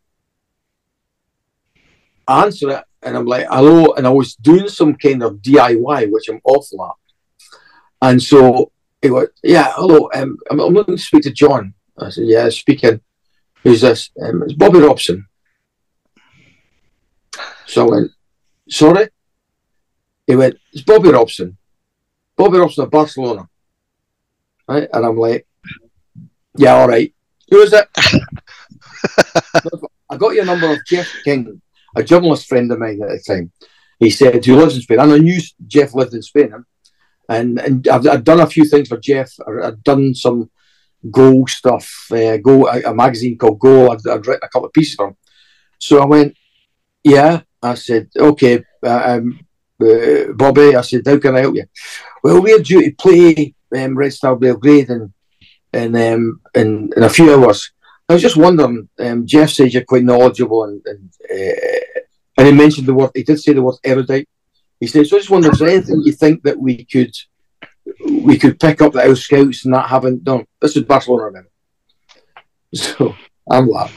I 2.28 2.46
answer 2.46 2.70
it, 2.72 2.84
and 3.02 3.18
I'm 3.18 3.26
like, 3.26 3.48
"Hello," 3.50 3.94
and 3.94 4.06
I 4.06 4.12
was 4.12 4.36
doing 4.36 4.70
some 4.70 4.96
kind 4.96 5.24
of 5.24 5.36
DIY, 5.38 6.12
which 6.12 6.30
I'm 6.30 6.42
awful 6.44 6.86
at. 6.86 6.99
And 8.02 8.22
so 8.22 8.72
he 9.02 9.10
went, 9.10 9.30
"Yeah, 9.44 9.72
hello, 9.76 10.10
um, 10.14 10.38
I'm, 10.50 10.60
I'm 10.60 10.74
looking 10.74 10.96
to 10.98 11.02
speak 11.02 11.24
to 11.24 11.32
John." 11.32 11.74
I 11.98 12.10
said, 12.10 12.26
"Yeah, 12.28 12.50
speaking." 12.50 13.02
Who's 13.64 13.82
this? 13.82 14.10
Um, 14.22 14.44
it's 14.44 14.54
Bobby 14.54 14.80
Robson. 14.80 15.28
So 17.66 17.86
I 17.86 17.90
went, 17.90 18.12
sorry? 18.70 19.10
He 20.26 20.36
went, 20.36 20.56
it's 20.72 20.84
Bobby 20.84 21.10
Robson. 21.10 21.58
Bobby 22.38 22.58
Robson 22.58 22.86
of 22.86 22.92
Barcelona. 22.92 23.48
Right? 24.68 24.88
And 24.94 25.06
I'm 25.06 25.18
like, 25.18 25.46
yeah, 26.56 26.76
all 26.76 26.88
right. 26.88 27.14
Who 27.50 27.60
is 27.62 27.74
it? 27.74 27.88
I 30.10 30.18
got 30.18 30.34
your 30.34 30.46
number 30.46 30.72
of 30.72 30.80
Jeff 30.86 31.12
King, 31.24 31.62
a 31.96 32.04
journalist 32.04 32.48
friend 32.48 32.72
of 32.72 32.80
mine 32.80 33.02
at 33.04 33.10
the 33.10 33.20
time. 33.20 33.52
He 34.00 34.10
said, 34.10 34.44
who 34.46 34.56
lives 34.56 34.76
in 34.76 34.82
Spain. 34.82 35.00
And 35.00 35.12
I 35.12 35.18
knew 35.18 35.40
Jeff 35.68 35.94
lived 35.94 36.14
in 36.14 36.22
Spain. 36.22 36.54
And, 37.30 37.60
and 37.60 37.88
I've, 37.88 38.08
I've 38.08 38.24
done 38.24 38.42
a 38.42 38.48
few 38.48 38.66
things 38.66 38.90
for 38.90 38.98
Jeff. 38.98 39.32
I've 39.48 39.84
done 39.84 40.14
some 40.16 40.50
Goal 41.10 41.48
stuff, 41.48 42.08
uh, 42.12 42.36
Go, 42.38 42.68
a, 42.68 42.82
a, 42.82 42.94
magazine 42.94 43.38
called 43.38 43.60
Goal. 43.60 43.92
I'd, 43.92 44.06
I'd 44.06 44.28
written 44.28 44.44
a 44.44 44.50
couple 44.50 44.66
of 44.66 44.74
pieces 44.74 44.96
for 44.96 45.08
him. 45.08 45.18
So 45.78 46.02
I 46.02 46.06
went, 46.06 46.36
yeah, 47.06 47.42
I 47.64 47.76
said, 47.76 48.10
okay, 48.18 48.64
uh, 48.86 49.02
um, 49.06 49.40
uh, 49.82 50.34
Bobby, 50.34 50.76
I 50.76 50.82
said, 50.82 51.04
how 51.06 51.18
can 51.18 51.38
I 51.38 51.42
help 51.42 51.56
you? 51.56 51.64
Well, 52.22 52.42
we're 52.42 52.60
due 52.60 52.84
to 52.84 52.92
play 52.92 53.56
um, 53.78 53.98
Red 53.98 54.12
Star 54.12 54.36
Belgrade 54.36 54.90
in, 54.90 55.14
in, 55.72 55.96
um, 55.96 56.42
in, 56.54 56.92
in 56.98 57.04
a 57.04 57.10
few 57.10 57.34
hours. 57.34 57.72
I 58.10 58.14
was 58.14 58.22
just 58.22 58.36
wondering, 58.36 58.90
um, 59.00 59.26
Jeff 59.26 59.52
says 59.52 59.74
you're 59.74 59.86
quite 59.86 60.04
knowledgeable 60.04 60.66
and, 60.66 60.82
and, 60.86 61.10
uh, 61.32 62.02
and 62.38 62.48
he 62.48 62.52
mentioned 62.52 62.88
the 62.88 62.94
word, 62.94 63.12
he 63.14 63.24
did 63.24 63.40
say 63.40 63.54
the 63.54 63.62
word 63.62 63.76
erudite. 63.86 64.28
He 64.80 64.88
said, 64.88 65.08
so 65.08 65.18
I 65.18 65.20
just 65.20 65.30
wonder, 65.30 65.50
if 65.52 65.60
there's 65.60 65.72
anything 65.74 66.02
you 66.06 66.14
think 66.14 66.44
that 66.44 66.58
we 66.58 66.86
could 66.86 67.16
we 68.08 68.38
could 68.38 68.60
pick 68.60 68.82
up 68.82 68.94
the 68.94 69.02
house 69.02 69.22
scouts 69.22 69.66
and 69.66 69.74
that 69.74 69.90
haven't 69.90 70.24
done? 70.24 70.46
This 70.62 70.76
is 70.76 70.84
Barcelona, 70.84 71.32
man. 71.32 71.46
So 72.76 73.16
I'm 73.50 73.68
like, 73.68 73.92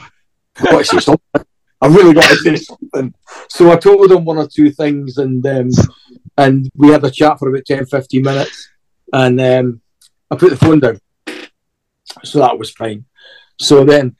what 0.59 0.81
is 0.81 1.03
something? 1.03 1.45
I've 1.79 1.93
really 1.93 2.13
got 2.13 2.27
to 2.29 2.35
say 2.37 2.55
something. 2.55 3.13
So 3.49 3.71
I 3.71 3.75
told 3.75 4.11
him 4.11 4.25
one 4.25 4.37
or 4.37 4.47
two 4.47 4.71
things, 4.71 5.17
and 5.17 5.45
um, 5.45 5.69
and 6.37 6.69
we 6.75 6.89
had 6.89 7.03
a 7.03 7.11
chat 7.11 7.37
for 7.37 7.49
about 7.49 7.65
10, 7.65 7.85
15 7.85 8.21
minutes, 8.21 8.69
and 9.11 9.39
um, 9.39 9.81
I 10.31 10.35
put 10.37 10.49
the 10.49 10.57
phone 10.57 10.79
down. 10.79 10.99
So 12.23 12.39
that 12.39 12.57
was 12.57 12.71
fine. 12.71 13.05
So 13.59 13.83
then, 13.83 14.15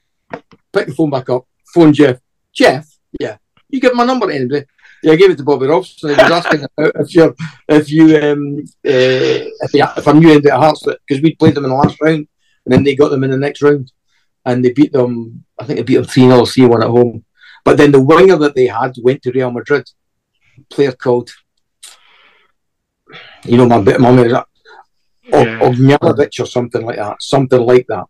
pick 0.72 0.86
the 0.86 0.94
phone 0.94 1.10
back 1.10 1.28
up, 1.30 1.46
phone 1.74 1.92
Jeff. 1.92 2.20
Jeff, 2.54 2.86
yeah, 3.18 3.38
you 3.68 3.80
give 3.80 3.94
my 3.94 4.04
number 4.04 4.28
to 4.28 4.34
anybody. 4.34 4.66
Yeah, 5.04 5.12
I 5.12 5.16
gave 5.16 5.30
it 5.30 5.36
to 5.36 5.44
Bobby 5.44 5.66
Robson. 5.66 6.08
He 6.08 6.16
was 6.16 6.30
asking 6.30 6.66
if 6.78 7.14
you 7.14 7.36
if 7.68 7.90
you 7.90 8.04
um, 8.16 8.58
uh, 8.58 9.44
if, 9.64 9.70
he, 9.70 9.80
if 9.80 10.08
I 10.08 10.12
knew 10.12 10.30
anything 10.30 10.50
at 10.50 10.58
Hearts 10.58 10.82
because 10.82 11.22
we 11.22 11.34
played 11.34 11.54
them 11.54 11.64
in 11.64 11.70
the 11.70 11.76
last 11.76 12.00
round, 12.00 12.26
and 12.64 12.72
then 12.72 12.84
they 12.84 12.94
got 12.96 13.10
them 13.10 13.22
in 13.22 13.30
the 13.30 13.36
next 13.36 13.60
round, 13.60 13.92
and 14.46 14.64
they 14.64 14.72
beat 14.72 14.92
them. 14.92 15.44
I 15.58 15.66
think 15.66 15.76
they 15.76 15.82
beat 15.82 15.96
them 15.96 16.06
three 16.06 16.22
0 16.22 16.46
C 16.46 16.64
one 16.64 16.82
at 16.82 16.88
home. 16.88 17.22
But 17.66 17.76
then 17.76 17.92
the 17.92 18.00
winger 18.00 18.36
that 18.38 18.54
they 18.54 18.66
had 18.66 18.94
went 19.02 19.22
to 19.22 19.32
Real 19.32 19.50
Madrid. 19.50 19.84
Player 20.70 20.92
called, 20.92 21.30
you 23.44 23.56
know, 23.56 23.66
my 23.66 23.80
bit, 23.82 24.00
my 24.00 24.12
memory, 24.12 24.30
yeah. 25.24 25.58
or 25.60 26.46
something 26.46 26.86
like 26.86 26.96
that, 26.96 27.16
something 27.20 27.60
like 27.60 27.86
that. 27.88 28.04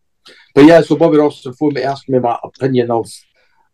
But 0.55 0.67
yeah, 0.67 0.83
so 0.83 0.97
Bobby 0.97 1.17
Robson 1.17 1.55
phoned 1.55 1.75
me 1.75 1.83
asking 1.83 2.13
me 2.13 2.19
my 2.21 2.39
opinion 2.45 2.91
of 2.91 3.11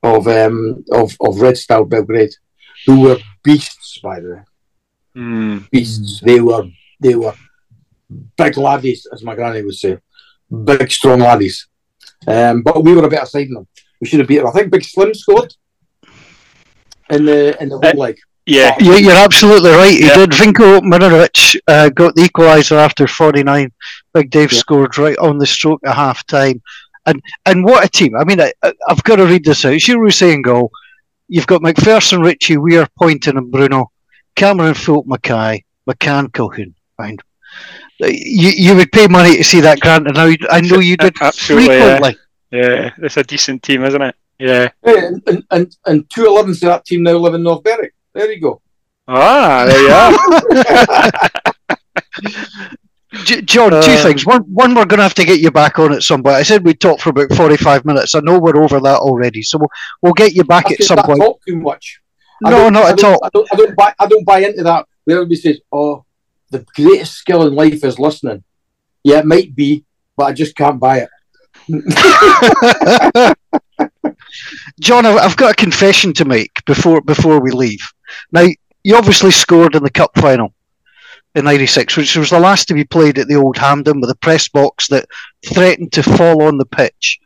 of 0.04 0.28
um, 0.28 0.84
of 0.92 1.16
of 1.20 1.40
Red 1.40 1.58
Star 1.58 1.84
Belgrade, 1.84 2.34
who 2.86 3.00
were 3.00 3.18
beasts 3.42 3.98
by 4.02 4.20
the 4.20 4.30
way, 4.30 4.42
mm. 5.16 5.70
beasts. 5.70 6.20
They 6.20 6.40
were 6.40 6.64
they 7.00 7.14
were 7.14 7.34
big 8.36 8.56
laddies, 8.56 9.06
as 9.12 9.22
my 9.22 9.34
granny 9.34 9.62
would 9.62 9.74
say, 9.74 9.98
big 10.64 10.90
strong 10.90 11.20
laddies. 11.20 11.68
Um, 12.26 12.62
but 12.62 12.84
we 12.84 12.94
were 12.94 13.04
a 13.04 13.08
better 13.08 13.26
side 13.26 13.48
than 13.48 13.54
them. 13.54 13.68
We 14.00 14.08
should 14.08 14.20
have 14.20 14.28
beat 14.28 14.38
them. 14.38 14.46
I 14.46 14.52
think 14.52 14.70
Big 14.70 14.84
Slim 14.84 15.14
scored 15.14 15.54
in 17.10 17.24
the 17.24 17.60
in 17.62 17.68
the 17.68 17.78
whole 17.78 18.02
uh, 18.02 18.04
leg. 18.04 18.18
Yeah, 18.46 18.74
yeah, 18.80 18.96
you're 18.96 19.12
absolutely 19.12 19.70
right. 19.70 19.92
He 19.92 20.06
yeah. 20.06 20.16
did. 20.16 20.30
Vinko 20.30 20.80
Mihanovic 20.80 21.60
uh, 21.68 21.90
got 21.90 22.14
the 22.14 22.22
equaliser 22.22 22.76
after 22.76 23.06
49. 23.06 23.70
Big 24.14 24.30
Dave 24.30 24.52
yeah. 24.52 24.58
scored 24.58 24.98
right 24.98 25.16
on 25.18 25.38
the 25.38 25.46
stroke 25.46 25.80
at 25.86 25.94
half 25.94 26.26
time. 26.26 26.60
And 27.06 27.22
and 27.46 27.64
what 27.64 27.84
a 27.84 27.88
team! 27.88 28.16
I 28.16 28.24
mean, 28.24 28.40
I, 28.40 28.52
have 28.88 29.02
got 29.04 29.16
to 29.16 29.26
read 29.26 29.44
this 29.44 29.64
out. 29.64 29.72
Giroud 29.72 30.12
saying 30.12 30.42
goal. 30.42 30.70
You've 31.32 31.46
got 31.46 31.62
McPherson, 31.62 32.24
Ritchie, 32.24 32.56
Weir, 32.56 32.88
Pointon, 33.00 33.38
and 33.38 33.52
Bruno. 33.52 33.92
Cameron, 34.34 34.74
Fulp, 34.74 35.06
Mackay, 35.06 35.64
McCann, 35.88 36.26
Colquhoun. 36.32 36.74
Mind. 36.98 37.22
You, 38.00 38.48
you 38.48 38.74
would 38.74 38.90
pay 38.90 39.06
money 39.06 39.36
to 39.36 39.44
see 39.44 39.60
that, 39.60 39.78
Grant, 39.78 40.08
and 40.08 40.18
I, 40.18 40.36
I 40.50 40.60
know 40.60 40.80
you 40.80 40.96
did 40.96 41.14
Absolutely, 41.20 41.68
frequently. 41.68 42.16
Yeah. 42.50 42.68
yeah, 42.68 42.90
it's 42.98 43.16
a 43.16 43.22
decent 43.22 43.62
team, 43.62 43.84
isn't 43.84 44.02
it? 44.02 44.16
Yeah. 44.40 44.70
And, 44.82 45.22
and, 45.28 45.44
and, 45.52 45.76
and 45.86 46.10
two 46.10 46.22
11s 46.22 46.58
to 46.60 46.66
that 46.66 46.84
team 46.84 47.04
now 47.04 47.12
live 47.12 47.34
in 47.34 47.44
North 47.44 47.62
Berwick. 47.62 47.94
There 48.12 48.32
you 48.32 48.40
go. 48.40 48.60
Ah, 49.06 49.66
there 49.66 49.82
you 49.82 49.92
are. 52.32 52.74
John, 53.12 53.74
uh, 53.74 53.82
two 53.82 53.96
things. 53.96 54.24
One, 54.24 54.42
one, 54.42 54.74
we're 54.74 54.84
going 54.84 54.98
to 54.98 55.02
have 55.02 55.14
to 55.14 55.24
get 55.24 55.40
you 55.40 55.50
back 55.50 55.80
on 55.80 55.92
at 55.92 56.04
some 56.04 56.22
point. 56.22 56.36
I 56.36 56.44
said 56.44 56.64
we'd 56.64 56.78
talk 56.78 57.00
for 57.00 57.10
about 57.10 57.32
forty-five 57.32 57.84
minutes. 57.84 58.14
I 58.14 58.20
know 58.20 58.38
we're 58.38 58.62
over 58.62 58.78
that 58.78 58.98
already, 58.98 59.42
so 59.42 59.58
we'll, 59.58 59.70
we'll 60.00 60.12
get 60.12 60.32
you 60.32 60.44
back 60.44 60.70
at 60.70 60.80
some 60.84 60.98
point. 60.98 61.20
Talk 61.20 61.40
too 61.46 61.56
much. 61.56 62.00
No, 62.42 62.68
not 62.68 62.92
at 62.92 63.04
all. 63.04 63.18
I 63.24 63.28
don't, 63.30 63.48
I 63.52 63.56
don't 63.56 63.76
buy. 63.76 63.92
I 63.98 64.06
don't 64.06 64.24
buy 64.24 64.38
into 64.40 64.62
that. 64.62 64.86
Where 65.04 65.16
everybody 65.16 65.36
says, 65.36 65.60
"Oh, 65.72 66.04
the 66.50 66.64
greatest 66.76 67.14
skill 67.14 67.46
in 67.48 67.54
life 67.54 67.82
is 67.82 67.98
listening." 67.98 68.44
Yeah, 69.02 69.18
it 69.18 69.26
might 69.26 69.56
be, 69.56 69.84
but 70.16 70.26
I 70.26 70.32
just 70.32 70.54
can't 70.54 70.78
buy 70.78 70.98
it. 70.98 71.08
John, 74.80 75.04
I've 75.04 75.36
got 75.36 75.52
a 75.52 75.54
confession 75.54 76.12
to 76.14 76.24
make 76.24 76.64
before 76.64 77.00
before 77.00 77.40
we 77.40 77.50
leave. 77.50 77.80
Now, 78.30 78.46
you 78.84 78.94
obviously 78.96 79.32
scored 79.32 79.74
in 79.74 79.82
the 79.82 79.90
cup 79.90 80.12
final 80.16 80.54
in 81.34 81.44
'96, 81.44 81.96
which 81.96 82.16
was 82.16 82.30
the 82.30 82.40
last 82.40 82.68
to 82.68 82.74
be 82.74 82.84
played 82.84 83.18
at 83.18 83.28
the 83.28 83.36
Old 83.36 83.56
Hampden 83.56 84.00
with 84.00 84.10
a 84.10 84.16
press 84.16 84.48
box 84.48 84.88
that 84.88 85.06
threatened 85.46 85.92
to 85.92 86.02
fall 86.02 86.42
on 86.42 86.58
the 86.58 86.66
pitch. 86.66 87.18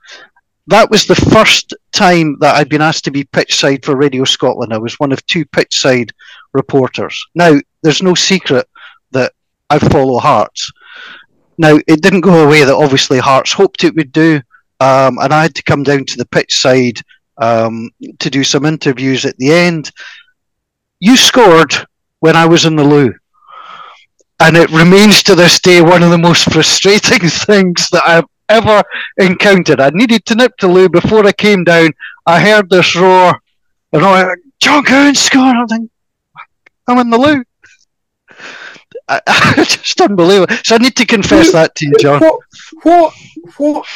That 0.66 0.90
was 0.90 1.06
the 1.06 1.14
first 1.14 1.74
time 1.92 2.36
that 2.40 2.56
I'd 2.56 2.70
been 2.70 2.82
asked 2.82 3.04
to 3.04 3.10
be 3.10 3.24
pitch 3.24 3.56
side 3.56 3.84
for 3.84 3.96
Radio 3.96 4.24
Scotland. 4.24 4.72
I 4.72 4.78
was 4.78 4.98
one 4.98 5.12
of 5.12 5.24
two 5.26 5.44
pitch 5.44 5.78
side 5.78 6.12
reporters. 6.52 7.22
Now, 7.34 7.58
there's 7.82 8.02
no 8.02 8.14
secret 8.14 8.66
that 9.10 9.32
I 9.68 9.78
follow 9.78 10.18
Hearts. 10.18 10.72
Now, 11.58 11.78
it 11.86 12.00
didn't 12.00 12.22
go 12.22 12.46
away 12.46 12.64
that 12.64 12.74
obviously 12.74 13.18
Hearts 13.18 13.52
hoped 13.52 13.84
it 13.84 13.94
would 13.94 14.10
do 14.10 14.40
um, 14.80 15.18
and 15.20 15.32
I 15.32 15.42
had 15.42 15.54
to 15.54 15.62
come 15.62 15.82
down 15.82 16.04
to 16.04 16.16
the 16.16 16.26
pitch 16.26 16.58
side 16.58 17.00
um, 17.38 17.90
to 18.18 18.30
do 18.30 18.44
some 18.44 18.66
interviews 18.66 19.24
at 19.24 19.36
the 19.38 19.52
end. 19.52 19.90
You 21.00 21.16
scored 21.16 21.74
when 22.20 22.36
I 22.36 22.46
was 22.46 22.64
in 22.64 22.76
the 22.76 22.84
loo. 22.84 23.14
And 24.44 24.58
it 24.58 24.70
remains 24.72 25.22
to 25.22 25.34
this 25.34 25.58
day 25.58 25.80
one 25.80 26.02
of 26.02 26.10
the 26.10 26.18
most 26.18 26.52
frustrating 26.52 27.26
things 27.30 27.88
that 27.92 28.02
I've 28.04 28.26
ever 28.50 28.82
encountered. 29.16 29.80
I 29.80 29.88
needed 29.94 30.26
to 30.26 30.34
nip 30.34 30.54
to 30.58 30.68
loo 30.68 30.90
before 30.90 31.26
I 31.26 31.32
came 31.32 31.64
down. 31.64 31.92
I 32.26 32.40
heard 32.40 32.68
this 32.68 32.94
roar, 32.94 33.40
and 33.94 34.04
I 34.04 34.26
went, 34.26 34.40
John 34.60 34.84
Colquhoun 34.84 35.16
scored. 35.16 35.56
I'm 35.56 35.66
thinking, 35.66 35.90
I'm 36.86 36.98
in 36.98 37.08
the 37.08 37.16
loo. 37.16 37.42
I 39.08 39.64
just 39.64 39.98
unbelievable. 40.02 40.54
So 40.62 40.74
I 40.74 40.78
need 40.78 40.96
to 40.96 41.06
confess 41.06 41.52
that 41.52 41.74
to 41.76 41.86
you, 41.86 41.94
John. 41.98 42.20
What, 42.20 42.40
what, 42.82 43.14
what 43.56 43.86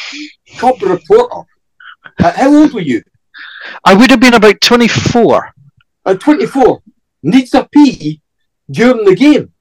top 0.56 0.80
reporter? 0.80 1.42
Uh, 2.18 2.32
how 2.32 2.54
old 2.54 2.72
were 2.72 2.80
you? 2.80 3.02
I 3.84 3.92
would 3.92 4.08
have 4.08 4.20
been 4.20 4.32
about 4.32 4.62
24. 4.62 5.52
At 6.06 6.20
24? 6.20 6.82
needs 7.22 7.52
a 7.52 7.68
pee 7.70 8.22
during 8.70 9.04
the 9.04 9.14
game. 9.14 9.52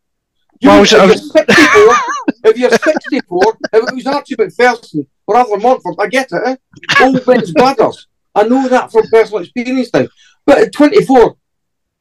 You 0.60 0.70
Well, 0.70 0.80
was 0.82 0.93
if, 0.93 0.99
you're 0.99 1.18
64, 1.18 1.95
if 2.45 2.58
you're 2.58 2.70
64, 2.72 3.58
if 3.74 3.88
it 3.89 3.95
was 3.95 4.08
Archie 4.08 4.36
Macpherson 4.38 5.08
or 5.28 5.38
Arthur 5.38 5.58
Montford, 5.58 5.95
I 5.99 6.08
get 6.08 6.30
it. 6.32 6.41
Eh? 6.45 7.03
Old 7.03 7.26
Ben's 7.26 7.51
bladders. 7.53 8.08
I 8.34 8.43
know 8.43 8.68
that 8.68 8.91
from 8.91 9.08
personal 9.12 9.41
experience 9.43 9.89
now. 9.93 10.08
But 10.45 10.60
at 10.60 10.74
24, 10.74 11.36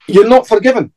you're 0.08 0.28
not 0.28 0.46
forgiven. 0.46 0.92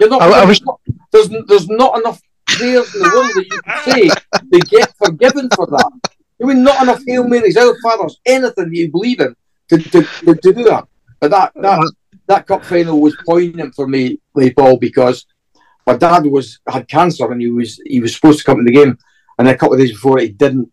You're 0.00 0.10
not. 0.10 0.22
I- 0.22 0.42
I 0.42 0.46
forgiven. 0.46 0.68
there's 1.12 1.28
there's 1.48 1.68
not 1.68 1.98
enough 1.98 2.20
players 2.48 2.94
in 2.94 3.02
the 3.02 3.10
world 3.12 3.30
that 3.34 3.46
you 3.50 3.60
can 3.62 3.92
say 3.92 4.42
they 4.50 4.60
get 4.60 4.94
forgiven 4.96 5.48
for 5.54 5.66
that. 5.66 5.90
I 6.40 6.44
mean, 6.46 6.62
not 6.62 6.82
enough 6.82 7.02
Hail 7.06 7.26
Marys, 7.26 7.56
Our 7.56 7.74
Fathers, 7.82 8.20
anything 8.26 8.68
that 8.70 8.76
you 8.76 8.90
believe 8.90 9.20
in 9.20 9.34
to, 9.70 9.78
to, 9.78 10.02
to, 10.02 10.34
to 10.34 10.52
do 10.52 10.64
that. 10.64 10.86
But 11.20 11.30
that 11.30 11.52
that 11.56 11.92
that 12.26 12.46
cup 12.46 12.64
final 12.64 13.00
was 13.00 13.16
poignant 13.26 13.74
for 13.74 13.86
me, 13.86 14.20
Lee 14.34 14.52
Paul, 14.52 14.76
because 14.76 15.24
my 15.86 15.96
dad 15.96 16.26
was 16.26 16.60
had 16.68 16.88
cancer 16.88 17.30
and 17.30 17.40
he 17.40 17.50
was 17.50 17.80
he 17.84 18.00
was 18.00 18.14
supposed 18.14 18.38
to 18.40 18.44
come 18.44 18.58
to 18.58 18.64
the 18.64 18.72
game, 18.72 18.98
and 19.38 19.48
a 19.48 19.56
couple 19.56 19.74
of 19.74 19.80
days 19.80 19.92
before 19.92 20.18
he 20.18 20.28
didn't. 20.28 20.72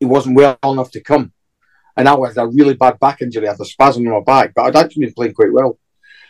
He 0.00 0.06
wasn't 0.06 0.36
well 0.36 0.58
enough 0.64 0.90
to 0.92 1.00
come, 1.00 1.32
and 1.96 2.08
I 2.08 2.12
had 2.12 2.38
a 2.38 2.46
really 2.46 2.74
bad 2.74 2.98
back 3.00 3.20
injury. 3.22 3.48
I 3.48 3.52
had 3.52 3.60
a 3.60 3.64
spasm 3.64 4.06
in 4.06 4.12
my 4.12 4.20
back, 4.20 4.52
but 4.54 4.62
I'd 4.62 4.76
actually 4.76 5.06
been 5.06 5.14
playing 5.14 5.34
quite 5.34 5.52
well. 5.52 5.78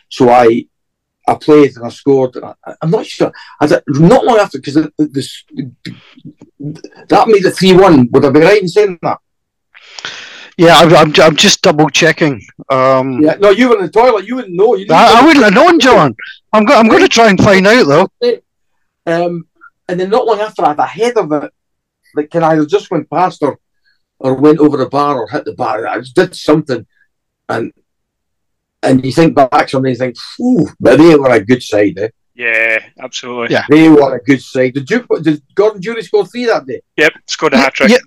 So 0.09 0.29
I 0.29 0.65
I 1.27 1.35
played 1.35 1.75
and 1.75 1.85
I 1.85 1.89
scored. 1.89 2.35
And 2.35 2.45
I, 2.45 2.55
I'm 2.81 2.89
not 2.89 3.05
sure. 3.05 3.31
I 3.61 3.67
not 3.87 4.25
long 4.25 4.39
after 4.39 4.57
because 4.57 4.75
that 4.75 4.91
made 7.27 7.45
it 7.45 7.51
three 7.51 7.73
one. 7.73 8.09
Would 8.11 8.25
I 8.25 8.29
be 8.31 8.39
right 8.39 8.61
in 8.61 8.67
saying 8.67 8.97
that? 9.03 9.19
Yeah, 10.59 10.75
I'm, 10.75 10.93
I'm, 10.93 11.13
I'm 11.21 11.35
just 11.37 11.61
double 11.61 11.89
checking. 11.89 12.45
Um, 12.69 13.23
Yeah. 13.23 13.35
No, 13.35 13.49
you 13.49 13.69
were 13.69 13.77
in 13.77 13.85
the 13.85 13.89
toilet. 13.89 14.27
You 14.27 14.35
wouldn't 14.35 14.53
know. 14.53 14.75
You 14.75 14.85
didn't 14.85 14.97
I, 14.97 15.21
I 15.21 15.25
wouldn't 15.25 15.45
have 15.45 15.53
known, 15.53 15.79
John. 15.79 16.13
I'm, 16.51 16.65
go, 16.65 16.73
I'm 16.77 16.89
going 16.89 17.01
to 17.01 17.07
try 17.07 17.29
and 17.29 17.41
find 17.41 17.65
out 17.65 17.87
though. 17.87 18.09
Um, 19.05 19.47
and 19.87 19.97
then 19.97 20.09
not 20.09 20.25
long 20.25 20.41
after, 20.41 20.65
I 20.65 20.69
had 20.69 20.79
a 20.79 20.85
head 20.85 21.15
of 21.17 21.31
it 21.31 21.53
that 22.15 22.29
can 22.29 22.43
either 22.43 22.65
just 22.65 22.91
went 22.91 23.09
past 23.09 23.41
or, 23.41 23.57
or 24.19 24.33
went 24.33 24.59
over 24.59 24.75
the 24.75 24.89
bar 24.89 25.17
or 25.17 25.29
hit 25.29 25.45
the 25.45 25.53
bar. 25.53 25.87
I 25.87 25.99
just 25.99 26.15
did 26.15 26.35
something, 26.35 26.85
and 27.47 27.71
and 28.83 29.05
you 29.05 29.13
think 29.13 29.35
back 29.35 29.69
something, 29.69 29.89
you 29.89 29.97
think, 29.97 30.17
"Ooh," 30.41 30.67
but 30.77 30.97
they 30.97 31.15
were 31.15 31.31
a 31.31 31.39
good 31.43 31.63
side. 31.63 31.97
Eh? 31.97 32.09
Yeah, 32.35 32.83
absolutely. 32.99 33.55
Yeah. 33.55 33.65
They 33.69 33.87
were 33.87 34.17
a 34.17 34.23
good 34.23 34.41
side. 34.41 34.73
Did 34.73 34.91
you? 34.91 35.07
Did 35.21 35.41
Gordon 35.55 35.79
Durie 35.79 36.03
score 36.03 36.25
three 36.25 36.45
that 36.47 36.65
day? 36.65 36.81
Yep, 36.97 37.13
scored 37.27 37.53
a 37.53 37.57
hat 37.57 37.73
trick. 37.75 37.91
Yeah, 37.91 37.97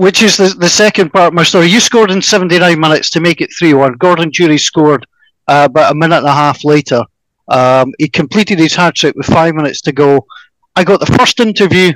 which 0.00 0.22
is 0.22 0.38
the, 0.38 0.48
the 0.48 0.68
second 0.68 1.12
part 1.12 1.28
of 1.28 1.34
my 1.34 1.42
story. 1.42 1.66
You 1.66 1.78
scored 1.78 2.10
in 2.10 2.22
79 2.22 2.80
minutes 2.80 3.10
to 3.10 3.20
make 3.20 3.42
it 3.42 3.50
3 3.58 3.74
1. 3.74 3.92
Gordon 3.98 4.30
Durie 4.30 4.56
scored 4.56 5.06
uh, 5.46 5.68
about 5.70 5.92
a 5.92 5.94
minute 5.94 6.18
and 6.18 6.26
a 6.26 6.32
half 6.32 6.64
later. 6.64 7.02
Um, 7.48 7.92
he 7.98 8.08
completed 8.08 8.58
his 8.58 8.74
hat 8.74 8.94
trick 8.94 9.14
with 9.14 9.26
five 9.26 9.54
minutes 9.54 9.82
to 9.82 9.92
go. 9.92 10.26
I 10.74 10.84
got 10.84 11.00
the 11.00 11.18
first 11.18 11.38
interview. 11.38 11.92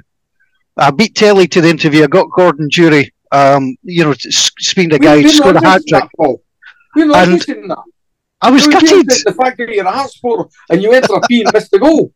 I 0.77 0.91
beat 0.91 1.15
Telly 1.15 1.47
to 1.49 1.63
the 1.63 1.71
interview. 1.71 2.05
I 2.05 2.09
got 2.09 2.27
Gordon 2.37 2.69
Durie. 2.69 3.11
Um, 3.33 3.75
you 3.83 4.05
know, 4.05 4.13
speaking 4.19 4.91
to 4.91 4.99
guy 4.99 5.17
who 5.17 5.23
We're 5.23 5.29
scored 5.31 5.57
a 5.57 5.65
hat 5.65 5.81
trick. 5.89 6.05
We're 6.19 7.07
not 7.07 7.29
And 7.29 7.41
that. 7.41 7.83
I 8.43 8.51
was 8.51 8.67
We're 8.67 8.73
gutted. 8.73 9.09
The 9.09 9.35
fact 9.43 9.57
that 9.57 9.71
you're 9.71 9.89
a 9.89 10.09
supporter 10.09 10.51
and 10.69 10.83
you 10.83 10.93
enter 10.93 11.15
a 11.15 11.21
P 11.23 11.41
and 11.41 11.51
miss 11.55 11.71
the 11.71 11.79
goal. 11.79 12.13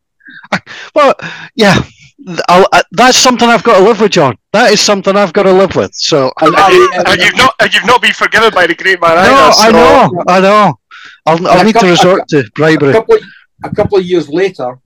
Well, 0.93 1.15
yeah, 1.55 1.81
th- 2.25 2.39
I'll, 2.49 2.67
uh, 2.71 2.83
that's 2.91 3.17
something 3.17 3.47
I've 3.49 3.63
got 3.63 3.77
to 3.79 3.83
live 3.83 3.99
with, 4.01 4.11
John. 4.11 4.35
That 4.53 4.71
is 4.71 4.81
something 4.81 5.15
I've 5.15 5.33
got 5.33 5.43
to 5.43 5.53
live 5.53 5.75
with. 5.75 5.91
So 5.93 6.31
And 6.41 6.55
I, 6.55 6.89
And, 6.97 7.07
and 7.07 7.21
you've 7.21 7.35
not 7.37 7.53
and 7.59 7.73
you've 7.73 7.85
not 7.85 8.01
been 8.01 8.13
forgiven 8.13 8.51
by 8.53 8.67
the 8.67 8.75
great 8.75 8.99
man 9.01 9.15
no, 9.15 9.21
either. 9.21 9.57
I 9.59 9.71
know, 9.71 10.23
I 10.27 10.39
know. 10.39 10.79
I'll, 11.25 11.47
I'll 11.47 11.59
a 11.61 11.63
need 11.63 11.73
to 11.73 11.79
couple- 11.79 11.89
resort 11.89 12.27
to 12.29 12.39
a 12.39 12.43
bribery. 12.55 12.93
couple 12.93 13.15
of, 13.15 13.21
a 13.63 13.69
couple 13.75 13.97
of 13.97 14.05
years 14.05 14.29
later, 14.29 14.79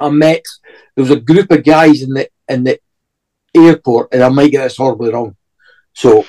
I 0.00 0.08
met 0.10 0.42
there 0.94 1.02
was 1.02 1.10
a 1.10 1.20
group 1.20 1.50
of 1.50 1.64
guys 1.64 2.02
in 2.02 2.10
the 2.14 2.28
in 2.48 2.64
the 2.64 2.78
airport, 3.54 4.12
and 4.12 4.22
I 4.22 4.28
might 4.28 4.50
get 4.50 4.62
this 4.62 4.76
horribly 4.76 5.12
wrong. 5.12 5.36
So, 5.94 6.24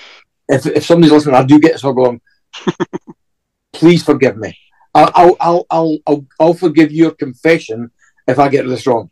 if 0.47 0.65
if 0.65 0.85
somebody's 0.85 1.11
listening, 1.11 1.35
I 1.35 1.43
do 1.43 1.59
get 1.59 1.73
this 1.73 1.81
horribly 1.81 2.03
wrong. 2.05 2.21
please 3.73 4.03
forgive 4.03 4.37
me. 4.37 4.57
I'll 4.93 5.11
I'll, 5.13 5.37
I'll 5.39 5.65
I'll 5.69 5.97
I'll 6.07 6.25
I'll 6.39 6.53
forgive 6.53 6.91
your 6.91 7.11
confession 7.11 7.91
if 8.27 8.39
I 8.39 8.49
get 8.49 8.67
this 8.67 8.87
wrong. 8.87 9.09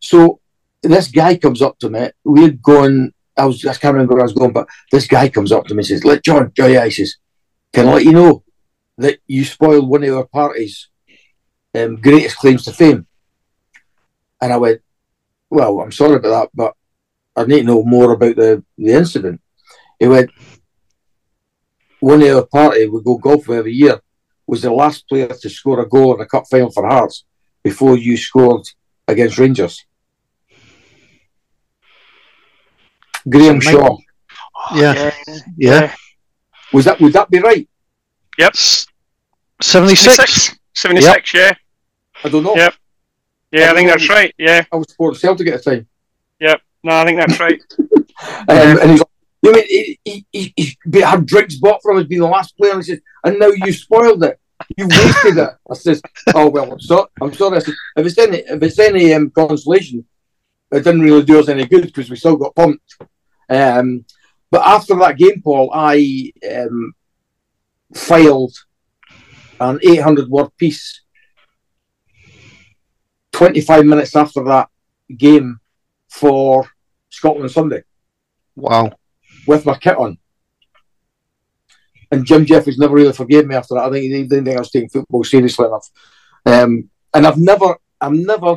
So, 0.00 0.40
this 0.82 1.08
guy 1.08 1.36
comes 1.36 1.62
up 1.62 1.78
to 1.80 1.90
me. 1.90 2.10
We're 2.24 2.50
going. 2.50 3.12
I 3.36 3.44
was 3.44 3.64
I 3.66 3.74
can't 3.74 3.94
remember 3.94 4.14
where 4.14 4.22
I 4.22 4.30
was 4.30 4.32
going, 4.32 4.52
but 4.52 4.68
this 4.90 5.06
guy 5.06 5.28
comes 5.28 5.52
up 5.52 5.66
to 5.66 5.74
me 5.74 5.80
and 5.80 5.86
says, 5.86 6.04
"Let 6.04 6.24
John, 6.24 6.52
John, 6.56 6.70
yeah," 6.70 6.84
he 6.84 6.90
says, 6.90 7.16
"Can 7.72 7.88
I 7.88 7.94
let 7.94 8.04
you 8.04 8.12
know 8.12 8.44
that 8.98 9.18
you 9.26 9.44
spoiled 9.44 9.88
one 9.88 10.04
of 10.04 10.16
our 10.16 10.26
parties." 10.26 10.88
um, 11.76 11.96
greatest 11.96 12.36
claims 12.36 12.64
to 12.64 12.72
fame. 12.72 13.06
And 14.40 14.52
I 14.52 14.56
went, 14.56 14.80
Well, 15.50 15.80
I'm 15.80 15.92
sorry 15.92 16.16
about 16.16 16.28
that, 16.28 16.50
but 16.54 16.74
I 17.36 17.44
need 17.46 17.60
to 17.60 17.66
know 17.66 17.84
more 17.84 18.12
about 18.12 18.36
the, 18.36 18.64
the 18.78 18.92
incident. 18.92 19.40
He 19.98 20.06
went, 20.06 20.30
One 22.00 22.22
of 22.22 22.36
our 22.36 22.46
party, 22.46 22.86
we 22.86 23.02
go 23.02 23.18
golf 23.18 23.48
every 23.48 23.72
year, 23.72 24.00
was 24.46 24.62
the 24.62 24.72
last 24.72 25.08
player 25.08 25.28
to 25.28 25.50
score 25.50 25.80
a 25.80 25.88
goal 25.88 26.14
in 26.14 26.20
a 26.20 26.26
cup 26.26 26.44
final 26.50 26.70
for 26.70 26.86
Hearts 26.86 27.24
before 27.62 27.96
you 27.96 28.16
scored 28.16 28.66
against 29.08 29.38
Rangers. 29.38 29.84
Graham 33.28 33.60
So, 33.60 33.70
Shaw. 33.70 33.98
Yeah, 34.74 35.14
yeah. 35.56 35.94
Was 36.72 36.84
that 36.84 37.00
would 37.00 37.12
that 37.12 37.30
be 37.30 37.40
right? 37.40 37.68
Yep. 38.38 38.56
76. 39.62 40.16
76. 40.16 40.58
76, 40.74 41.34
yeah. 41.34 41.52
I 42.22 42.28
don't 42.28 42.42
know. 42.44 42.54
Yep. 42.54 42.74
Yeah, 43.52 43.70
I 43.70 43.74
think 43.74 43.88
that's 43.88 44.08
right. 44.08 44.34
Yeah. 44.38 44.64
I 44.70 44.76
was 44.76 44.90
supporting 44.90 45.18
Celtic 45.18 45.48
at 45.48 45.62
the 45.64 45.70
time. 45.70 45.86
Yeah, 46.38 46.56
no, 46.82 46.96
I 46.96 47.04
think 47.04 47.18
that's 47.18 47.40
right. 47.40 47.60
Um, 48.48 48.78
and 48.80 48.90
he's 48.92 49.02
you 49.42 49.52
mean 49.52 49.64
he, 49.68 49.98
he, 50.04 50.26
he, 50.56 50.78
he 50.90 51.00
had 51.00 51.26
drinks 51.26 51.56
bought 51.56 51.82
from 51.82 51.96
him 51.96 52.02
as 52.02 52.08
being 52.08 52.22
the 52.22 52.26
last 52.26 52.56
player? 52.56 52.72
And 52.72 52.82
he 52.82 52.92
says, 52.92 53.00
and 53.22 53.38
now 53.38 53.48
you 53.48 53.72
spoiled 53.72 54.24
it. 54.24 54.40
You 54.76 54.88
wasted 54.88 55.38
it. 55.38 55.50
I 55.70 55.74
says, 55.74 56.02
oh 56.34 56.48
well, 56.48 56.72
I'm 56.72 56.80
sorry. 56.80 57.08
I'm 57.20 57.32
sorry. 57.34 57.56
I 57.56 57.60
said, 57.60 57.74
if 57.96 58.06
it's 58.06 58.18
any, 58.18 58.38
if 58.38 58.62
it's 58.62 58.78
any 58.78 59.12
um, 59.14 59.30
consolation, 59.30 60.04
it 60.72 60.82
didn't 60.84 61.02
really 61.02 61.24
do 61.24 61.38
us 61.38 61.48
any 61.48 61.66
good 61.66 61.82
because 61.84 62.10
we 62.10 62.16
still 62.16 62.36
got 62.36 62.54
pumped. 62.54 62.96
Um, 63.48 64.04
but 64.50 64.66
after 64.66 64.94
that 64.96 65.18
game, 65.18 65.42
Paul, 65.42 65.70
I 65.72 66.32
um, 66.50 66.94
filed 67.94 68.54
an 69.60 69.78
800 69.82 70.28
word 70.28 70.48
piece 70.56 71.02
25 73.32 73.84
minutes 73.84 74.16
after 74.16 74.42
that 74.44 74.68
game 75.16 75.60
for 76.08 76.68
Scotland 77.10 77.50
Sunday 77.50 77.82
Wow. 78.54 78.92
with 79.46 79.66
my 79.66 79.76
kit 79.76 79.96
on. 79.96 80.18
And 82.16 82.24
Jim 82.24 82.46
Jeffries 82.46 82.78
never 82.78 82.94
really 82.94 83.12
forgave 83.12 83.46
me 83.46 83.54
after 83.54 83.74
that. 83.74 83.84
I 83.84 83.90
think 83.90 84.04
he 84.04 84.08
didn't 84.08 84.46
think 84.46 84.56
I 84.56 84.60
was 84.60 84.70
taking 84.70 84.88
football 84.88 85.22
seriously 85.22 85.66
enough. 85.66 85.86
Um, 86.46 86.88
and 87.12 87.26
I've 87.26 87.36
never, 87.36 87.76
I've 88.00 88.12
never 88.12 88.56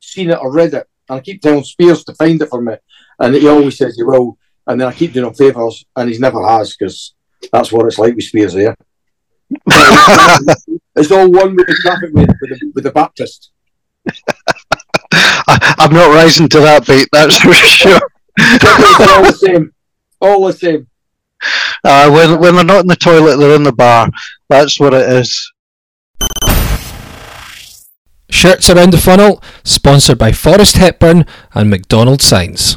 seen 0.00 0.30
it 0.30 0.38
or 0.40 0.50
read 0.50 0.72
it. 0.72 0.86
And 1.06 1.18
I 1.18 1.20
keep 1.20 1.42
telling 1.42 1.62
Spears 1.64 2.02
to 2.04 2.14
find 2.14 2.40
it 2.40 2.48
for 2.48 2.62
me, 2.62 2.76
and 3.18 3.34
he 3.34 3.46
always 3.46 3.76
says 3.76 3.94
he 3.94 4.02
will. 4.02 4.38
And 4.66 4.80
then 4.80 4.88
I 4.88 4.92
keep 4.92 5.12
doing 5.12 5.26
him 5.26 5.34
favours, 5.34 5.84
and 5.94 6.08
he's 6.08 6.18
never 6.18 6.44
has 6.48 6.74
because 6.74 7.14
that's 7.52 7.70
what 7.70 7.84
it's 7.84 7.98
like 7.98 8.14
with 8.14 8.24
Spears 8.24 8.54
here. 8.54 8.74
it's 10.96 11.12
all 11.12 11.30
one 11.30 11.54
with 11.56 11.66
the 11.66 11.78
traffic 11.82 12.10
with, 12.14 12.28
with, 12.40 12.58
the, 12.58 12.72
with 12.74 12.84
the 12.84 12.90
Baptist. 12.90 13.50
I, 15.12 15.74
I'm 15.78 15.92
not 15.92 16.14
rising 16.14 16.48
to 16.48 16.60
that 16.60 16.86
beat, 16.86 17.08
that's 17.12 17.36
for 17.36 17.52
sure. 17.52 18.00
All 18.40 19.22
the 19.22 19.32
same. 19.32 19.72
All 20.20 20.46
the 20.46 20.52
same. 20.52 20.88
Uh, 21.88 22.10
when, 22.10 22.40
when 22.40 22.56
they're 22.56 22.64
not 22.64 22.80
in 22.80 22.88
the 22.88 22.96
toilet, 22.96 23.36
they're 23.36 23.54
in 23.54 23.62
the 23.62 23.72
bar. 23.72 24.10
That's 24.48 24.80
what 24.80 24.92
it 24.92 25.08
is. 25.08 25.52
Shirts 28.28 28.68
Around 28.68 28.90
the 28.90 28.98
Funnel, 28.98 29.40
sponsored 29.62 30.18
by 30.18 30.32
Forrest 30.32 30.78
Hepburn 30.78 31.24
and 31.54 31.70
McDonald 31.70 32.22
Signs. 32.22 32.76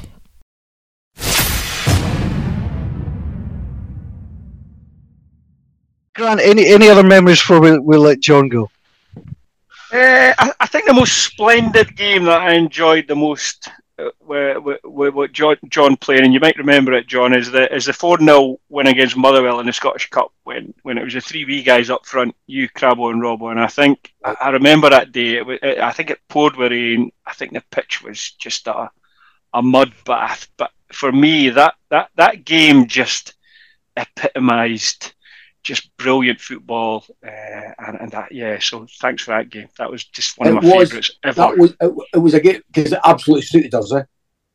Grant, 6.14 6.40
any, 6.42 6.68
any 6.68 6.88
other 6.88 7.02
memories 7.02 7.40
before 7.40 7.62
we, 7.62 7.80
we 7.80 7.98
let 7.98 8.20
John 8.20 8.48
go? 8.48 8.70
Uh, 9.92 10.34
I, 10.38 10.54
I 10.60 10.68
think 10.68 10.86
the 10.86 10.94
most 10.94 11.18
splendid 11.18 11.96
game 11.96 12.26
that 12.26 12.42
I 12.42 12.54
enjoyed 12.54 13.08
the 13.08 13.16
most 13.16 13.70
were, 14.22 14.60
were, 14.84 15.12
were 15.12 15.28
John, 15.28 15.58
John 15.70 15.98
played, 15.98 16.22
and 16.24 16.34
you 16.34 16.40
might 16.40 16.58
remember 16.58 16.94
it, 16.94 17.08
John, 17.08 17.34
is 17.34 17.52
the 17.52 17.74
is 17.74 17.86
the 17.86 17.94
four 17.94 18.18
0 18.20 18.60
win 18.70 18.88
against 18.88 19.18
Motherwell 19.18 19.60
in 19.60 19.66
the 19.66 19.74
Scottish 19.74 20.10
Cup 20.10 20.32
when 20.44 20.74
when 20.84 20.98
it 20.98 21.04
was 21.04 21.14
the 21.14 21.22
three 21.22 21.44
V 21.44 21.64
guys 21.64 21.90
up 21.90 22.06
front, 22.06 22.36
you, 22.48 22.70
Crabbo, 22.70 23.12
and 23.12 23.22
Robbo, 23.22 23.52
and 23.52 23.60
I 23.60 23.68
think 23.68 24.14
I, 24.24 24.36
I 24.42 24.50
remember 24.50 24.90
that 24.90 25.12
day. 25.12 25.38
It, 25.38 25.46
wa- 25.48 25.58
it, 25.62 25.80
I 25.80 25.92
think 25.92 26.10
it 26.10 26.20
poured 26.28 26.56
with 26.56 26.72
rain. 26.72 27.12
I 27.26 27.34
think 27.34 27.54
the 27.54 27.64
pitch 27.72 28.02
was 28.02 28.32
just 28.32 28.68
a 28.68 28.90
a 29.54 29.62
mud 29.62 29.94
bath. 30.06 30.48
But 30.58 30.72
for 30.92 31.12
me, 31.12 31.50
that 31.50 31.76
that 31.90 32.10
that 32.16 32.46
game 32.46 32.88
just 32.88 33.34
epitomised 33.98 35.14
just 35.70 35.96
brilliant 35.98 36.40
football, 36.42 37.06
uh, 37.26 37.70
and, 37.86 37.96
and 38.02 38.12
that 38.12 38.32
yeah. 38.32 38.58
So 38.60 38.86
thanks 39.02 39.24
for 39.24 39.32
that 39.36 39.50
game. 39.50 39.70
That 39.78 39.90
was 39.92 40.04
just 40.18 40.38
one 40.38 40.48
of 40.50 40.56
It 40.56 40.64
my 40.68 40.76
was- 40.76 40.90
favourites 40.90 41.12
ever. 41.24 41.42
That 41.42 41.58
was 41.58 41.72
it, 41.86 41.92
it 42.16 42.22
was 42.26 42.34
a 42.34 42.40
game 42.42 42.62
because 42.72 42.92
it 42.92 43.00
absolutely 43.06 43.44
suited 43.52 43.74
us. 43.76 43.94
Eh? 43.94 44.04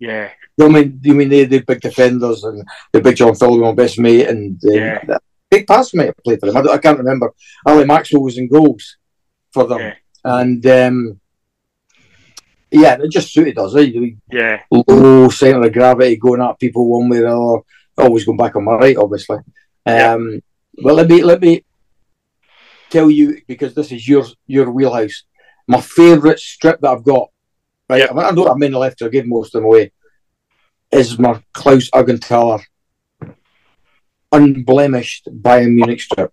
yeah, 0.00 0.30
You 0.58 0.68
know, 0.68 0.70
I 0.78 0.82
mean, 0.82 1.00
you 1.02 1.14
mean 1.14 1.28
they 1.28 1.44
the 1.44 1.60
big 1.60 1.80
defenders 1.80 2.42
and 2.44 2.62
the 2.92 3.00
big 3.00 3.16
John 3.16 3.32
Philliben, 3.34 3.62
my 3.70 3.72
best 3.82 3.98
mate, 3.98 4.26
and 4.28 4.62
um, 4.64 4.74
Yeah. 4.74 5.18
big 5.50 5.66
pass 5.66 5.94
mate 5.94 6.10
I 6.10 6.22
played 6.24 6.40
for 6.40 6.46
them. 6.50 6.56
I, 6.68 6.72
I 6.72 6.78
can't 6.78 6.98
remember. 6.98 7.32
Ali 7.64 7.84
Maxwell 7.86 8.22
was 8.22 8.36
in 8.38 8.48
goals 8.48 8.96
for 9.52 9.64
them, 9.68 9.78
Yeah. 9.80 9.94
and 10.24 10.66
um, 10.66 11.20
yeah, 12.70 12.96
it 13.00 13.08
just 13.10 13.32
suited 13.32 13.56
us. 13.58 13.74
Eh? 13.76 14.10
Yeah, 14.30 14.60
Low 14.70 15.28
centre 15.28 15.62
of 15.66 15.72
gravity, 15.72 16.16
going 16.16 16.42
at 16.42 16.58
people 16.58 16.88
one 16.88 17.08
way 17.08 17.18
or 17.18 17.22
the 17.22 17.28
other. 17.38 17.60
Always 18.08 18.24
going 18.24 18.36
back 18.36 18.56
on 18.56 18.64
my 18.64 18.74
right, 18.74 18.96
obviously. 18.96 19.38
Yeah. 19.86 20.16
Well, 20.82 20.94
let 20.96 21.08
me 21.08 21.22
let 21.22 21.40
me 21.40 21.64
tell 22.90 23.10
you 23.10 23.40
because 23.46 23.74
this 23.74 23.92
is 23.92 24.08
your 24.08 24.24
your 24.46 24.70
wheelhouse. 24.70 25.24
My 25.66 25.80
favourite 25.80 26.38
strip 26.38 26.80
that 26.80 26.90
I've 26.90 27.04
got, 27.04 27.30
right? 27.88 28.00
Yeah. 28.00 28.10
I, 28.10 28.14
mean, 28.14 28.24
I 28.24 28.32
don't 28.32 28.46
have 28.46 28.58
many 28.58 28.74
left. 28.74 29.02
I 29.02 29.08
gave 29.08 29.26
most 29.26 29.54
of 29.54 29.60
them 29.60 29.66
away. 29.66 29.92
Is 30.90 31.18
my 31.18 31.42
Klaus 31.52 31.90
Augenthaler 31.90 32.62
unblemished 34.32 35.28
Bayern 35.42 35.74
Munich 35.74 36.00
strip, 36.00 36.32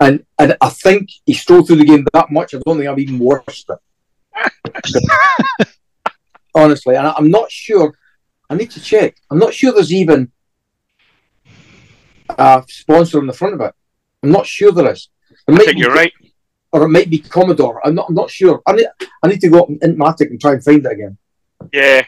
and 0.00 0.24
and 0.38 0.56
I 0.60 0.68
think 0.68 1.08
he 1.26 1.32
strolled 1.32 1.66
through 1.66 1.76
the 1.76 1.84
game 1.84 2.06
that 2.12 2.30
much. 2.30 2.54
I 2.54 2.60
don't 2.64 2.76
think 2.76 2.88
I've 2.88 2.98
even 2.98 3.18
watched 3.18 3.70
it. 3.70 3.78
Honestly, 6.54 6.96
and 6.96 7.06
I, 7.06 7.14
I'm 7.16 7.30
not 7.30 7.50
sure. 7.50 7.94
I 8.50 8.54
need 8.54 8.70
to 8.72 8.80
check. 8.80 9.16
I'm 9.30 9.38
not 9.38 9.54
sure 9.54 9.72
there's 9.72 9.92
even 9.92 10.30
a 12.28 12.64
sponsor 12.68 13.18
on 13.18 13.26
the 13.26 13.32
front 13.32 13.54
of 13.54 13.60
it. 13.60 13.74
I'm 14.22 14.30
not 14.30 14.46
sure 14.46 14.72
there 14.72 14.92
is. 14.92 15.08
There 15.46 15.56
I 15.56 15.58
think 15.64 15.74
be- 15.74 15.80
you're 15.80 15.94
right. 15.94 16.12
or 16.72 16.84
it 16.84 16.88
might 16.88 17.10
be 17.10 17.18
Commodore. 17.18 17.84
I'm 17.86 17.94
not. 17.94 18.06
I'm 18.08 18.14
not 18.14 18.30
sure. 18.30 18.62
I 18.66 18.72
need. 18.72 18.86
I 19.22 19.28
need 19.28 19.40
to 19.40 19.48
go 19.48 19.62
up 19.62 19.68
in 19.70 19.96
Matic 19.96 20.30
and 20.30 20.40
try 20.40 20.52
and 20.52 20.64
find 20.64 20.84
it 20.84 20.92
again. 20.92 21.18
Yeah, 21.72 22.02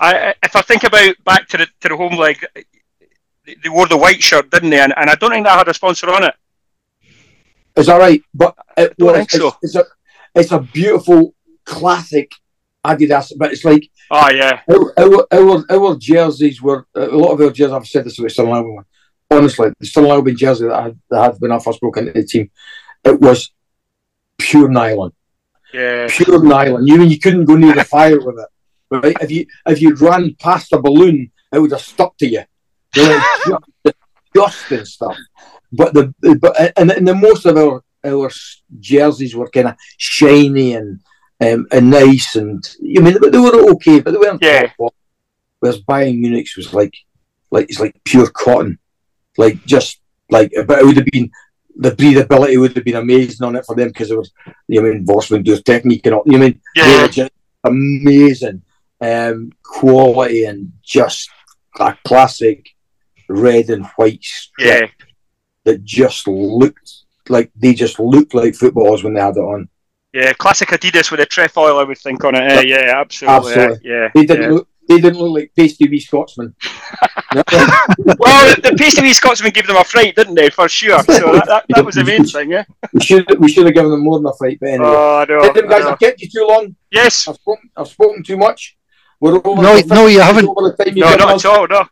I, 0.00 0.34
if 0.42 0.54
I 0.56 0.62
think 0.62 0.84
about 0.84 1.14
back 1.24 1.48
to 1.48 1.58
the 1.58 1.66
to 1.80 1.88
the 1.88 1.96
home 1.96 2.16
leg, 2.16 2.44
they, 3.44 3.68
wore 3.68 3.88
the 3.88 3.96
white 3.96 4.22
shirt, 4.22 4.50
didn't 4.50 4.70
they? 4.70 4.80
And, 4.80 4.94
and 4.96 5.10
I 5.10 5.14
don't 5.14 5.30
think 5.30 5.46
that 5.46 5.58
had 5.58 5.68
a 5.68 5.74
sponsor 5.74 6.10
on 6.10 6.24
it. 6.24 6.34
Is 7.76 7.86
that 7.86 7.98
right? 7.98 8.22
But 8.34 8.54
it 8.76 8.94
was. 8.98 9.16
think 9.16 9.30
so. 9.30 9.48
It's, 9.48 9.56
it's 9.62 9.74
a. 9.76 9.84
It's 10.34 10.52
a 10.52 10.60
beautiful 10.60 11.34
classic 11.64 12.32
Adidas, 12.84 13.32
but 13.36 13.52
it's 13.52 13.64
like 13.64 13.88
Oh 14.10 14.30
yeah, 14.30 14.60
our 14.70 14.92
our 14.98 15.26
our, 15.32 15.64
our 15.70 15.96
jerseys 15.96 16.60
were 16.60 16.86
a 16.94 17.06
lot 17.06 17.32
of 17.32 17.40
our 17.40 17.50
jerseys. 17.50 17.72
I've 17.72 17.86
said 17.86 18.04
this 18.04 18.18
about 18.18 18.30
Stirling 18.30 18.84
Honestly, 19.36 19.70
the 19.78 19.86
Stirling 19.86 20.10
Albion 20.10 20.36
jersey 20.36 20.66
that 20.66 20.74
I, 20.74 20.82
had, 20.82 21.00
that 21.10 21.20
I 21.20 21.24
had 21.24 21.36
when 21.38 21.52
I 21.52 21.58
first 21.58 21.80
broke 21.80 21.96
into 21.96 22.12
the 22.12 22.24
team, 22.24 22.50
it 23.04 23.20
was 23.20 23.50
pure 24.38 24.68
nylon. 24.68 25.12
yeah, 25.72 26.06
pure 26.10 26.42
nylon. 26.42 26.86
You 26.86 26.98
mean 26.98 27.10
you 27.10 27.18
couldn't 27.18 27.44
go 27.44 27.56
near 27.56 27.74
the 27.74 27.84
fire 27.96 28.18
with 28.20 28.38
it, 28.38 28.48
right? 28.90 29.16
If 29.20 29.30
you 29.30 29.46
if 29.66 29.80
you 29.80 29.94
ran 29.94 30.34
past 30.36 30.72
a 30.72 30.80
balloon, 30.80 31.30
it 31.52 31.58
would 31.58 31.72
have 31.72 31.80
stuck 31.80 32.16
to 32.18 32.26
you. 32.26 32.42
You 32.94 33.08
know, 33.46 33.58
just 33.84 33.96
disgusting 34.32 34.84
stuff. 34.84 35.16
But 35.72 35.94
the 35.94 36.14
but 36.40 36.72
and, 36.76 36.90
and 36.90 37.08
the 37.08 37.14
most 37.14 37.46
of 37.46 37.56
our 37.56 37.82
our 38.04 38.30
jerseys 38.78 39.34
were 39.34 39.48
kind 39.48 39.68
of 39.68 39.76
shiny 39.96 40.74
and 40.74 41.00
um, 41.40 41.66
and 41.72 41.90
nice, 41.90 42.36
and 42.36 42.62
I 42.80 43.00
mean 43.00 43.16
they 43.20 43.38
were 43.38 43.70
okay, 43.72 44.00
but 44.00 44.12
they 44.12 44.18
weren't 44.18 44.42
Yeah. 44.42 44.70
Whereas 45.60 45.80
Bayern 45.82 46.20
Munich's 46.20 46.56
was 46.56 46.74
like 46.74 46.94
like 47.50 47.70
it's 47.70 47.80
like 47.80 47.98
pure 48.04 48.28
cotton, 48.30 48.78
like 49.36 49.64
just 49.64 50.00
like 50.30 50.52
but 50.66 50.80
it 50.80 50.84
would 50.86 50.96
have 50.96 51.06
been 51.06 51.30
the 51.76 51.90
breathability 51.92 52.60
would 52.60 52.76
have 52.76 52.84
been 52.84 52.96
amazing 52.96 53.46
on 53.46 53.56
it 53.56 53.64
for 53.64 53.74
them 53.74 53.88
because 53.88 54.10
it 54.10 54.18
was 54.18 54.30
you 54.68 54.80
know, 54.80 54.88
I 54.88 54.92
mean 54.92 55.06
Vorsprung 55.06 55.44
durch 55.44 55.62
Technik 55.62 56.02
and 56.04 56.14
all 56.14 56.22
you 56.26 56.32
know, 56.32 56.38
I 56.38 56.40
mean 56.40 56.60
they 56.76 56.82
yeah, 56.82 57.02
were 57.02 57.08
just 57.08 57.32
amazing 57.64 58.62
um, 59.00 59.50
quality 59.62 60.44
and 60.44 60.72
just 60.82 61.28
a 61.78 61.96
classic 62.04 62.68
red 63.28 63.70
and 63.70 63.86
white 63.96 64.22
strip 64.22 64.90
yeah. 64.90 65.06
that 65.64 65.84
just 65.84 66.28
looked 66.28 67.04
like 67.28 67.50
they 67.56 67.74
just 67.74 67.98
looked 67.98 68.34
like 68.34 68.54
footballers 68.54 69.02
when 69.02 69.14
they 69.14 69.20
had 69.20 69.36
it 69.36 69.40
on. 69.40 69.68
Yeah, 70.12 70.32
classic 70.34 70.68
Adidas 70.68 71.10
with 71.10 71.20
a 71.20 71.26
trefoil, 71.26 71.78
I 71.78 71.84
would 71.84 71.98
think 71.98 72.22
on 72.24 72.34
it. 72.34 72.68
Yeah, 72.68 72.76
yeah, 72.76 73.00
absolutely. 73.00 73.52
Absolutely. 73.54 73.90
eh, 73.90 73.94
Yeah, 73.94 74.08
They 74.14 74.26
didn't 74.26 74.42
yeah. 74.42 74.56
look 74.56 74.68
they 74.96 75.00
didn't 75.00 75.18
look 75.20 75.34
like 75.40 75.52
pasty 75.56 75.88
wee 75.88 76.00
Scotsmen. 76.00 76.54
Well, 77.34 78.54
the 78.62 78.74
pasty 78.78 79.02
wee 79.02 79.12
Scotsman 79.12 79.52
gave 79.52 79.66
them 79.66 79.76
a 79.76 79.84
fright, 79.84 80.14
didn't 80.16 80.34
they? 80.34 80.50
For 80.50 80.68
sure. 80.68 81.02
So 81.04 81.32
that, 81.32 81.46
that, 81.46 81.64
that 81.70 81.84
was 81.84 81.94
the 81.94 82.04
main 82.04 82.24
thing. 82.24 82.50
Yeah. 82.50 82.64
we 82.92 83.00
should 83.00 83.38
we 83.40 83.48
should 83.50 83.64
have 83.66 83.74
given 83.74 83.90
them 83.90 84.04
more 84.04 84.18
than 84.18 84.26
a 84.26 84.32
fight, 84.34 84.58
but 84.60 84.68
anyway. 84.70 84.84
Oh, 84.88 85.18
I 85.20 85.24
know. 85.26 85.38
Listen, 85.38 85.64
I 85.66 85.68
guys, 85.70 85.84
know. 85.84 85.90
I've 85.92 85.98
kept 85.98 86.20
you 86.20 86.28
too 86.28 86.46
long. 86.48 86.76
Yes. 86.90 87.26
I've 87.28 87.36
spoken, 87.36 87.70
I've 87.76 87.88
spoken 87.88 88.22
too 88.22 88.36
much. 88.36 88.76
We're 89.20 89.36
over 89.44 89.62
No, 89.62 89.78
no, 89.86 90.06
you 90.08 90.20
haven't. 90.20 90.48
Over 90.48 90.74
the 90.76 90.84
time 90.84 90.96
you 90.96 91.04
No, 91.04 91.14
not 91.14 91.34
us. 91.36 91.44
at 91.44 91.50
all. 91.50 91.66
No. 91.68 91.84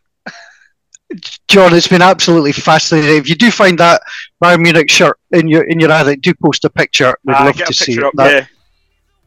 John, 1.47 1.73
it's 1.73 1.87
been 1.87 2.01
absolutely 2.01 2.51
fascinating. 2.53 3.17
If 3.17 3.27
you 3.27 3.35
do 3.35 3.51
find 3.51 3.77
that 3.79 4.01
Bayern 4.43 4.61
Munich 4.61 4.89
shirt 4.89 5.17
in 5.31 5.47
your 5.49 5.63
in 5.63 5.79
your 5.79 5.91
attic, 5.91 6.21
do 6.21 6.33
post 6.33 6.63
a 6.65 6.69
picture. 6.69 7.13
We'd 7.25 7.33
Ah, 7.33 7.45
love 7.45 7.57
get 7.57 7.67
to 7.67 7.71
a 7.71 7.73
see 7.73 7.85
picture 7.93 8.05
it. 8.05 8.07
up. 8.07 8.13
That, 8.15 8.31
yeah. 8.33 8.45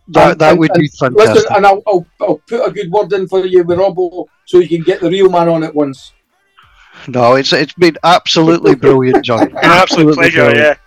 That, 0.08 0.38
that 0.38 0.50
And- 0.50 0.58
would 0.60 0.70
and- 0.72 0.80
be 0.80 0.88
fantastic. 0.88 1.34
Listen, 1.34 1.56
and 1.56 1.66
I'll, 1.66 1.82
I'll, 1.86 2.06
I'll 2.20 2.40
put 2.46 2.66
a 2.68 2.70
good 2.70 2.90
word 2.90 3.12
in 3.12 3.26
for 3.28 3.44
you 3.46 3.62
with 3.64 3.78
Robbo 3.78 4.26
so 4.44 4.58
you 4.58 4.68
can 4.68 4.82
get 4.82 5.00
the 5.00 5.10
real 5.10 5.30
man 5.30 5.48
on 5.48 5.62
it 5.62 5.74
once. 5.74 6.12
No, 7.08 7.34
it's 7.34 7.52
it's 7.52 7.72
been 7.74 7.96
absolutely 8.04 8.74
brilliant, 8.84 9.24
John. 9.24 9.48
An 9.48 9.56
absolute 9.62 10.14
pleasure. 10.14 10.44
brilliant. 10.46 10.78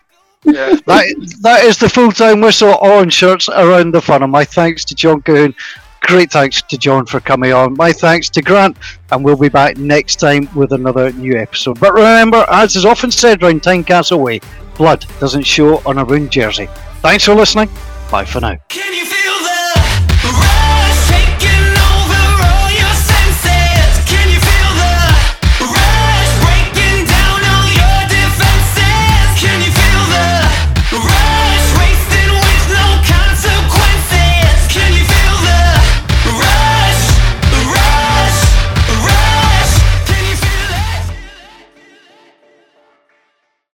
Yeah. 0.45 0.53
Yeah. 0.53 0.75
That 0.85 1.37
that 1.41 1.63
is 1.65 1.77
the 1.77 1.89
full 1.89 2.11
time 2.11 2.41
whistle 2.41 2.75
on 2.77 3.09
shirts 3.09 3.49
around 3.49 3.91
the 3.93 4.01
funnel. 4.01 4.27
My 4.27 4.45
thanks 4.45 4.85
to 4.85 4.95
John 4.95 5.21
Colquhoun. 5.21 5.53
Great 6.01 6.31
thanks 6.31 6.61
to 6.61 6.77
John 6.77 7.05
for 7.05 7.19
coming 7.19 7.51
on. 7.53 7.73
My 7.75 7.91
thanks 7.91 8.29
to 8.29 8.41
Grant, 8.41 8.77
and 9.11 9.25
we'll 9.25 9.35
be 9.35 9.49
back 9.49 9.77
next 9.77 10.17
time 10.17 10.47
with 10.55 10.71
another 10.71 11.11
new 11.11 11.35
episode. 11.37 11.79
But 11.79 11.93
remember, 11.93 12.45
as 12.49 12.75
is 12.75 12.85
often 12.85 13.11
said 13.11 13.41
round 13.41 13.61
Tynecastle 13.63 14.19
Way, 14.23 14.39
blood 14.77 15.05
doesn't 15.19 15.43
show 15.43 15.81
on 15.85 15.97
a 15.97 16.05
ruined 16.05 16.31
jersey. 16.31 16.67
Thanks 17.01 17.25
for 17.25 17.33
listening. 17.35 17.67
Bye 18.09 18.23
for 18.23 18.39
now. 18.39 18.57